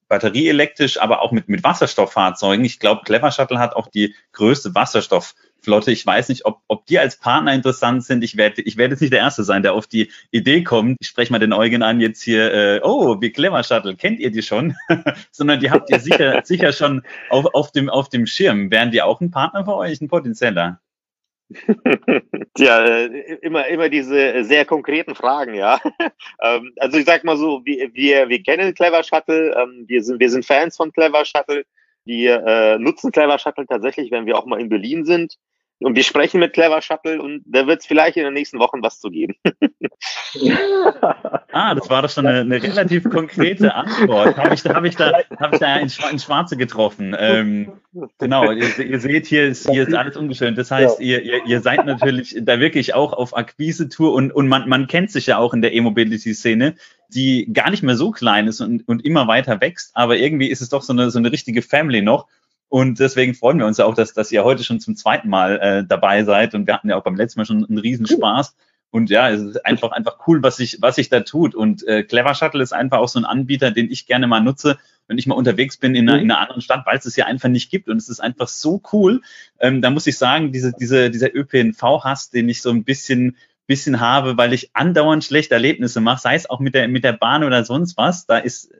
batterieelektrisch, 0.07 0.99
aber 0.99 1.21
auch 1.21 1.31
mit, 1.31 1.49
mit 1.49 1.63
Wasserstofffahrzeugen. 1.63 2.65
Ich 2.65 2.79
glaube, 2.79 3.01
Clever 3.05 3.31
Shuttle 3.31 3.59
hat 3.59 3.75
auch 3.75 3.87
die 3.87 4.15
größte 4.31 4.73
Wasserstoffflotte. 4.73 5.91
Ich 5.91 6.05
weiß 6.05 6.29
nicht, 6.29 6.45
ob, 6.45 6.61
ob 6.67 6.85
die 6.85 6.99
als 6.99 7.17
Partner 7.17 7.53
interessant 7.53 8.03
sind. 8.03 8.23
Ich 8.23 8.37
werde 8.37 8.61
ich 8.61 8.77
werde 8.77 8.93
jetzt 8.93 9.01
nicht 9.01 9.13
der 9.13 9.19
Erste 9.19 9.43
sein, 9.43 9.63
der 9.63 9.73
auf 9.73 9.87
die 9.87 10.11
Idee 10.31 10.63
kommt. 10.63 10.97
Ich 10.99 11.07
spreche 11.07 11.31
mal 11.31 11.39
den 11.39 11.53
Eugen 11.53 11.83
an 11.83 11.99
jetzt 11.99 12.21
hier, 12.21 12.53
äh, 12.53 12.81
oh, 12.83 13.21
wie 13.21 13.31
Clever 13.31 13.63
Shuttle, 13.63 13.95
kennt 13.95 14.19
ihr 14.19 14.31
die 14.31 14.43
schon? 14.43 14.75
Sondern 15.31 15.59
die 15.59 15.71
habt 15.71 15.89
ihr 15.89 15.99
sicher, 15.99 16.41
sicher 16.43 16.71
schon 16.71 17.03
auf, 17.29 17.45
auf, 17.53 17.71
dem, 17.71 17.89
auf 17.89 18.09
dem 18.09 18.25
Schirm. 18.25 18.71
Wären 18.71 18.91
die 18.91 19.01
auch 19.01 19.21
ein 19.21 19.31
Partner 19.31 19.65
für 19.65 19.75
euch, 19.75 20.01
ein 20.01 20.07
potenzieller? 20.07 20.79
Tja, 22.55 22.85
äh, 22.85 23.35
immer, 23.41 23.67
immer 23.67 23.89
diese 23.89 24.43
sehr 24.43 24.65
konkreten 24.65 25.15
Fragen, 25.15 25.53
ja. 25.53 25.79
Ähm, 26.39 26.71
also 26.77 26.97
ich 26.97 27.05
sag 27.05 27.23
mal 27.23 27.37
so, 27.37 27.65
wir, 27.65 27.93
wir, 27.93 28.29
wir 28.29 28.43
kennen 28.43 28.73
Clever 28.75 29.01
Shuttle, 29.01 29.55
ähm, 29.57 29.85
wir 29.87 30.03
sind, 30.03 30.19
wir 30.19 30.29
sind 30.29 30.45
Fans 30.45 30.77
von 30.77 30.91
Clever 30.91 31.25
Shuttle. 31.25 31.65
Wir 32.05 32.45
äh, 32.45 32.77
nutzen 32.77 33.11
Clever 33.11 33.39
Shuttle 33.39 33.65
tatsächlich, 33.65 34.11
wenn 34.11 34.25
wir 34.27 34.37
auch 34.37 34.45
mal 34.45 34.61
in 34.61 34.69
Berlin 34.69 35.03
sind. 35.03 35.37
Und 35.79 35.95
wir 35.95 36.03
sprechen 36.03 36.39
mit 36.39 36.53
Clever 36.53 36.81
Shuttle 36.81 37.21
und 37.21 37.43
da 37.45 37.67
wird 37.67 37.81
es 37.81 37.85
vielleicht 37.85 38.17
in 38.17 38.23
den 38.23 38.33
nächsten 38.33 38.57
Wochen 38.57 38.81
was 38.81 38.99
zu 38.99 39.09
geben. 39.09 39.35
ah, 41.51 41.75
das 41.75 41.87
war 41.89 42.01
doch 42.01 42.09
schon 42.09 42.25
eine, 42.25 42.39
eine 42.39 42.63
relativ 42.63 43.03
konkrete 43.09 43.75
Antwort. 43.75 44.37
Habe 44.37 44.55
ich, 44.55 44.65
hab 44.65 44.83
ich 44.83 44.95
da, 44.95 45.11
hab 45.39 45.53
ich 45.53 45.59
da 45.59 45.75
ins, 45.75 45.95
Schwarze 45.95 46.57
getroffen. 46.57 47.15
Ähm, 47.17 47.73
genau, 48.17 48.51
ihr, 48.51 48.79
ihr, 48.79 48.99
seht, 48.99 49.27
hier 49.27 49.45
ist, 49.45 49.69
hier 49.69 49.87
ist 49.87 49.93
alles 49.93 50.17
ungeschönt. 50.17 50.57
Das 50.57 50.71
heißt, 50.71 50.99
ihr, 50.99 51.21
ihr, 51.21 51.45
ihr 51.45 51.61
seid 51.61 51.85
natürlich 51.85 52.35
da 52.41 52.59
wirklich 52.59 52.95
auch 52.95 53.13
auf 53.13 53.37
Akquise-Tour 53.37 54.13
und, 54.13 54.31
und 54.31 54.47
man, 54.47 54.67
man 54.67 54.87
kennt 54.87 55.11
sich 55.11 55.27
ja 55.27 55.37
auch 55.37 55.53
in 55.53 55.61
der 55.61 55.73
E-Mobility-Szene, 55.73 56.75
die 57.09 57.53
gar 57.53 57.69
nicht 57.69 57.83
mehr 57.83 57.95
so 57.95 58.09
klein 58.09 58.47
ist 58.47 58.61
und, 58.61 58.87
und 58.87 59.05
immer 59.05 59.27
weiter 59.27 59.61
wächst, 59.61 59.91
aber 59.95 60.17
irgendwie 60.17 60.49
ist 60.49 60.61
es 60.61 60.69
doch 60.69 60.81
so 60.81 60.91
eine, 60.91 61.11
so 61.11 61.19
eine 61.19 61.31
richtige 61.31 61.61
Family 61.61 62.01
noch. 62.01 62.27
Und 62.69 62.99
deswegen 62.99 63.33
freuen 63.33 63.59
wir 63.59 63.65
uns 63.65 63.77
ja 63.77 63.85
auch, 63.85 63.93
dass, 63.93 64.13
dass 64.13 64.31
ihr 64.31 64.43
heute 64.43 64.63
schon 64.63 64.79
zum 64.79 64.95
zweiten 64.95 65.29
Mal 65.29 65.59
äh, 65.59 65.83
dabei 65.87 66.23
seid. 66.23 66.53
Und 66.53 66.67
wir 66.67 66.73
hatten 66.73 66.89
ja 66.89 66.97
auch 66.97 67.03
beim 67.03 67.15
letzten 67.15 67.39
Mal 67.39 67.45
schon 67.45 67.65
einen 67.65 67.77
Riesenspaß. 67.77 68.55
Und 68.89 69.09
ja, 69.09 69.29
es 69.29 69.41
ist 69.41 69.65
einfach, 69.65 69.91
einfach 69.91 70.27
cool, 70.27 70.41
was 70.43 70.57
sich, 70.57 70.81
was 70.81 70.95
sich 70.95 71.09
da 71.09 71.21
tut. 71.21 71.55
Und 71.55 71.85
äh, 71.87 72.03
Clever 72.03 72.35
Shuttle 72.35 72.63
ist 72.63 72.73
einfach 72.73 72.99
auch 72.99 73.07
so 73.07 73.19
ein 73.19 73.25
Anbieter, 73.25 73.71
den 73.71 73.91
ich 73.91 74.05
gerne 74.05 74.27
mal 74.27 74.41
nutze, 74.41 74.77
wenn 75.07 75.17
ich 75.17 75.27
mal 75.27 75.35
unterwegs 75.35 75.77
bin 75.77 75.95
in 75.95 76.09
einer, 76.09 76.19
in 76.19 76.31
einer 76.31 76.39
anderen 76.39 76.61
Stadt, 76.61 76.85
weil 76.85 76.97
es 76.97 77.05
es 77.05 77.15
ja 77.15 77.25
einfach 77.25 77.49
nicht 77.49 77.69
gibt. 77.69 77.89
Und 77.89 77.97
es 77.97 78.09
ist 78.09 78.19
einfach 78.19 78.47
so 78.47 78.81
cool. 78.91 79.21
Ähm, 79.59 79.81
da 79.81 79.89
muss 79.89 80.07
ich 80.07 80.17
sagen, 80.17 80.51
diese, 80.51 80.73
diese, 80.73 81.09
dieser 81.09 81.33
ÖPNV-Hass, 81.33 82.29
den 82.29 82.49
ich 82.49 82.61
so 82.61 82.69
ein 82.69 82.83
bisschen, 82.83 83.37
bisschen 83.65 83.99
habe, 83.99 84.37
weil 84.37 84.53
ich 84.53 84.71
andauernd 84.73 85.23
schlechte 85.23 85.53
Erlebnisse 85.53 86.01
mache, 86.01 86.21
sei 86.21 86.35
es 86.35 86.49
auch 86.49 86.59
mit 86.59 86.73
der, 86.73 86.87
mit 86.87 87.03
der 87.03 87.13
Bahn 87.13 87.43
oder 87.43 87.65
sonst 87.65 87.97
was, 87.97 88.25
da 88.25 88.37
ist 88.37 88.71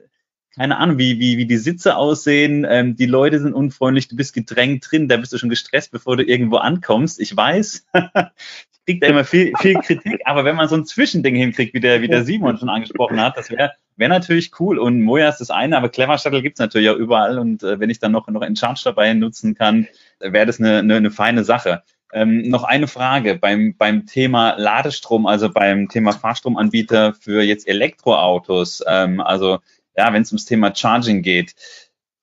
keine 0.58 0.78
Ahnung, 0.78 0.98
wie, 0.98 1.18
wie, 1.18 1.38
wie 1.38 1.46
die 1.46 1.56
Sitze 1.56 1.96
aussehen, 1.96 2.66
ähm, 2.68 2.96
die 2.96 3.06
Leute 3.06 3.38
sind 3.40 3.54
unfreundlich, 3.54 4.08
du 4.08 4.16
bist 4.16 4.34
gedrängt 4.34 4.86
drin, 4.90 5.08
da 5.08 5.16
bist 5.16 5.32
du 5.32 5.38
schon 5.38 5.48
gestresst, 5.48 5.92
bevor 5.92 6.16
du 6.16 6.24
irgendwo 6.24 6.56
ankommst. 6.56 7.20
Ich 7.20 7.36
weiß, 7.36 7.86
ich 7.94 8.84
krieg 8.86 9.00
da 9.00 9.06
immer 9.06 9.24
viel, 9.24 9.52
viel 9.60 9.74
Kritik, 9.74 10.20
aber 10.24 10.44
wenn 10.44 10.56
man 10.56 10.68
so 10.68 10.76
ein 10.76 10.84
Zwischending 10.84 11.36
hinkriegt, 11.36 11.74
wie 11.74 11.80
der, 11.80 12.02
wie 12.02 12.08
der 12.08 12.24
Simon 12.24 12.58
schon 12.58 12.68
angesprochen 12.68 13.20
hat, 13.20 13.36
das 13.36 13.50
wäre 13.50 13.72
wär 13.96 14.08
natürlich 14.08 14.52
cool. 14.60 14.78
Und 14.78 15.02
Moja 15.02 15.28
ist 15.28 15.40
das 15.40 15.50
eine, 15.50 15.76
aber 15.76 15.88
Clever 15.88 16.18
Shuttle 16.18 16.42
gibt's 16.42 16.60
natürlich 16.60 16.88
auch 16.88 16.96
überall. 16.96 17.38
Und 17.38 17.62
äh, 17.62 17.78
wenn 17.78 17.90
ich 17.90 17.98
dann 17.98 18.12
noch, 18.12 18.28
noch 18.28 18.42
einen 18.42 18.56
Charge 18.56 18.82
dabei 18.84 19.12
nutzen 19.12 19.54
kann, 19.54 19.86
wäre 20.20 20.46
das 20.46 20.58
eine, 20.60 20.78
eine, 20.78 20.96
eine 20.96 21.10
feine 21.10 21.44
Sache. 21.44 21.82
Ähm, 22.12 22.48
noch 22.48 22.64
eine 22.64 22.86
Frage 22.86 23.34
beim, 23.34 23.74
beim 23.76 24.06
Thema 24.06 24.54
Ladestrom, 24.56 25.26
also 25.26 25.50
beim 25.50 25.88
Thema 25.88 26.12
Fahrstromanbieter 26.12 27.12
für 27.12 27.42
jetzt 27.42 27.68
Elektroautos. 27.68 28.82
Ähm, 28.86 29.20
also 29.20 29.58
ja, 29.98 30.12
wenn 30.12 30.22
es 30.22 30.30
ums 30.30 30.46
Thema 30.46 30.74
Charging 30.74 31.22
geht. 31.22 31.54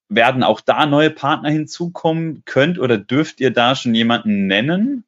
Werden 0.07 0.43
auch 0.43 0.61
da 0.61 0.85
neue 0.85 1.09
Partner 1.11 1.49
hinzukommen? 1.49 2.43
Könnt 2.45 2.79
oder 2.79 2.97
dürft 2.97 3.41
ihr 3.41 3.51
da 3.51 3.75
schon 3.75 3.93
jemanden 3.93 4.47
nennen? 4.47 5.03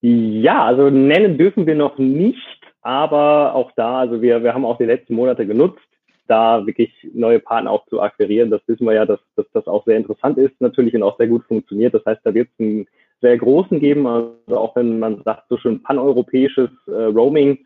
Ja, 0.00 0.64
also 0.64 0.90
nennen 0.90 1.38
dürfen 1.38 1.66
wir 1.66 1.76
noch 1.76 1.96
nicht, 1.98 2.60
aber 2.82 3.54
auch 3.54 3.70
da, 3.76 4.00
also 4.00 4.20
wir, 4.20 4.42
wir 4.42 4.52
haben 4.52 4.64
auch 4.64 4.78
die 4.78 4.84
letzten 4.84 5.14
Monate 5.14 5.46
genutzt, 5.46 5.80
da 6.26 6.66
wirklich 6.66 6.92
neue 7.14 7.38
Partner 7.38 7.70
auch 7.70 7.86
zu 7.86 8.00
akquirieren. 8.00 8.50
Das 8.50 8.62
wissen 8.66 8.84
wir 8.84 8.94
ja, 8.94 9.06
dass, 9.06 9.20
dass 9.36 9.46
das 9.52 9.66
auch 9.68 9.84
sehr 9.84 9.96
interessant 9.96 10.38
ist 10.38 10.60
natürlich 10.60 10.94
und 10.94 11.04
auch 11.04 11.16
sehr 11.18 11.28
gut 11.28 11.44
funktioniert. 11.46 11.94
Das 11.94 12.04
heißt, 12.04 12.20
da 12.24 12.34
wird 12.34 12.48
es 12.52 12.60
einen 12.60 12.86
sehr 13.20 13.38
großen 13.38 13.78
geben, 13.78 14.06
also 14.06 14.34
auch 14.50 14.74
wenn 14.74 14.98
man 14.98 15.22
sagt, 15.22 15.44
so 15.48 15.56
schön 15.56 15.82
paneuropäisches 15.82 16.70
äh, 16.88 16.90
Roaming, 16.90 17.58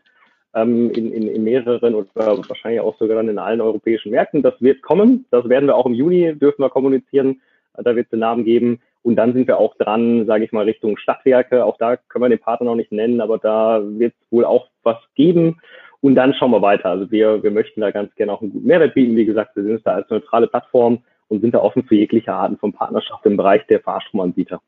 ähm, 0.53 0.91
in, 0.91 1.11
in, 1.13 1.27
in 1.27 1.43
mehreren 1.43 1.95
oder 1.95 2.07
wahrscheinlich 2.15 2.81
auch 2.81 2.97
sogar 2.97 3.17
dann 3.17 3.29
in 3.29 3.39
allen 3.39 3.61
europäischen 3.61 4.11
Märkten. 4.11 4.41
Das 4.41 4.53
wird 4.59 4.81
kommen. 4.81 5.25
Das 5.31 5.47
werden 5.47 5.67
wir 5.67 5.75
auch 5.75 5.85
im 5.85 5.93
Juni, 5.93 6.35
dürfen 6.35 6.61
wir 6.61 6.69
kommunizieren. 6.69 7.41
Da 7.73 7.95
wird 7.95 8.07
es 8.07 8.11
den 8.11 8.19
Namen 8.19 8.43
geben. 8.43 8.79
Und 9.03 9.15
dann 9.15 9.33
sind 9.33 9.47
wir 9.47 9.57
auch 9.57 9.75
dran, 9.75 10.25
sage 10.27 10.43
ich 10.43 10.51
mal, 10.51 10.65
Richtung 10.65 10.97
Stadtwerke. 10.97 11.65
Auch 11.65 11.77
da 11.77 11.97
können 11.97 12.25
wir 12.25 12.29
den 12.29 12.39
Partner 12.39 12.67
noch 12.67 12.75
nicht 12.75 12.91
nennen, 12.91 13.21
aber 13.21 13.37
da 13.37 13.81
wird 13.83 14.13
es 14.13 14.31
wohl 14.31 14.45
auch 14.45 14.67
was 14.83 14.97
geben. 15.15 15.59
Und 16.01 16.15
dann 16.15 16.33
schauen 16.33 16.51
wir 16.51 16.61
weiter. 16.61 16.89
Also 16.89 17.09
wir, 17.11 17.41
wir 17.41 17.51
möchten 17.51 17.81
da 17.81 17.91
ganz 17.91 18.13
gerne 18.15 18.33
auch 18.33 18.41
einen 18.41 18.51
guten 18.51 18.67
Mehrwert 18.67 18.93
bieten. 18.93 19.15
Wie 19.15 19.25
gesagt, 19.25 19.55
wir 19.55 19.63
sind 19.63 19.81
da 19.85 19.93
als 19.93 20.09
neutrale 20.09 20.47
Plattform 20.47 20.99
und 21.29 21.41
sind 21.41 21.53
da 21.53 21.59
offen 21.59 21.83
für 21.83 21.95
jegliche 21.95 22.33
Arten 22.33 22.57
von 22.57 22.73
Partnerschaft 22.73 23.25
im 23.25 23.37
Bereich 23.37 23.65
der 23.67 23.79
Fahrstromanbieter. 23.79 24.61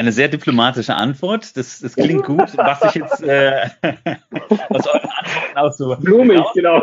Eine 0.00 0.12
sehr 0.12 0.28
diplomatische 0.28 0.94
Antwort. 0.94 1.58
Das, 1.58 1.80
das 1.80 1.94
klingt 1.94 2.24
gut. 2.24 2.56
Was 2.56 2.82
ich 2.86 2.94
jetzt 2.94 3.22
äh, 3.22 3.68
aus 4.70 4.86
euren 4.86 5.10
Antworten 5.10 5.56
auch 5.58 5.72
so 5.74 5.94
Blumig, 5.96 6.42
genau. 6.54 6.80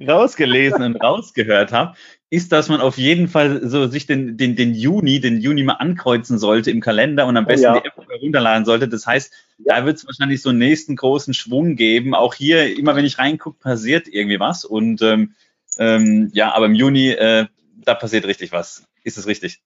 rausgelesen 0.08 0.80
und 0.80 1.02
rausgehört 1.02 1.72
habe, 1.72 1.96
ist, 2.30 2.52
dass 2.52 2.68
man 2.68 2.80
auf 2.80 2.98
jeden 2.98 3.26
Fall 3.26 3.68
so 3.68 3.88
sich 3.88 4.06
den, 4.06 4.36
den, 4.36 4.54
den 4.54 4.76
Juni, 4.76 5.18
den 5.18 5.40
Juni 5.40 5.64
mal 5.64 5.72
ankreuzen 5.72 6.38
sollte 6.38 6.70
im 6.70 6.80
Kalender 6.80 7.26
und 7.26 7.36
am 7.36 7.46
besten 7.46 7.64
ja. 7.64 7.80
die 7.80 7.84
App 7.88 8.08
herunterladen 8.08 8.64
sollte. 8.64 8.86
Das 8.86 9.04
heißt, 9.04 9.32
ja. 9.58 9.74
da 9.74 9.86
wird 9.86 9.96
es 9.96 10.06
wahrscheinlich 10.06 10.40
so 10.40 10.50
einen 10.50 10.60
nächsten 10.60 10.94
großen 10.94 11.34
Schwung 11.34 11.74
geben. 11.74 12.14
Auch 12.14 12.34
hier, 12.34 12.78
immer 12.78 12.94
wenn 12.94 13.06
ich 13.06 13.18
reingucke, 13.18 13.58
passiert 13.58 14.06
irgendwie 14.06 14.38
was. 14.38 14.64
Und 14.64 15.02
ähm, 15.02 15.34
ähm, 15.78 16.30
ja, 16.32 16.54
aber 16.54 16.66
im 16.66 16.76
Juni, 16.76 17.08
äh, 17.08 17.46
da 17.84 17.94
passiert 17.94 18.24
richtig 18.24 18.52
was. 18.52 18.86
Ist 19.02 19.18
es 19.18 19.26
richtig? 19.26 19.60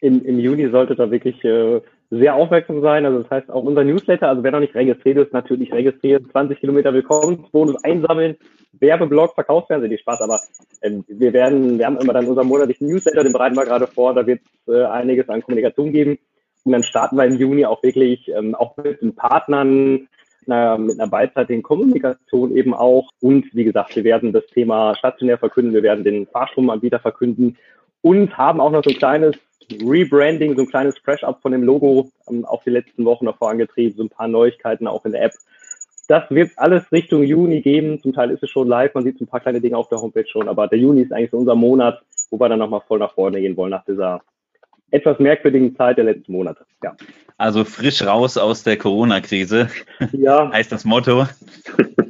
Im, 0.00 0.24
im 0.24 0.38
Juni 0.38 0.70
sollte 0.70 0.94
da 0.94 1.10
wirklich 1.10 1.42
äh, 1.44 1.80
sehr 2.10 2.34
aufmerksam 2.34 2.80
sein. 2.80 3.04
Also 3.04 3.22
das 3.22 3.30
heißt 3.30 3.50
auch 3.50 3.64
unser 3.64 3.84
Newsletter, 3.84 4.28
also 4.28 4.42
wer 4.42 4.52
noch 4.52 4.60
nicht 4.60 4.74
registriert 4.74 5.18
ist, 5.18 5.32
natürlich 5.32 5.72
registrieren, 5.72 6.28
20 6.30 6.60
Kilometer 6.60 6.92
Willkommensbonus 6.92 7.82
einsammeln, 7.84 8.36
Werbeblock, 8.78 9.34
Verkaufsfernsehen, 9.34 9.90
die 9.90 9.98
Spaß, 9.98 10.20
aber 10.20 10.38
ähm, 10.82 11.04
wir 11.08 11.32
werden, 11.32 11.78
wir 11.78 11.86
haben 11.86 11.98
immer 11.98 12.12
dann 12.12 12.26
unseren 12.26 12.46
monatlichen 12.46 12.88
Newsletter, 12.88 13.22
den 13.22 13.32
bereiten 13.32 13.56
wir 13.56 13.64
gerade 13.64 13.86
vor, 13.86 14.14
da 14.14 14.26
wird 14.26 14.40
es 14.66 14.74
äh, 14.74 14.84
einiges 14.84 15.28
an 15.28 15.42
Kommunikation 15.42 15.92
geben. 15.92 16.18
Und 16.64 16.72
dann 16.72 16.82
starten 16.82 17.16
wir 17.16 17.24
im 17.24 17.36
Juni 17.36 17.64
auch 17.64 17.82
wirklich 17.82 18.28
ähm, 18.28 18.54
auch 18.54 18.76
mit 18.76 19.00
den 19.00 19.14
Partnern, 19.14 20.08
einer, 20.46 20.78
mit 20.78 20.98
einer 20.98 21.08
beidseitigen 21.08 21.62
Kommunikation 21.62 22.56
eben 22.56 22.74
auch. 22.74 23.10
Und 23.20 23.46
wie 23.54 23.64
gesagt, 23.64 23.94
wir 23.96 24.04
werden 24.04 24.32
das 24.32 24.46
Thema 24.46 24.94
stationär 24.96 25.38
verkünden, 25.38 25.74
wir 25.74 25.82
werden 25.82 26.04
den 26.04 26.26
Fahrstromanbieter 26.26 26.98
verkünden 26.98 27.56
und 28.06 28.38
haben 28.38 28.60
auch 28.60 28.70
noch 28.70 28.84
so 28.84 28.90
ein 28.90 28.98
kleines 28.98 29.34
Rebranding, 29.84 30.54
so 30.54 30.62
ein 30.62 30.68
kleines 30.68 30.96
Fresh-Up 30.98 31.42
von 31.42 31.50
dem 31.50 31.64
Logo 31.64 32.08
ähm, 32.30 32.44
auf 32.44 32.62
die 32.62 32.70
letzten 32.70 33.04
Wochen 33.04 33.24
noch 33.24 33.36
vorangetrieben, 33.38 33.96
so 33.96 34.04
ein 34.04 34.08
paar 34.08 34.28
Neuigkeiten 34.28 34.86
auch 34.86 35.04
in 35.04 35.10
der 35.10 35.24
App. 35.24 35.32
Das 36.06 36.22
wird 36.30 36.52
alles 36.54 36.92
Richtung 36.92 37.24
Juni 37.24 37.62
geben. 37.62 38.00
Zum 38.00 38.12
Teil 38.12 38.30
ist 38.30 38.44
es 38.44 38.50
schon 38.50 38.68
live, 38.68 38.94
man 38.94 39.02
sieht 39.02 39.18
so 39.18 39.24
ein 39.24 39.28
paar 39.28 39.40
kleine 39.40 39.60
Dinge 39.60 39.76
auf 39.76 39.88
der 39.88 40.00
Homepage 40.00 40.26
schon, 40.28 40.48
aber 40.48 40.68
der 40.68 40.78
Juni 40.78 41.02
ist 41.02 41.12
eigentlich 41.12 41.32
so 41.32 41.38
unser 41.38 41.56
Monat, 41.56 42.00
wo 42.30 42.38
wir 42.38 42.48
dann 42.48 42.60
nochmal 42.60 42.82
voll 42.86 43.00
nach 43.00 43.12
vorne 43.12 43.40
gehen 43.40 43.56
wollen 43.56 43.72
nach 43.72 43.84
dieser 43.84 44.22
etwas 44.92 45.18
merkwürdigen 45.18 45.74
Zeit 45.74 45.96
der 45.96 46.04
letzten 46.04 46.30
Monate. 46.30 46.64
Ja. 46.84 46.94
Also 47.38 47.64
frisch 47.64 48.06
raus 48.06 48.38
aus 48.38 48.62
der 48.62 48.76
Corona-Krise, 48.76 49.68
ja. 50.12 50.48
heißt 50.52 50.70
das 50.70 50.84
Motto. 50.84 51.26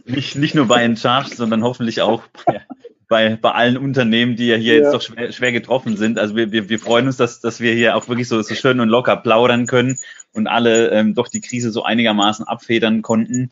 Nicht, 0.05 0.37
nicht 0.37 0.55
nur 0.55 0.67
bei 0.67 0.83
Encharge, 0.83 1.35
sondern 1.35 1.65
hoffentlich 1.65 2.03
auch 2.03 2.23
bei, 2.45 2.61
bei, 3.09 3.37
bei 3.37 3.53
allen 3.53 3.77
Unternehmen, 3.77 4.37
die 4.37 4.49
ja 4.49 4.57
hier 4.57 4.75
ja. 4.75 4.83
jetzt 4.83 4.93
doch 4.93 5.03
schwer, 5.03 5.33
schwer 5.33 5.53
getroffen 5.53 5.97
sind. 5.97 6.19
Also 6.19 6.35
wir, 6.35 6.51
wir, 6.53 6.69
wir 6.69 6.79
freuen 6.79 7.07
uns, 7.07 7.17
dass, 7.17 7.41
dass 7.41 7.61
wir 7.61 7.73
hier 7.73 7.97
auch 7.97 8.09
wirklich 8.09 8.29
so, 8.29 8.41
so 8.43 8.55
schön 8.55 8.81
und 8.81 8.89
locker 8.89 9.17
plaudern 9.17 9.67
können 9.67 9.99
und 10.33 10.47
alle 10.47 10.91
ähm, 10.91 11.15
doch 11.15 11.29
die 11.29 11.41
Krise 11.41 11.71
so 11.71 11.85
einigermaßen 11.85 12.47
abfedern 12.47 13.03
konnten. 13.03 13.51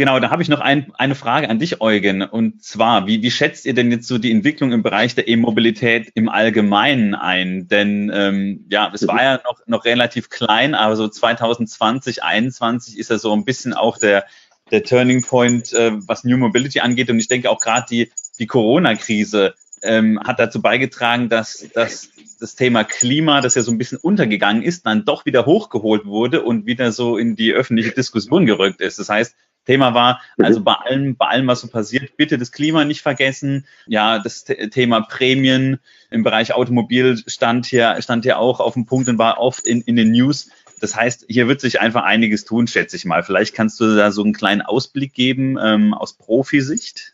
Genau, 0.00 0.18
da 0.18 0.30
habe 0.30 0.42
ich 0.42 0.48
noch 0.48 0.60
ein, 0.60 0.90
eine 0.96 1.14
Frage 1.14 1.50
an 1.50 1.58
dich, 1.58 1.82
Eugen. 1.82 2.22
Und 2.22 2.64
zwar, 2.64 3.06
wie, 3.06 3.20
wie 3.22 3.30
schätzt 3.30 3.66
ihr 3.66 3.74
denn 3.74 3.92
jetzt 3.92 4.08
so 4.08 4.16
die 4.16 4.30
Entwicklung 4.30 4.72
im 4.72 4.82
Bereich 4.82 5.14
der 5.14 5.28
E-Mobilität 5.28 6.10
im 6.14 6.30
Allgemeinen 6.30 7.14
ein? 7.14 7.68
Denn 7.68 8.10
ähm, 8.12 8.64
ja, 8.70 8.90
es 8.94 9.06
war 9.06 9.22
ja 9.22 9.40
noch, 9.44 9.60
noch 9.66 9.84
relativ 9.84 10.30
klein, 10.30 10.74
aber 10.74 10.96
so 10.96 11.06
2020, 11.06 12.16
2021 12.16 12.98
ist 12.98 13.10
ja 13.10 13.18
so 13.18 13.30
ein 13.34 13.44
bisschen 13.44 13.74
auch 13.74 13.98
der, 13.98 14.24
der 14.70 14.84
Turning 14.84 15.22
Point, 15.22 15.74
äh, 15.74 15.92
was 16.08 16.24
New 16.24 16.38
Mobility 16.38 16.80
angeht. 16.80 17.10
Und 17.10 17.18
ich 17.18 17.28
denke 17.28 17.50
auch 17.50 17.60
gerade 17.60 17.84
die, 17.90 18.10
die 18.40 18.46
Corona-Krise 18.46 19.54
ähm, 19.82 20.20
hat 20.24 20.40
dazu 20.40 20.60
beigetragen, 20.60 21.28
dass, 21.28 21.68
dass 21.74 22.10
das 22.40 22.56
Thema 22.56 22.84
Klima, 22.84 23.40
das 23.40 23.54
ja 23.54 23.62
so 23.62 23.70
ein 23.70 23.78
bisschen 23.78 23.98
untergegangen 23.98 24.62
ist, 24.62 24.86
dann 24.86 25.04
doch 25.04 25.26
wieder 25.26 25.46
hochgeholt 25.46 26.06
wurde 26.06 26.42
und 26.42 26.66
wieder 26.66 26.90
so 26.92 27.16
in 27.16 27.36
die 27.36 27.52
öffentliche 27.52 27.92
Diskussion 27.92 28.46
gerückt 28.46 28.80
ist. 28.80 28.98
Das 28.98 29.08
heißt, 29.08 29.34
Thema 29.66 29.94
war, 29.94 30.20
also 30.38 30.62
bei 30.62 30.72
allem, 30.72 31.16
bei 31.16 31.26
allem, 31.26 31.46
was 31.46 31.60
so 31.60 31.68
passiert, 31.68 32.16
bitte 32.16 32.38
das 32.38 32.50
Klima 32.50 32.84
nicht 32.84 33.02
vergessen. 33.02 33.66
Ja, 33.86 34.18
das 34.18 34.44
Thema 34.44 35.02
Prämien 35.02 35.78
im 36.10 36.22
Bereich 36.22 36.54
Automobil 36.54 37.22
stand 37.26 37.66
hier, 37.66 38.00
stand 38.00 38.24
hier 38.24 38.38
auch 38.38 38.58
auf 38.60 38.72
dem 38.74 38.86
Punkt 38.86 39.08
und 39.08 39.18
war 39.18 39.38
oft 39.38 39.66
in, 39.66 39.82
in 39.82 39.96
den 39.96 40.12
News. 40.12 40.50
Das 40.80 40.96
heißt, 40.96 41.26
hier 41.28 41.46
wird 41.46 41.60
sich 41.60 41.80
einfach 41.80 42.04
einiges 42.04 42.46
tun, 42.46 42.66
schätze 42.66 42.96
ich 42.96 43.04
mal. 43.04 43.22
Vielleicht 43.22 43.54
kannst 43.54 43.78
du 43.80 43.94
da 43.94 44.10
so 44.10 44.22
einen 44.22 44.32
kleinen 44.32 44.62
Ausblick 44.62 45.12
geben 45.12 45.58
ähm, 45.62 45.92
aus 45.92 46.14
Profisicht. 46.14 47.12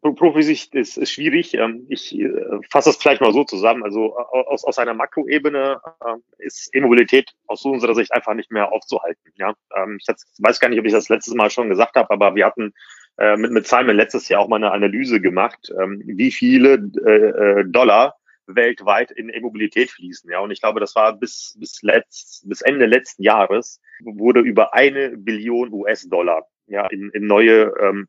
Profisicht 0.00 0.74
ist, 0.74 0.96
ist 0.96 1.10
schwierig. 1.10 1.54
Ähm, 1.54 1.86
ich 1.88 2.18
äh, 2.18 2.30
fasse 2.70 2.90
das 2.90 2.96
vielleicht 2.96 3.20
mal 3.20 3.32
so 3.32 3.44
zusammen. 3.44 3.82
Also 3.82 4.16
aus, 4.16 4.64
aus 4.64 4.78
einer 4.78 4.94
Makroebene 4.94 5.80
ähm, 6.06 6.22
ist 6.38 6.74
E-Mobilität 6.74 7.32
aus 7.46 7.64
unserer 7.64 7.94
Sicht 7.94 8.12
einfach 8.12 8.34
nicht 8.34 8.50
mehr 8.50 8.72
aufzuhalten. 8.72 9.32
Ja? 9.36 9.54
Ähm, 9.76 9.98
ich 10.00 10.06
weiß 10.38 10.60
gar 10.60 10.68
nicht, 10.68 10.78
ob 10.78 10.86
ich 10.86 10.92
das 10.92 11.08
letztes 11.08 11.34
Mal 11.34 11.50
schon 11.50 11.68
gesagt 11.68 11.96
habe, 11.96 12.10
aber 12.10 12.34
wir 12.34 12.46
hatten 12.46 12.72
äh, 13.18 13.36
mit, 13.36 13.52
mit 13.52 13.66
Simon 13.66 13.96
letztes 13.96 14.28
Jahr 14.28 14.40
auch 14.40 14.48
mal 14.48 14.56
eine 14.56 14.72
Analyse 14.72 15.20
gemacht, 15.20 15.72
wie 16.04 16.30
viele 16.30 16.74
äh, 16.74 17.64
Dollar 17.66 18.16
weltweit 18.46 19.10
in 19.10 19.28
E-Mobilität 19.28 19.90
fließen. 19.90 20.30
Ja, 20.30 20.40
und 20.40 20.50
ich 20.50 20.60
glaube, 20.60 20.80
das 20.80 20.94
war 20.94 21.16
bis, 21.16 21.56
bis, 21.58 21.82
letzt, 21.82 22.46
bis 22.48 22.60
Ende 22.62 22.86
letzten 22.86 23.22
Jahres 23.22 23.80
wurde 24.02 24.40
über 24.40 24.74
eine 24.74 25.16
Billion 25.16 25.72
US-Dollar 25.72 26.46
ja, 26.66 26.86
in, 26.86 27.10
in 27.10 27.26
neue 27.26 27.72
ähm, 27.80 28.06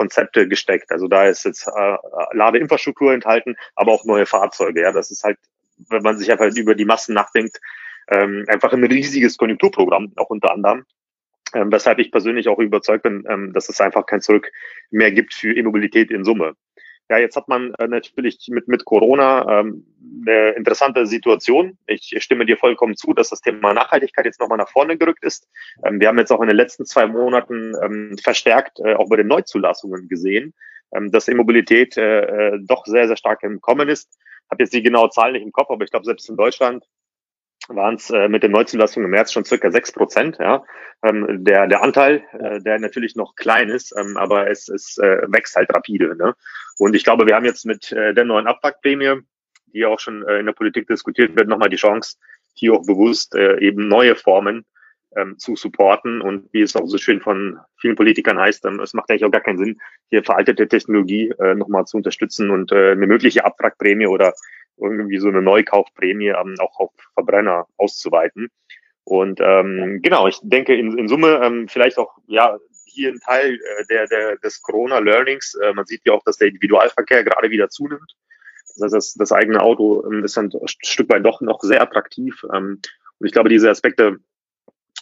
E-Mobilitätskonzepte 0.00 0.48
gesteckt. 0.48 0.90
Also 0.90 1.08
da 1.08 1.26
ist 1.26 1.44
jetzt 1.44 1.66
äh, 1.66 1.96
Ladeinfrastruktur 2.32 3.12
enthalten, 3.12 3.56
aber 3.74 3.92
auch 3.92 4.04
neue 4.04 4.26
Fahrzeuge. 4.26 4.82
Ja, 4.82 4.92
das 4.92 5.10
ist 5.10 5.24
halt, 5.24 5.38
wenn 5.88 6.02
man 6.02 6.18
sich 6.18 6.30
einfach 6.30 6.54
über 6.56 6.74
die 6.74 6.84
Massen 6.84 7.14
nachdenkt, 7.14 7.60
ähm, 8.08 8.44
einfach 8.48 8.72
ein 8.72 8.84
riesiges 8.84 9.36
Konjunkturprogramm, 9.36 10.12
auch 10.16 10.30
unter 10.30 10.52
anderem. 10.52 10.84
Ähm, 11.52 11.72
weshalb 11.72 11.98
ich 11.98 12.12
persönlich 12.12 12.48
auch 12.48 12.58
überzeugt 12.58 13.02
bin, 13.02 13.24
ähm, 13.28 13.52
dass 13.52 13.68
es 13.68 13.80
einfach 13.80 14.06
kein 14.06 14.20
Zurück 14.20 14.52
mehr 14.90 15.10
gibt 15.10 15.34
für 15.34 15.52
E-Mobilität 15.52 16.10
in 16.10 16.24
Summe. 16.24 16.54
Ja, 17.10 17.18
jetzt 17.18 17.34
hat 17.34 17.48
man 17.48 17.74
äh, 17.74 17.88
natürlich 17.88 18.46
mit, 18.50 18.68
mit 18.68 18.84
Corona 18.84 19.60
ähm, 19.60 19.84
eine 20.24 20.50
interessante 20.50 21.06
Situation. 21.06 21.76
Ich 21.88 22.14
stimme 22.20 22.46
dir 22.46 22.56
vollkommen 22.56 22.96
zu, 22.96 23.12
dass 23.12 23.30
das 23.30 23.40
Thema 23.40 23.74
Nachhaltigkeit 23.74 24.26
jetzt 24.26 24.38
nochmal 24.38 24.58
nach 24.58 24.68
vorne 24.68 24.96
gerückt 24.96 25.24
ist. 25.24 25.48
Ähm, 25.84 25.98
wir 25.98 26.06
haben 26.06 26.18
jetzt 26.18 26.30
auch 26.30 26.40
in 26.40 26.46
den 26.46 26.56
letzten 26.56 26.86
zwei 26.86 27.08
Monaten 27.08 27.74
ähm, 27.82 28.16
verstärkt 28.22 28.78
äh, 28.78 28.94
auch 28.94 29.08
bei 29.08 29.16
den 29.16 29.26
Neuzulassungen 29.26 30.06
gesehen, 30.08 30.54
ähm, 30.94 31.10
dass 31.10 31.26
E-Mobilität 31.26 31.96
äh, 31.96 32.20
äh 32.52 32.58
doch 32.62 32.86
sehr, 32.86 33.08
sehr 33.08 33.16
stark 33.16 33.42
im 33.42 33.60
Kommen 33.60 33.88
ist. 33.88 34.16
Habe 34.48 34.62
jetzt 34.62 34.72
die 34.72 34.82
genaue 34.82 35.10
Zahl 35.10 35.32
nicht 35.32 35.42
im 35.42 35.50
Kopf, 35.50 35.70
aber 35.70 35.82
ich 35.82 35.90
glaube, 35.90 36.04
selbst 36.04 36.30
in 36.30 36.36
Deutschland 36.36 36.84
waren 37.74 37.94
es 37.94 38.10
äh, 38.10 38.28
mit 38.28 38.42
den 38.42 38.52
Neuzulassungen 38.52 39.06
im 39.06 39.10
März 39.10 39.32
schon 39.32 39.44
circa 39.44 39.70
sechs 39.70 39.92
Prozent. 39.92 40.38
Ja. 40.38 40.64
Ähm, 41.02 41.44
der, 41.44 41.66
der 41.66 41.82
Anteil, 41.82 42.22
äh, 42.38 42.60
der 42.60 42.78
natürlich 42.78 43.16
noch 43.16 43.34
klein 43.36 43.70
ist, 43.70 43.94
ähm, 43.96 44.16
aber 44.16 44.50
es, 44.50 44.68
es 44.68 44.98
äh, 44.98 45.22
wächst 45.28 45.56
halt 45.56 45.74
rapide. 45.74 46.16
Ne? 46.16 46.34
Und 46.78 46.94
ich 46.94 47.04
glaube, 47.04 47.26
wir 47.26 47.34
haben 47.34 47.44
jetzt 47.44 47.64
mit 47.64 47.92
äh, 47.92 48.14
der 48.14 48.24
neuen 48.24 48.46
Abwrackprämie, 48.46 49.22
die 49.72 49.86
auch 49.86 50.00
schon 50.00 50.26
äh, 50.26 50.38
in 50.38 50.46
der 50.46 50.52
Politik 50.52 50.86
diskutiert 50.88 51.36
wird, 51.36 51.48
nochmal 51.48 51.70
die 51.70 51.76
Chance, 51.76 52.16
hier 52.54 52.74
auch 52.74 52.84
bewusst 52.86 53.34
äh, 53.34 53.58
eben 53.60 53.88
neue 53.88 54.16
Formen 54.16 54.66
ähm, 55.16 55.38
zu 55.38 55.56
supporten. 55.56 56.20
Und 56.20 56.52
wie 56.52 56.62
es 56.62 56.76
auch 56.76 56.86
so 56.86 56.98
schön 56.98 57.20
von 57.20 57.58
vielen 57.76 57.96
Politikern 57.96 58.38
heißt, 58.38 58.64
ähm, 58.66 58.80
es 58.80 58.94
macht 58.94 59.10
eigentlich 59.10 59.24
auch 59.24 59.30
gar 59.30 59.40
keinen 59.40 59.58
Sinn, 59.58 59.80
hier 60.08 60.22
veraltete 60.24 60.68
Technologie 60.68 61.32
äh, 61.38 61.54
nochmal 61.54 61.84
zu 61.84 61.96
unterstützen 61.96 62.50
und 62.50 62.72
äh, 62.72 62.92
eine 62.92 63.06
mögliche 63.06 63.44
Abwrackprämie 63.44 64.06
oder 64.06 64.34
irgendwie 64.80 65.18
so 65.18 65.28
eine 65.28 65.42
Neukaufprämie 65.42 66.28
ähm, 66.28 66.54
auch 66.58 66.78
auf 66.78 66.90
Verbrenner 67.14 67.66
auszuweiten. 67.76 68.48
Und 69.04 69.40
ähm, 69.42 70.00
genau, 70.02 70.26
ich 70.28 70.38
denke 70.42 70.74
in, 70.74 70.96
in 70.96 71.08
Summe 71.08 71.40
ähm, 71.42 71.68
vielleicht 71.68 71.98
auch 71.98 72.18
ja 72.26 72.58
hier 72.84 73.10
ein 73.10 73.20
Teil 73.20 73.54
äh, 73.54 73.84
der, 73.88 74.06
der 74.06 74.36
des 74.36 74.62
Corona-Learnings. 74.62 75.54
Äh, 75.54 75.72
man 75.72 75.86
sieht 75.86 76.02
ja 76.04 76.12
auch, 76.12 76.22
dass 76.24 76.36
der 76.36 76.48
Individualverkehr 76.48 77.24
gerade 77.24 77.50
wieder 77.50 77.68
zunimmt. 77.68 78.16
Das 78.76 78.84
heißt, 78.84 78.94
das, 78.94 79.14
das 79.14 79.32
eigene 79.32 79.60
Auto 79.60 80.04
ähm, 80.06 80.24
ist 80.24 80.38
ein 80.38 80.50
Stück 80.66 81.10
weit 81.10 81.24
doch 81.24 81.40
noch 81.40 81.60
sehr 81.60 81.82
attraktiv. 81.82 82.44
Ähm, 82.54 82.80
und 83.18 83.26
ich 83.26 83.32
glaube, 83.32 83.48
diese 83.48 83.70
Aspekte 83.70 84.18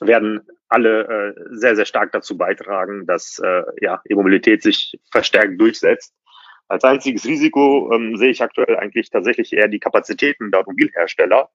werden 0.00 0.40
alle 0.68 1.34
äh, 1.36 1.44
sehr, 1.50 1.76
sehr 1.76 1.86
stark 1.86 2.12
dazu 2.12 2.36
beitragen, 2.36 3.06
dass 3.06 3.38
äh, 3.38 3.62
ja, 3.80 4.00
E-Mobilität 4.08 4.62
sich 4.62 4.98
verstärkt 5.10 5.60
durchsetzt. 5.60 6.14
Als 6.68 6.84
einziges 6.84 7.24
Risiko 7.24 7.90
ähm, 7.92 8.16
sehe 8.16 8.30
ich 8.30 8.42
aktuell 8.42 8.76
eigentlich 8.76 9.10
tatsächlich 9.10 9.52
eher 9.52 9.68
die 9.68 9.78
Kapazitäten 9.78 10.50
der 10.50 10.60
Automobilhersteller. 10.60 11.48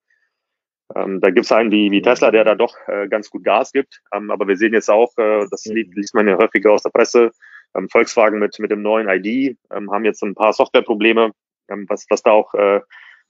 Ähm, 0.96 1.22
da 1.22 1.30
gibt 1.30 1.46
es 1.46 1.52
einen 1.52 1.72
wie, 1.72 1.92
wie 1.92 2.02
Tesla, 2.02 2.32
der 2.32 2.44
da 2.44 2.56
doch 2.56 2.76
äh, 2.88 3.08
ganz 3.08 3.30
gut 3.30 3.44
Gas 3.44 3.72
gibt. 3.72 4.02
Ähm, 4.14 4.32
aber 4.32 4.48
wir 4.48 4.58
sehen 4.58 4.74
jetzt 4.74 4.90
auch, 4.90 5.16
äh, 5.18 5.46
das 5.50 5.66
liest 5.66 6.16
man 6.16 6.28
ja 6.28 6.38
häufiger 6.38 6.72
aus 6.72 6.84
der 6.84 6.90
Presse, 6.90 7.32
ähm, 7.76 7.90
Volkswagen 7.90 8.40
mit, 8.40 8.58
mit 8.60 8.72
dem 8.72 8.82
neuen 8.82 9.08
ID 9.08 9.58
ähm, 9.72 9.92
haben 9.92 10.06
jetzt 10.06 10.24
ein 10.24 10.36
paar 10.36 10.54
Softwareprobleme, 10.54 11.32
ähm, 11.70 11.86
was, 11.90 12.06
was 12.10 12.24
da 12.24 12.32
auch 12.32 12.54
äh, 12.54 12.82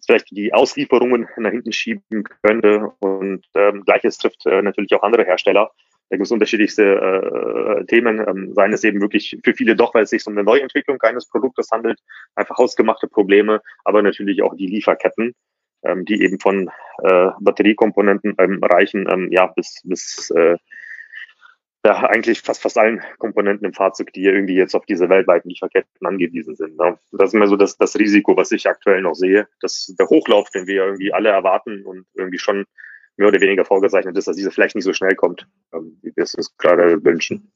vielleicht 0.06 0.32
die 0.32 0.54
Auslieferungen 0.54 1.28
nach 1.38 1.52
hinten 1.52 1.72
schieben 1.72 2.24
könnte. 2.44 2.92
Und 3.00 3.46
ähm, 3.56 3.84
gleiches 3.86 4.18
trifft 4.18 4.46
äh, 4.46 4.62
natürlich 4.62 4.94
auch 4.96 5.04
andere 5.04 5.24
Hersteller. 5.24 5.72
Da 6.14 6.18
gibt 6.18 6.28
es 6.28 6.32
unterschiedlichste 6.32 6.84
äh, 6.84 7.86
Themen, 7.86 8.20
ähm, 8.20 8.54
seien 8.54 8.72
es 8.72 8.84
eben 8.84 9.02
wirklich 9.02 9.36
für 9.44 9.56
viele 9.56 9.76
doch, 9.76 9.96
weil 9.96 10.04
es 10.04 10.12
sich 10.12 10.24
um 10.28 10.34
eine 10.34 10.44
Neuentwicklung 10.44 11.02
eines 11.02 11.28
Produktes 11.28 11.70
handelt, 11.72 11.98
einfach 12.36 12.56
hausgemachte 12.60 13.08
Probleme, 13.08 13.62
aber 13.84 14.04
natürlich 14.04 14.44
auch 14.44 14.54
die 14.54 14.68
Lieferketten, 14.68 15.34
ähm, 15.82 16.06
die 16.06 16.22
eben 16.22 16.40
von 16.40 16.70
äh, 17.02 17.30
Batteriekomponenten 17.40 18.36
ähm, 18.38 18.60
reichen, 18.64 19.08
ähm, 19.10 19.30
ja, 19.32 19.48
bis, 19.48 19.82
bis 19.86 20.30
äh, 20.36 20.56
ja, 21.84 22.04
eigentlich 22.04 22.42
fast 22.42 22.62
fast 22.62 22.78
allen 22.78 23.02
Komponenten 23.18 23.66
im 23.66 23.74
Fahrzeug, 23.74 24.14
die 24.14 24.26
irgendwie 24.26 24.54
jetzt 24.54 24.76
auf 24.76 24.86
diese 24.86 25.10
weltweiten 25.10 25.50
Lieferketten 25.50 26.06
angewiesen 26.06 26.56
sind. 26.56 26.78
Ne? 26.78 26.96
Das 27.12 27.30
ist 27.30 27.34
immer 27.34 27.48
so 27.48 27.56
das, 27.56 27.76
das 27.78 27.98
Risiko, 27.98 28.38
was 28.38 28.52
ich 28.52 28.70
aktuell 28.70 29.02
noch 29.02 29.16
sehe, 29.16 29.48
dass 29.62 29.92
der 29.98 30.08
Hochlauf, 30.08 30.52
den 30.52 30.68
wir 30.68 30.86
irgendwie 30.86 31.12
alle 31.12 31.30
erwarten 31.30 31.84
und 31.84 32.06
irgendwie 32.14 32.38
schon 32.38 32.68
mehr 33.18 33.28
oder 33.28 33.42
weniger 33.42 33.66
vorgezeichnet 33.66 34.18
ist, 34.18 34.28
dass 34.28 34.36
diese 34.36 34.52
vielleicht 34.52 34.76
nicht 34.76 34.86
so 34.86 34.94
schnell 34.94 35.16
kommt, 35.16 35.48
ähm, 35.74 35.98
wie 36.02 36.16
wir 36.16 36.24
es 36.24 36.36
uns 36.36 36.56
gerade 36.58 37.04
wünschen. 37.04 37.52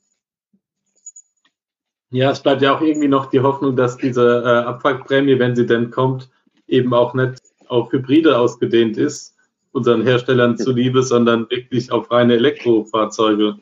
Ja, 2.10 2.32
es 2.32 2.42
bleibt 2.42 2.62
ja 2.62 2.76
auch 2.76 2.82
irgendwie 2.82 3.10
noch 3.10 3.26
die 3.28 3.42
Hoffnung, 3.42 3.76
dass 3.76 3.98
diese 3.98 4.44
äh, 4.46 4.68
Abwrackprämie, 4.68 5.40
wenn 5.40 5.56
sie 5.56 5.66
denn 5.66 5.92
kommt, 5.92 6.30
eben 6.68 6.94
auch 6.94 7.14
nicht 7.14 7.42
auf 7.68 7.92
Hybride 7.92 8.38
ausgedehnt 8.38 8.98
ist, 8.98 9.36
unseren 9.72 10.04
Herstellern 10.04 10.58
zuliebe, 10.58 11.04
sondern 11.04 11.50
wirklich 11.50 11.92
auf 11.92 12.10
reine 12.10 12.36
Elektrofahrzeuge 12.36 13.58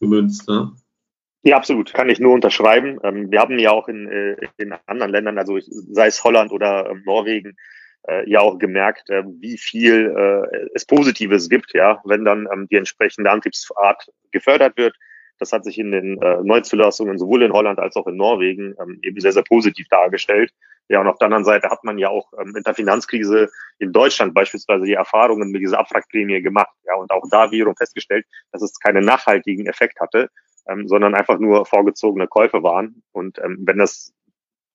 gemünzt. 0.00 0.48
Ne? 0.48 0.72
Ja, 1.42 1.56
absolut. 1.56 1.92
Kann 1.92 2.08
ich 2.08 2.20
nur 2.20 2.32
unterschreiben. 2.32 2.98
Ähm, 3.02 3.30
wir 3.30 3.40
haben 3.40 3.58
ja 3.58 3.70
auch 3.70 3.88
in, 3.88 4.08
äh, 4.08 4.36
in 4.56 4.74
anderen 4.86 5.12
Ländern, 5.12 5.38
also 5.38 5.58
sei 5.60 6.06
es 6.06 6.24
Holland 6.24 6.52
oder 6.52 6.88
ähm, 6.90 7.02
Norwegen, 7.04 7.56
äh, 8.08 8.28
ja 8.28 8.40
auch 8.40 8.58
gemerkt, 8.58 9.10
äh, 9.10 9.24
wie 9.40 9.58
viel 9.58 10.14
äh, 10.16 10.68
es 10.74 10.84
Positives 10.84 11.48
gibt, 11.48 11.74
ja, 11.74 12.00
wenn 12.04 12.24
dann 12.24 12.48
ähm, 12.52 12.68
die 12.70 12.76
entsprechende 12.76 13.30
Antriebsart 13.30 14.10
gefördert 14.30 14.76
wird. 14.76 14.94
Das 15.38 15.52
hat 15.52 15.64
sich 15.64 15.78
in 15.78 15.90
den 15.90 16.20
äh, 16.22 16.42
Neuzulassungen 16.42 17.18
sowohl 17.18 17.42
in 17.42 17.52
Holland 17.52 17.78
als 17.78 17.96
auch 17.96 18.06
in 18.06 18.16
Norwegen 18.16 18.74
ähm, 18.80 19.00
eben 19.02 19.20
sehr, 19.20 19.32
sehr 19.32 19.42
positiv 19.42 19.88
dargestellt. 19.88 20.52
Ja, 20.88 21.00
und 21.00 21.06
auf 21.06 21.18
der 21.18 21.26
anderen 21.26 21.44
Seite 21.44 21.70
hat 21.70 21.82
man 21.82 21.98
ja 21.98 22.08
auch 22.08 22.30
ähm, 22.38 22.54
in 22.56 22.62
der 22.62 22.74
Finanzkrise 22.74 23.50
in 23.78 23.92
Deutschland 23.92 24.34
beispielsweise 24.34 24.84
die 24.84 24.92
Erfahrungen 24.92 25.50
mit 25.50 25.62
dieser 25.62 25.78
Abwrackprämie 25.78 26.42
gemacht. 26.42 26.74
Ja, 26.84 26.94
und 26.96 27.10
auch 27.10 27.24
da 27.30 27.50
wiederum 27.50 27.74
festgestellt, 27.74 28.26
dass 28.52 28.62
es 28.62 28.78
keinen 28.78 29.04
nachhaltigen 29.04 29.66
Effekt 29.66 29.98
hatte, 29.98 30.28
ähm, 30.68 30.86
sondern 30.86 31.14
einfach 31.14 31.38
nur 31.38 31.64
vorgezogene 31.64 32.28
Käufe 32.28 32.62
waren. 32.62 33.02
Und 33.12 33.38
ähm, 33.38 33.58
wenn 33.62 33.78
das 33.78 34.12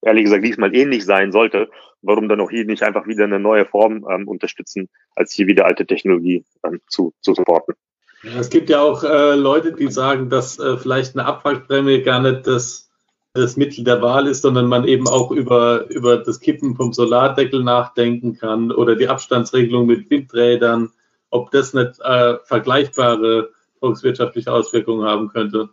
ehrlich 0.02 0.24
gesagt 0.24 0.44
diesmal 0.44 0.74
ähnlich 0.74 1.04
sein 1.04 1.32
sollte, 1.32 1.68
warum 2.02 2.28
dann 2.28 2.40
auch 2.40 2.50
hier 2.50 2.64
nicht 2.64 2.82
einfach 2.82 3.06
wieder 3.06 3.24
eine 3.24 3.38
neue 3.38 3.66
Form 3.66 4.06
ähm, 4.10 4.28
unterstützen, 4.28 4.88
als 5.14 5.32
hier 5.32 5.46
wieder 5.46 5.66
alte 5.66 5.86
Technologie 5.86 6.44
ähm, 6.64 6.80
zu, 6.88 7.12
zu 7.20 7.34
supporten. 7.34 7.74
Ja, 8.22 8.38
es 8.38 8.50
gibt 8.50 8.68
ja 8.68 8.80
auch 8.80 9.02
äh, 9.02 9.34
Leute, 9.34 9.72
die 9.72 9.90
sagen, 9.90 10.28
dass 10.28 10.58
äh, 10.58 10.76
vielleicht 10.76 11.16
eine 11.16 11.26
Abwrackprämie 11.26 12.02
gar 12.02 12.20
nicht 12.20 12.46
das, 12.46 12.90
das 13.32 13.56
Mittel 13.56 13.84
der 13.84 14.02
Wahl 14.02 14.26
ist, 14.26 14.42
sondern 14.42 14.66
man 14.66 14.86
eben 14.86 15.08
auch 15.08 15.30
über, 15.30 15.88
über 15.88 16.18
das 16.18 16.40
Kippen 16.40 16.76
vom 16.76 16.92
Solardeckel 16.92 17.62
nachdenken 17.62 18.36
kann 18.36 18.72
oder 18.72 18.94
die 18.96 19.08
Abstandsregelung 19.08 19.86
mit 19.86 20.10
Windrädern, 20.10 20.90
ob 21.30 21.50
das 21.50 21.72
nicht 21.72 21.98
äh, 22.00 22.36
vergleichbare 22.44 23.50
volkswirtschaftliche 23.78 24.52
Auswirkungen 24.52 25.06
haben 25.06 25.28
könnte? 25.28 25.70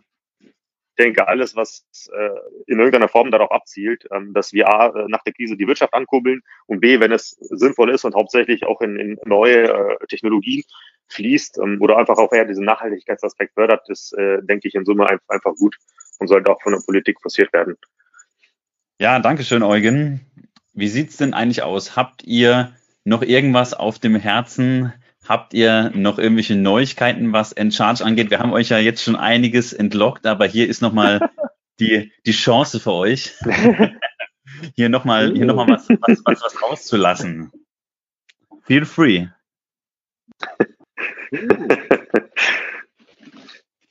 Ich 0.98 1.04
denke, 1.04 1.28
alles, 1.28 1.54
was 1.54 1.86
äh, 2.12 2.28
in 2.66 2.80
irgendeiner 2.80 3.06
Form 3.06 3.30
darauf 3.30 3.52
abzielt, 3.52 4.08
ähm, 4.10 4.34
dass 4.34 4.52
wir 4.52 4.68
A, 4.68 4.88
äh, 4.88 5.04
nach 5.06 5.22
der 5.22 5.32
Krise 5.32 5.56
die 5.56 5.68
Wirtschaft 5.68 5.94
ankurbeln 5.94 6.42
und 6.66 6.80
B, 6.80 6.98
wenn 6.98 7.12
es 7.12 7.36
sinnvoll 7.38 7.90
ist 7.90 8.04
und 8.04 8.16
hauptsächlich 8.16 8.66
auch 8.66 8.80
in, 8.80 8.96
in 8.98 9.16
neue 9.24 9.68
äh, 9.68 10.06
Technologien 10.08 10.64
fließt 11.06 11.58
ähm, 11.58 11.78
oder 11.80 11.98
einfach 11.98 12.16
auch 12.16 12.32
eher 12.32 12.46
diesen 12.46 12.64
Nachhaltigkeitsaspekt 12.64 13.54
fördert, 13.54 13.88
ist, 13.88 14.12
äh, 14.14 14.42
denke 14.42 14.66
ich, 14.66 14.74
in 14.74 14.84
Summe 14.84 15.08
einfach, 15.08 15.28
einfach 15.28 15.54
gut 15.54 15.76
und 16.18 16.26
sollte 16.26 16.50
auch 16.50 16.60
von 16.60 16.72
der 16.72 16.82
Politik 16.84 17.20
forciert 17.22 17.52
werden. 17.52 17.76
Ja, 18.98 19.20
danke 19.20 19.44
schön, 19.44 19.62
Eugen. 19.62 20.20
Wie 20.72 20.88
sieht's 20.88 21.16
denn 21.16 21.32
eigentlich 21.32 21.62
aus? 21.62 21.94
Habt 21.94 22.24
ihr 22.24 22.72
noch 23.04 23.22
irgendwas 23.22 23.72
auf 23.72 24.00
dem 24.00 24.16
Herzen? 24.16 24.92
Habt 25.28 25.52
ihr 25.52 25.92
noch 25.94 26.18
irgendwelche 26.18 26.56
Neuigkeiten, 26.56 27.34
was 27.34 27.52
Encharge 27.52 28.02
angeht? 28.02 28.30
Wir 28.30 28.38
haben 28.38 28.54
euch 28.54 28.70
ja 28.70 28.78
jetzt 28.78 29.04
schon 29.04 29.14
einiges 29.14 29.74
entlockt, 29.74 30.26
aber 30.26 30.46
hier 30.46 30.66
ist 30.66 30.80
nochmal 30.80 31.20
die, 31.80 32.10
die 32.24 32.32
Chance 32.32 32.80
für 32.80 32.92
euch, 32.92 33.34
hier 34.74 34.88
nochmal 34.88 35.34
hier 35.34 35.44
noch 35.44 35.56
mal 35.56 35.68
was, 35.68 35.86
was, 35.90 36.22
was, 36.24 36.42
was 36.42 36.62
rauszulassen. 36.62 37.52
Feel 38.62 38.86
free. 38.86 39.26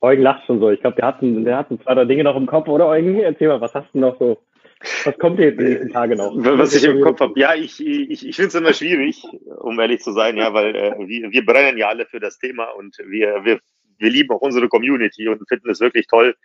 Eugen 0.02 0.24
lacht 0.24 0.48
schon 0.48 0.60
so. 0.60 0.72
Ich 0.72 0.82
glaube, 0.82 0.96
der 0.96 1.06
hat, 1.06 1.18
der 1.22 1.58
hat 1.58 1.70
ein 1.70 1.80
zwei, 1.82 1.94
drei 1.94 2.06
Dinge 2.06 2.24
noch 2.24 2.36
im 2.36 2.48
Kopf, 2.48 2.68
oder 2.68 2.88
Eugen? 2.88 3.20
Erzähl 3.20 3.48
mal, 3.48 3.62
was 3.62 3.76
hast 3.76 3.94
du 3.94 4.00
noch 4.00 4.18
so? 4.18 4.42
Was 5.06 5.18
kommt 5.18 5.40
jetzt 5.40 5.60
in 5.60 5.66
den 5.66 5.70
nächsten 5.70 5.92
Tagen 5.92 6.18
noch? 6.18 6.34
Was 6.36 6.76
ich 6.76 6.84
im 6.84 7.02
Kopf 7.02 7.20
habe, 7.20 7.40
ja, 7.40 7.56
ich, 7.56 7.86
ich, 7.86 8.28
ich 8.28 8.36
finde 8.36 8.50
es 8.50 8.56
immer 8.56 8.74
schwierig, 8.74 9.24
um 9.60 9.80
ehrlich 9.80 10.02
zu 10.02 10.12
sein, 10.12 10.38
ja, 10.38 10.54
weil 10.54 10.76
äh, 10.76 10.94
wir, 11.00 11.32
wir 11.32 11.46
brennen 11.46 11.78
ja 11.78 11.90
alle 11.90 12.06
für 12.06 12.20
das 12.20 12.38
Thema 12.38 12.66
und 12.72 12.98
wir, 13.06 13.44
wir, 13.44 13.60
wir 13.98 14.10
lieben 14.10 14.32
auch 14.32 14.42
unsere 14.42 14.68
Community 14.68 15.28
und 15.28 15.48
finden 15.48 15.70
es 15.70 15.80
wirklich 15.80 16.08
toll, 16.08 16.36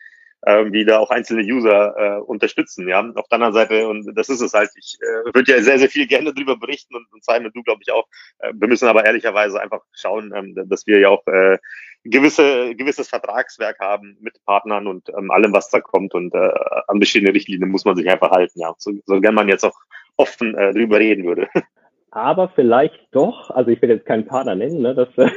äh, 0.43 0.65
wie 0.73 0.85
da 0.85 0.99
auch 0.99 1.11
einzelne 1.11 1.43
User 1.43 1.95
äh, 1.97 2.21
unterstützen. 2.21 2.89
Ja, 2.89 3.01
auf 3.01 3.29
der 3.29 3.37
anderen 3.37 3.55
Seite, 3.55 3.87
und 3.87 4.13
das 4.15 4.29
ist 4.29 4.41
es 4.41 4.53
halt, 4.55 4.71
ich 4.77 4.97
äh, 5.01 5.35
würde 5.35 5.53
ja 5.53 5.63
sehr, 5.63 5.79
sehr 5.79 5.89
viel 5.89 6.07
gerne 6.07 6.33
darüber 6.33 6.57
berichten 6.57 6.95
und, 6.95 7.07
und 7.13 7.25
Simon, 7.25 7.53
du 7.53 7.63
glaube 7.63 7.83
ich 7.83 7.93
auch. 7.93 8.07
Äh, 8.39 8.53
wir 8.55 8.69
müssen 8.69 8.89
aber 8.89 9.05
ehrlicherweise 9.05 9.61
einfach 9.61 9.83
schauen, 9.93 10.33
ähm, 10.35 10.55
dass 10.69 10.87
wir 10.87 10.99
ja 10.99 11.11
auch 11.11 11.27
äh, 11.27 11.59
gewisse, 12.05 12.75
gewisses 12.75 13.09
Vertragswerk 13.09 13.79
haben 13.81 14.17
mit 14.21 14.45
Partnern 14.45 14.87
und 14.87 15.09
ähm, 15.17 15.31
allem, 15.31 15.53
was 15.53 15.71
da 15.71 15.81
kommt. 15.81 16.15
Und 16.15 16.35
äh, 16.35 16.51
an 16.89 16.99
bestimmte 16.99 17.35
Richtlinien 17.35 17.71
muss 17.71 17.85
man 17.85 17.97
sich 17.97 18.09
einfach 18.09 18.31
halten, 18.31 18.61
ja. 18.61 18.75
So, 18.79 18.93
so 19.07 19.21
gern 19.21 19.35
man 19.35 19.49
jetzt 19.49 19.65
auch 19.65 19.77
offen 20.17 20.55
äh, 20.57 20.73
drüber 20.73 20.99
reden 20.99 21.25
würde. 21.25 21.49
Aber 22.11 22.51
vielleicht 22.51 23.09
doch, 23.13 23.51
also 23.51 23.71
ich 23.71 23.81
will 23.81 23.89
jetzt 23.89 24.05
keinen 24.05 24.27
Partner 24.27 24.55
nennen, 24.55 24.83
ne? 24.83 24.95
das, 24.95 25.09
das, 25.17 25.31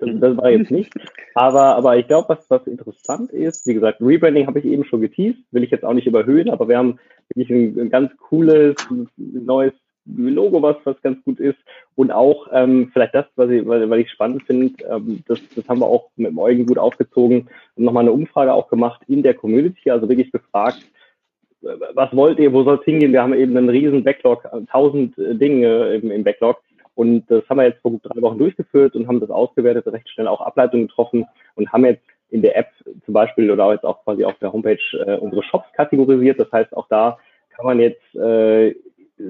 das, 0.00 0.10
das 0.20 0.36
war 0.36 0.50
jetzt 0.50 0.72
nicht. 0.72 0.92
Aber, 1.34 1.76
aber 1.76 1.96
ich 1.96 2.08
glaube, 2.08 2.30
was, 2.30 2.50
was 2.50 2.66
interessant 2.66 3.30
ist, 3.30 3.68
wie 3.68 3.74
gesagt, 3.74 4.00
Rebranding 4.00 4.48
habe 4.48 4.58
ich 4.58 4.64
eben 4.64 4.84
schon 4.84 5.00
geteased, 5.00 5.38
will 5.52 5.62
ich 5.62 5.70
jetzt 5.70 5.84
auch 5.84 5.92
nicht 5.92 6.08
überhöhen, 6.08 6.50
aber 6.50 6.68
wir 6.68 6.76
haben 6.76 6.98
wirklich 7.32 7.50
ein, 7.50 7.78
ein 7.78 7.90
ganz 7.90 8.10
cooles 8.16 8.74
neues 9.16 9.74
Logo, 10.04 10.62
was, 10.62 10.76
was 10.84 11.00
ganz 11.02 11.22
gut 11.24 11.38
ist. 11.38 11.58
Und 11.94 12.10
auch 12.10 12.48
ähm, 12.52 12.90
vielleicht 12.92 13.14
das, 13.14 13.26
was 13.36 13.50
ich, 13.50 13.66
weil, 13.66 13.88
weil 13.88 14.00
ich 14.00 14.10
spannend 14.10 14.42
finde, 14.44 14.74
ähm, 14.90 15.22
das, 15.26 15.40
das 15.54 15.68
haben 15.68 15.80
wir 15.80 15.86
auch 15.86 16.10
mit 16.16 16.36
Eugen 16.36 16.66
gut 16.66 16.78
aufgezogen 16.78 17.48
und 17.76 17.84
nochmal 17.84 18.02
eine 18.02 18.12
Umfrage 18.12 18.52
auch 18.52 18.68
gemacht 18.68 19.02
in 19.08 19.22
der 19.22 19.34
Community, 19.34 19.90
also 19.90 20.08
wirklich 20.08 20.32
gefragt, 20.32 20.80
äh, 21.62 21.68
was 21.94 22.14
wollt 22.16 22.38
ihr, 22.38 22.52
wo 22.52 22.64
soll 22.64 22.78
es 22.78 22.84
hingehen? 22.84 23.12
Wir 23.12 23.22
haben 23.22 23.34
eben 23.34 23.56
einen 23.56 23.68
riesen 23.68 24.02
Backlog, 24.02 24.48
tausend 24.70 25.16
äh, 25.18 25.34
Dinge 25.34 25.94
im, 25.94 26.10
im 26.10 26.24
Backlog. 26.24 26.60
Und 26.94 27.30
das 27.30 27.48
haben 27.48 27.56
wir 27.56 27.64
jetzt 27.64 27.80
vor 27.80 27.92
gut 27.92 28.02
drei 28.04 28.20
Wochen 28.20 28.38
durchgeführt 28.38 28.94
und 28.94 29.08
haben 29.08 29.20
das 29.20 29.30
ausgewertet, 29.30 29.86
recht 29.86 30.08
schnell 30.10 30.28
auch 30.28 30.42
Ableitungen 30.42 30.88
getroffen 30.88 31.24
und 31.54 31.72
haben 31.72 31.86
jetzt 31.86 32.04
in 32.28 32.42
der 32.42 32.56
App 32.56 32.68
zum 33.04 33.14
Beispiel 33.14 33.50
oder 33.50 33.72
jetzt 33.72 33.84
auch 33.84 34.02
quasi 34.04 34.24
auf 34.24 34.38
der 34.40 34.52
Homepage 34.52 34.78
äh, 35.06 35.16
unsere 35.16 35.42
Shops 35.42 35.70
kategorisiert. 35.74 36.40
Das 36.40 36.50
heißt, 36.50 36.74
auch 36.76 36.88
da 36.88 37.18
kann 37.50 37.66
man 37.66 37.80
jetzt 37.80 38.14
äh, 38.14 38.74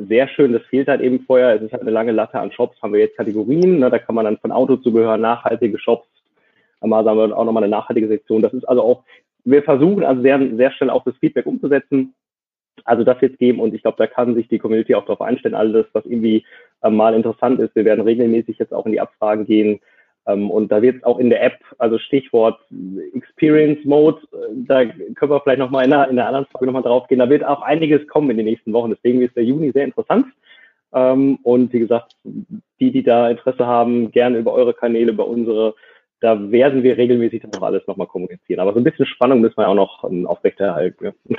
sehr 0.09 0.29
schön, 0.29 0.53
das 0.53 0.63
fehlt 0.63 0.89
halt 0.89 1.01
eben 1.01 1.21
vorher. 1.21 1.57
Es 1.57 1.63
ist 1.63 1.73
halt 1.73 1.83
eine 1.83 1.91
lange 1.91 2.13
Latte 2.13 2.39
an 2.39 2.53
Shops, 2.53 2.81
haben 2.83 2.93
wir 2.93 3.01
jetzt 3.01 3.17
Kategorien, 3.17 3.79
ne, 3.79 3.91
da 3.91 3.99
kann 3.99 4.15
man 4.15 4.25
dann 4.25 4.39
von 4.39 4.53
Autozubehör, 4.53 5.17
nachhaltige 5.17 5.79
Shops, 5.79 6.09
einmal 6.81 7.05
haben 7.05 7.19
wir 7.19 7.37
auch 7.37 7.45
nochmal 7.45 7.63
eine 7.63 7.71
nachhaltige 7.71 8.09
Sektion. 8.09 8.43
Das 8.43 8.53
ist 8.53 8.65
also 8.65 8.83
auch, 8.83 9.05
wir 9.45 9.63
versuchen 9.63 10.05
also 10.05 10.23
sehr, 10.23 10.41
sehr 10.57 10.73
schnell 10.73 10.91
auch 10.91 11.05
das 11.05 11.17
Feedback 11.17 11.47
umzusetzen. 11.47 12.15
Also 12.85 13.05
das 13.05 13.21
jetzt 13.21 13.39
geben 13.39 13.61
und 13.61 13.75
ich 13.75 13.83
glaube, 13.83 13.99
da 13.99 14.07
kann 14.07 14.35
sich 14.35 14.49
die 14.49 14.59
Community 14.59 14.95
auch 14.95 15.05
darauf 15.05 15.21
einstellen, 15.21 15.55
alles, 15.55 15.87
was 15.93 16.07
irgendwie 16.07 16.45
äh, 16.83 16.91
mal 16.91 17.15
interessant 17.15 17.61
ist. 17.61 17.77
Wir 17.77 17.85
werden 17.85 18.01
regelmäßig 18.01 18.59
jetzt 18.59 18.73
auch 18.73 18.87
in 18.87 18.93
die 18.93 19.01
Abfragen 19.01 19.45
gehen, 19.45 19.81
und 20.25 20.71
da 20.71 20.83
wird 20.83 21.05
auch 21.05 21.19
in 21.19 21.31
der 21.31 21.43
App, 21.43 21.59
also 21.79 21.99
Stichwort 21.99 22.61
Experience 23.15 23.85
Mode, 23.85 24.21
äh, 24.33 24.37
da 24.67 24.85
können 24.85 25.31
wir 25.31 25.41
vielleicht 25.41 25.59
nochmal 25.59 25.85
in 25.85 25.93
einer, 25.93 26.09
in 26.09 26.19
einer 26.19 26.29
anderen 26.29 26.47
Frage 26.47 26.67
nochmal 26.67 26.83
drauf 26.83 27.09
gehen. 27.09 27.19
Da 27.19 27.29
wird 27.29 27.45
auch 27.45 27.63
einiges 27.63 28.07
kommen 28.07 28.31
in 28.31 28.37
den 28.37 28.47
nächsten 28.47 28.73
Wochen. 28.73 28.91
Deswegen 28.91 29.21
ist 29.21 29.37
der 29.37 29.45
Juni 29.45 29.73
sehr 29.73 29.85
interessant. 29.85 30.27
Ähm, 30.95 31.39
und 31.43 31.73
wie 31.73 31.81
gesagt, 31.81 32.13
die, 32.25 32.93
die 32.93 33.03
da 33.03 33.31
Interesse 33.31 33.67
haben, 33.67 34.13
gerne 34.13 34.39
über 34.39 34.53
eure 34.53 34.75
Kanäle, 34.75 35.13
über 35.13 35.27
unsere, 35.27 35.75
da 36.21 36.51
werden 36.53 36.83
wir 36.83 36.97
regelmäßig 36.97 37.43
dann 37.43 37.55
auch 37.55 37.67
alles 37.67 37.87
nochmal 37.87 38.07
kommunizieren. 38.07 38.61
Aber 38.61 38.75
so 38.75 38.79
ein 38.79 38.85
bisschen 38.85 39.07
Spannung 39.07 39.41
müssen 39.41 39.57
wir 39.57 39.69
auch 39.69 39.75
noch 39.75 40.05
ähm, 40.05 40.27
aufrechterhalten. 40.27 41.07
Ja. 41.07 41.37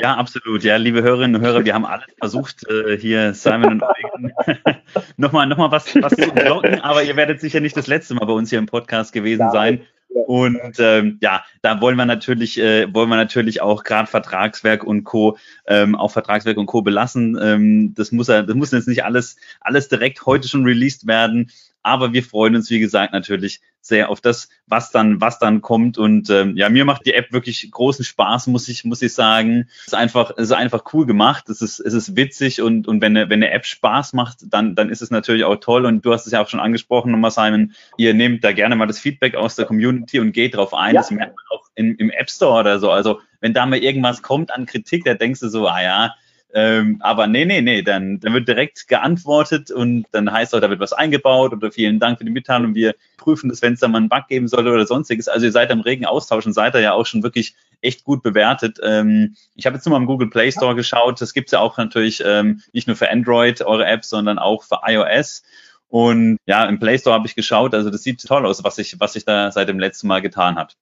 Ja, 0.00 0.16
absolut. 0.16 0.64
Ja, 0.64 0.76
liebe 0.76 1.02
Hörerinnen 1.02 1.36
und 1.36 1.42
Hörer, 1.42 1.64
wir 1.64 1.74
haben 1.74 1.84
alles 1.84 2.06
versucht, 2.18 2.68
äh, 2.68 2.98
hier 2.98 3.32
Simon 3.34 3.72
und 3.74 3.82
Eugen 3.82 4.32
nochmal 5.16 5.46
noch 5.46 5.56
mal 5.56 5.70
was, 5.70 5.94
was 5.96 6.14
zu 6.14 6.30
blocken, 6.32 6.80
aber 6.80 7.04
ihr 7.04 7.16
werdet 7.16 7.40
sicher 7.40 7.60
nicht 7.60 7.76
das 7.76 7.86
letzte 7.86 8.14
Mal 8.14 8.26
bei 8.26 8.32
uns 8.32 8.50
hier 8.50 8.58
im 8.58 8.66
Podcast 8.66 9.12
gewesen 9.12 9.50
sein. 9.52 9.82
Und 10.26 10.78
ähm, 10.78 11.18
ja, 11.20 11.44
da 11.60 11.80
wollen 11.80 11.96
wir 11.96 12.06
natürlich, 12.06 12.58
äh, 12.58 12.92
wollen 12.94 13.08
wir 13.08 13.16
natürlich 13.16 13.60
auch 13.60 13.82
gerade 13.82 14.08
Vertragswerk 14.08 14.84
und 14.84 15.04
Co. 15.04 15.36
Ähm, 15.66 15.96
auch 15.96 16.12
Vertragswerk 16.12 16.56
und 16.56 16.66
Co. 16.66 16.82
belassen. 16.82 17.36
Ähm, 17.40 17.94
das 17.94 18.12
muss 18.12 18.28
ja, 18.28 18.42
das 18.42 18.54
muss 18.54 18.70
jetzt 18.70 18.88
nicht 18.88 19.04
alles, 19.04 19.36
alles 19.60 19.88
direkt 19.88 20.24
heute 20.24 20.48
schon 20.48 20.64
released 20.64 21.06
werden. 21.06 21.50
Aber 21.84 22.12
wir 22.12 22.22
freuen 22.22 22.56
uns, 22.56 22.70
wie 22.70 22.80
gesagt, 22.80 23.12
natürlich 23.12 23.60
sehr 23.82 24.08
auf 24.08 24.22
das, 24.22 24.48
was 24.66 24.90
dann, 24.90 25.20
was 25.20 25.38
dann 25.38 25.60
kommt. 25.60 25.98
Und 25.98 26.30
ähm, 26.30 26.56
ja, 26.56 26.70
mir 26.70 26.86
macht 26.86 27.04
die 27.04 27.12
App 27.12 27.32
wirklich 27.32 27.70
großen 27.70 28.04
Spaß, 28.04 28.46
muss 28.46 28.68
ich, 28.68 28.84
muss 28.84 29.02
ich 29.02 29.12
sagen. 29.12 29.68
Es 29.82 29.88
ist 29.88 29.94
einfach, 29.94 30.32
es 30.36 30.44
ist 30.44 30.52
einfach 30.52 30.84
cool 30.94 31.04
gemacht. 31.04 31.50
Es 31.50 31.60
ist, 31.60 31.80
es 31.80 31.92
ist 31.92 32.16
witzig 32.16 32.62
und, 32.62 32.88
und 32.88 33.02
wenn, 33.02 33.14
eine, 33.16 33.28
wenn 33.28 33.42
eine 33.42 33.52
App 33.52 33.66
Spaß 33.66 34.14
macht, 34.14 34.38
dann, 34.48 34.74
dann 34.74 34.88
ist 34.88 35.02
es 35.02 35.10
natürlich 35.10 35.44
auch 35.44 35.56
toll. 35.56 35.84
Und 35.84 36.04
du 36.06 36.12
hast 36.14 36.24
es 36.24 36.32
ja 36.32 36.42
auch 36.42 36.48
schon 36.48 36.60
angesprochen, 36.60 37.12
nochmal 37.12 37.30
Simon. 37.30 37.74
Ihr 37.98 38.14
nehmt 38.14 38.42
da 38.42 38.52
gerne 38.52 38.74
mal 38.74 38.86
das 38.86 38.98
Feedback 38.98 39.34
aus 39.34 39.54
der 39.54 39.66
Community 39.66 40.18
und 40.18 40.32
geht 40.32 40.56
drauf 40.56 40.72
ein. 40.72 40.94
Ja. 40.94 41.02
Das 41.02 41.10
merkt 41.10 41.36
man 41.36 41.44
auch 41.58 41.68
in, 41.74 41.94
im 41.96 42.08
App 42.08 42.30
Store 42.30 42.60
oder 42.60 42.78
so. 42.78 42.90
Also 42.90 43.20
wenn 43.40 43.52
da 43.52 43.66
mal 43.66 43.78
irgendwas 43.78 44.22
kommt 44.22 44.50
an 44.50 44.64
Kritik, 44.64 45.04
da 45.04 45.12
denkst 45.12 45.40
du 45.40 45.50
so, 45.50 45.68
ah 45.68 45.82
ja, 45.82 46.14
ähm, 46.56 46.98
aber 47.00 47.26
nee, 47.26 47.44
nee, 47.44 47.60
nee, 47.60 47.82
dann, 47.82 48.20
dann 48.20 48.32
wird 48.32 48.46
direkt 48.46 48.86
geantwortet 48.86 49.72
und 49.72 50.06
dann 50.12 50.30
heißt 50.30 50.54
auch, 50.54 50.60
da 50.60 50.70
wird 50.70 50.78
was 50.78 50.92
eingebaut 50.92 51.52
oder 51.52 51.72
vielen 51.72 51.98
Dank 51.98 52.18
für 52.18 52.24
die 52.24 52.30
Mitteilung. 52.30 52.76
Wir 52.76 52.94
prüfen 53.16 53.48
das, 53.48 53.60
wenn 53.60 53.72
es 53.72 53.80
da 53.80 53.88
mal 53.88 53.98
einen 53.98 54.08
Bug 54.08 54.28
geben 54.28 54.46
sollte 54.46 54.70
oder 54.70 54.86
sonstiges. 54.86 55.26
Also 55.26 55.46
ihr 55.46 55.52
seid 55.52 55.72
am 55.72 55.80
regen 55.80 56.06
Austausch 56.06 56.46
und 56.46 56.52
seid 56.52 56.76
da 56.76 56.78
ja 56.78 56.92
auch 56.92 57.06
schon 57.06 57.24
wirklich 57.24 57.56
echt 57.80 58.04
gut 58.04 58.22
bewertet. 58.22 58.78
Ähm, 58.84 59.34
ich 59.56 59.66
habe 59.66 59.74
jetzt 59.74 59.84
nur 59.84 59.98
mal 59.98 60.02
im 60.02 60.06
Google 60.06 60.30
Play 60.30 60.52
Store 60.52 60.76
geschaut. 60.76 61.20
Das 61.20 61.34
gibt's 61.34 61.50
ja 61.50 61.58
auch 61.58 61.76
natürlich 61.76 62.22
ähm, 62.24 62.62
nicht 62.72 62.86
nur 62.86 62.94
für 62.94 63.10
Android, 63.10 63.60
eure 63.62 63.86
Apps, 63.86 64.08
sondern 64.10 64.38
auch 64.38 64.62
für 64.62 64.78
iOS. 64.86 65.42
Und 65.88 66.38
ja, 66.46 66.66
im 66.66 66.78
Play 66.78 66.98
Store 66.98 67.16
habe 67.16 67.26
ich 67.26 67.34
geschaut. 67.34 67.74
Also 67.74 67.90
das 67.90 68.04
sieht 68.04 68.24
toll 68.24 68.46
aus, 68.46 68.62
was 68.62 68.76
sich 68.76 69.00
was 69.00 69.14
sich 69.14 69.24
da 69.24 69.50
seit 69.50 69.68
dem 69.68 69.80
letzten 69.80 70.06
Mal 70.06 70.22
getan 70.22 70.54
hat. 70.54 70.76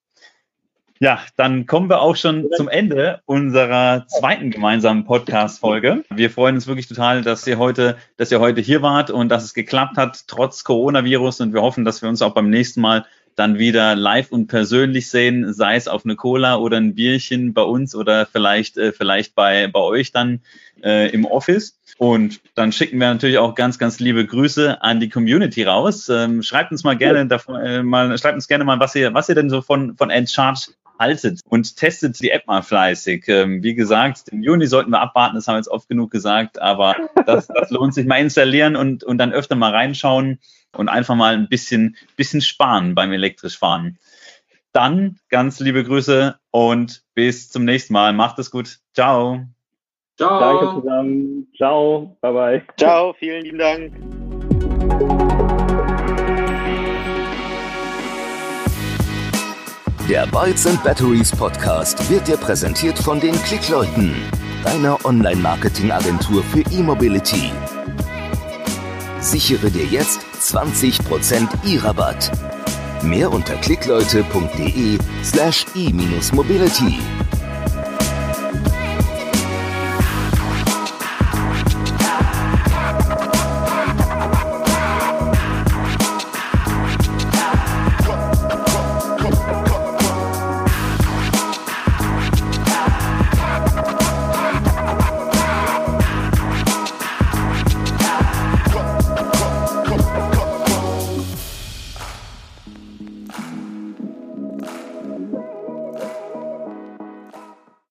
Ja, 1.02 1.20
dann 1.36 1.66
kommen 1.66 1.90
wir 1.90 2.00
auch 2.00 2.14
schon 2.14 2.48
zum 2.56 2.68
Ende 2.68 3.22
unserer 3.26 4.06
zweiten 4.06 4.52
gemeinsamen 4.52 5.04
Podcast-Folge. 5.04 6.04
Wir 6.10 6.30
freuen 6.30 6.54
uns 6.54 6.68
wirklich 6.68 6.86
total, 6.86 7.22
dass 7.22 7.44
ihr 7.44 7.58
heute, 7.58 7.96
dass 8.18 8.30
ihr 8.30 8.38
heute 8.38 8.60
hier 8.60 8.82
wart 8.82 9.10
und 9.10 9.28
dass 9.28 9.42
es 9.42 9.52
geklappt 9.52 9.96
hat, 9.96 10.28
trotz 10.28 10.62
Coronavirus. 10.62 11.40
Und 11.40 11.54
wir 11.54 11.60
hoffen, 11.60 11.84
dass 11.84 12.02
wir 12.02 12.08
uns 12.08 12.22
auch 12.22 12.34
beim 12.34 12.50
nächsten 12.50 12.80
Mal 12.80 13.04
dann 13.34 13.58
wieder 13.58 13.96
live 13.96 14.30
und 14.30 14.46
persönlich 14.46 15.10
sehen, 15.10 15.52
sei 15.52 15.74
es 15.74 15.88
auf 15.88 16.04
eine 16.04 16.14
Cola 16.14 16.54
oder 16.54 16.76
ein 16.76 16.94
Bierchen 16.94 17.52
bei 17.52 17.62
uns 17.62 17.96
oder 17.96 18.24
vielleicht, 18.24 18.78
äh, 18.78 18.92
vielleicht 18.92 19.34
bei, 19.34 19.66
bei 19.66 19.80
euch 19.80 20.12
dann 20.12 20.40
äh, 20.84 21.10
im 21.10 21.24
Office. 21.24 21.80
Und 21.98 22.40
dann 22.54 22.70
schicken 22.70 22.98
wir 22.98 23.08
natürlich 23.08 23.38
auch 23.38 23.56
ganz, 23.56 23.76
ganz 23.80 23.98
liebe 23.98 24.24
Grüße 24.24 24.80
an 24.80 25.00
die 25.00 25.08
Community 25.08 25.64
raus. 25.64 26.08
Ähm, 26.08 26.44
schreibt 26.44 26.70
uns 26.70 26.84
mal 26.84 26.96
gerne 26.96 27.26
davon, 27.26 27.60
äh, 27.60 27.82
mal, 27.82 28.16
schreibt 28.18 28.36
uns 28.36 28.46
gerne 28.46 28.62
mal, 28.62 28.78
was 28.78 28.94
ihr, 28.94 29.12
was 29.14 29.28
ihr 29.28 29.34
denn 29.34 29.50
so 29.50 29.62
von, 29.62 29.96
von 29.96 30.08
Endcharge 30.08 30.68
haltet 31.02 31.40
und 31.48 31.76
testet 31.76 32.20
die 32.20 32.30
App 32.30 32.46
mal 32.46 32.62
fleißig. 32.62 33.24
Ähm, 33.28 33.62
wie 33.62 33.74
gesagt, 33.74 34.28
im 34.28 34.42
Juni 34.42 34.66
sollten 34.66 34.90
wir 34.90 35.00
abwarten, 35.00 35.34
das 35.34 35.46
haben 35.48 35.54
wir 35.54 35.58
jetzt 35.58 35.68
oft 35.68 35.88
genug 35.88 36.10
gesagt, 36.10 36.62
aber 36.62 36.96
das, 37.26 37.48
das 37.48 37.70
lohnt 37.70 37.94
sich 37.94 38.06
mal 38.06 38.20
installieren 38.20 38.76
und, 38.76 39.04
und 39.04 39.18
dann 39.18 39.32
öfter 39.32 39.56
mal 39.56 39.72
reinschauen 39.72 40.38
und 40.76 40.88
einfach 40.88 41.14
mal 41.14 41.34
ein 41.34 41.48
bisschen, 41.48 41.96
bisschen 42.16 42.40
sparen 42.40 42.94
beim 42.94 43.12
elektrisch 43.12 43.58
fahren. 43.58 43.98
Dann 44.72 45.18
ganz 45.28 45.60
liebe 45.60 45.84
Grüße 45.84 46.36
und 46.50 47.02
bis 47.14 47.50
zum 47.50 47.64
nächsten 47.64 47.92
Mal. 47.92 48.12
Macht 48.14 48.38
es 48.38 48.50
gut. 48.50 48.78
Ciao. 48.94 49.44
Ciao. 50.16 50.40
Danke 50.40 50.80
zusammen. 50.80 51.48
Ciao. 51.56 52.16
Bye 52.22 52.32
bye. 52.32 52.62
Ciao. 52.78 53.12
Vielen 53.12 53.42
lieben 53.42 53.58
Dank. 53.58 54.31
Der 60.12 60.26
Bytes 60.26 60.66
and 60.66 60.84
Batteries 60.84 61.30
Podcast 61.30 62.10
wird 62.10 62.28
dir 62.28 62.36
präsentiert 62.36 62.98
von 62.98 63.18
den 63.18 63.32
Klickleuten, 63.44 64.14
deiner 64.62 65.02
Online-Marketing-Agentur 65.06 66.44
für 66.44 66.60
E-Mobility. 66.70 67.50
Sichere 69.20 69.70
dir 69.70 69.86
jetzt 69.86 70.20
20% 70.38 71.48
E-Rabatt. 71.64 72.30
Mehr 73.02 73.32
unter 73.32 73.54
klickleute.de 73.54 74.98
slash 75.24 75.64
e-mobility. 75.74 76.98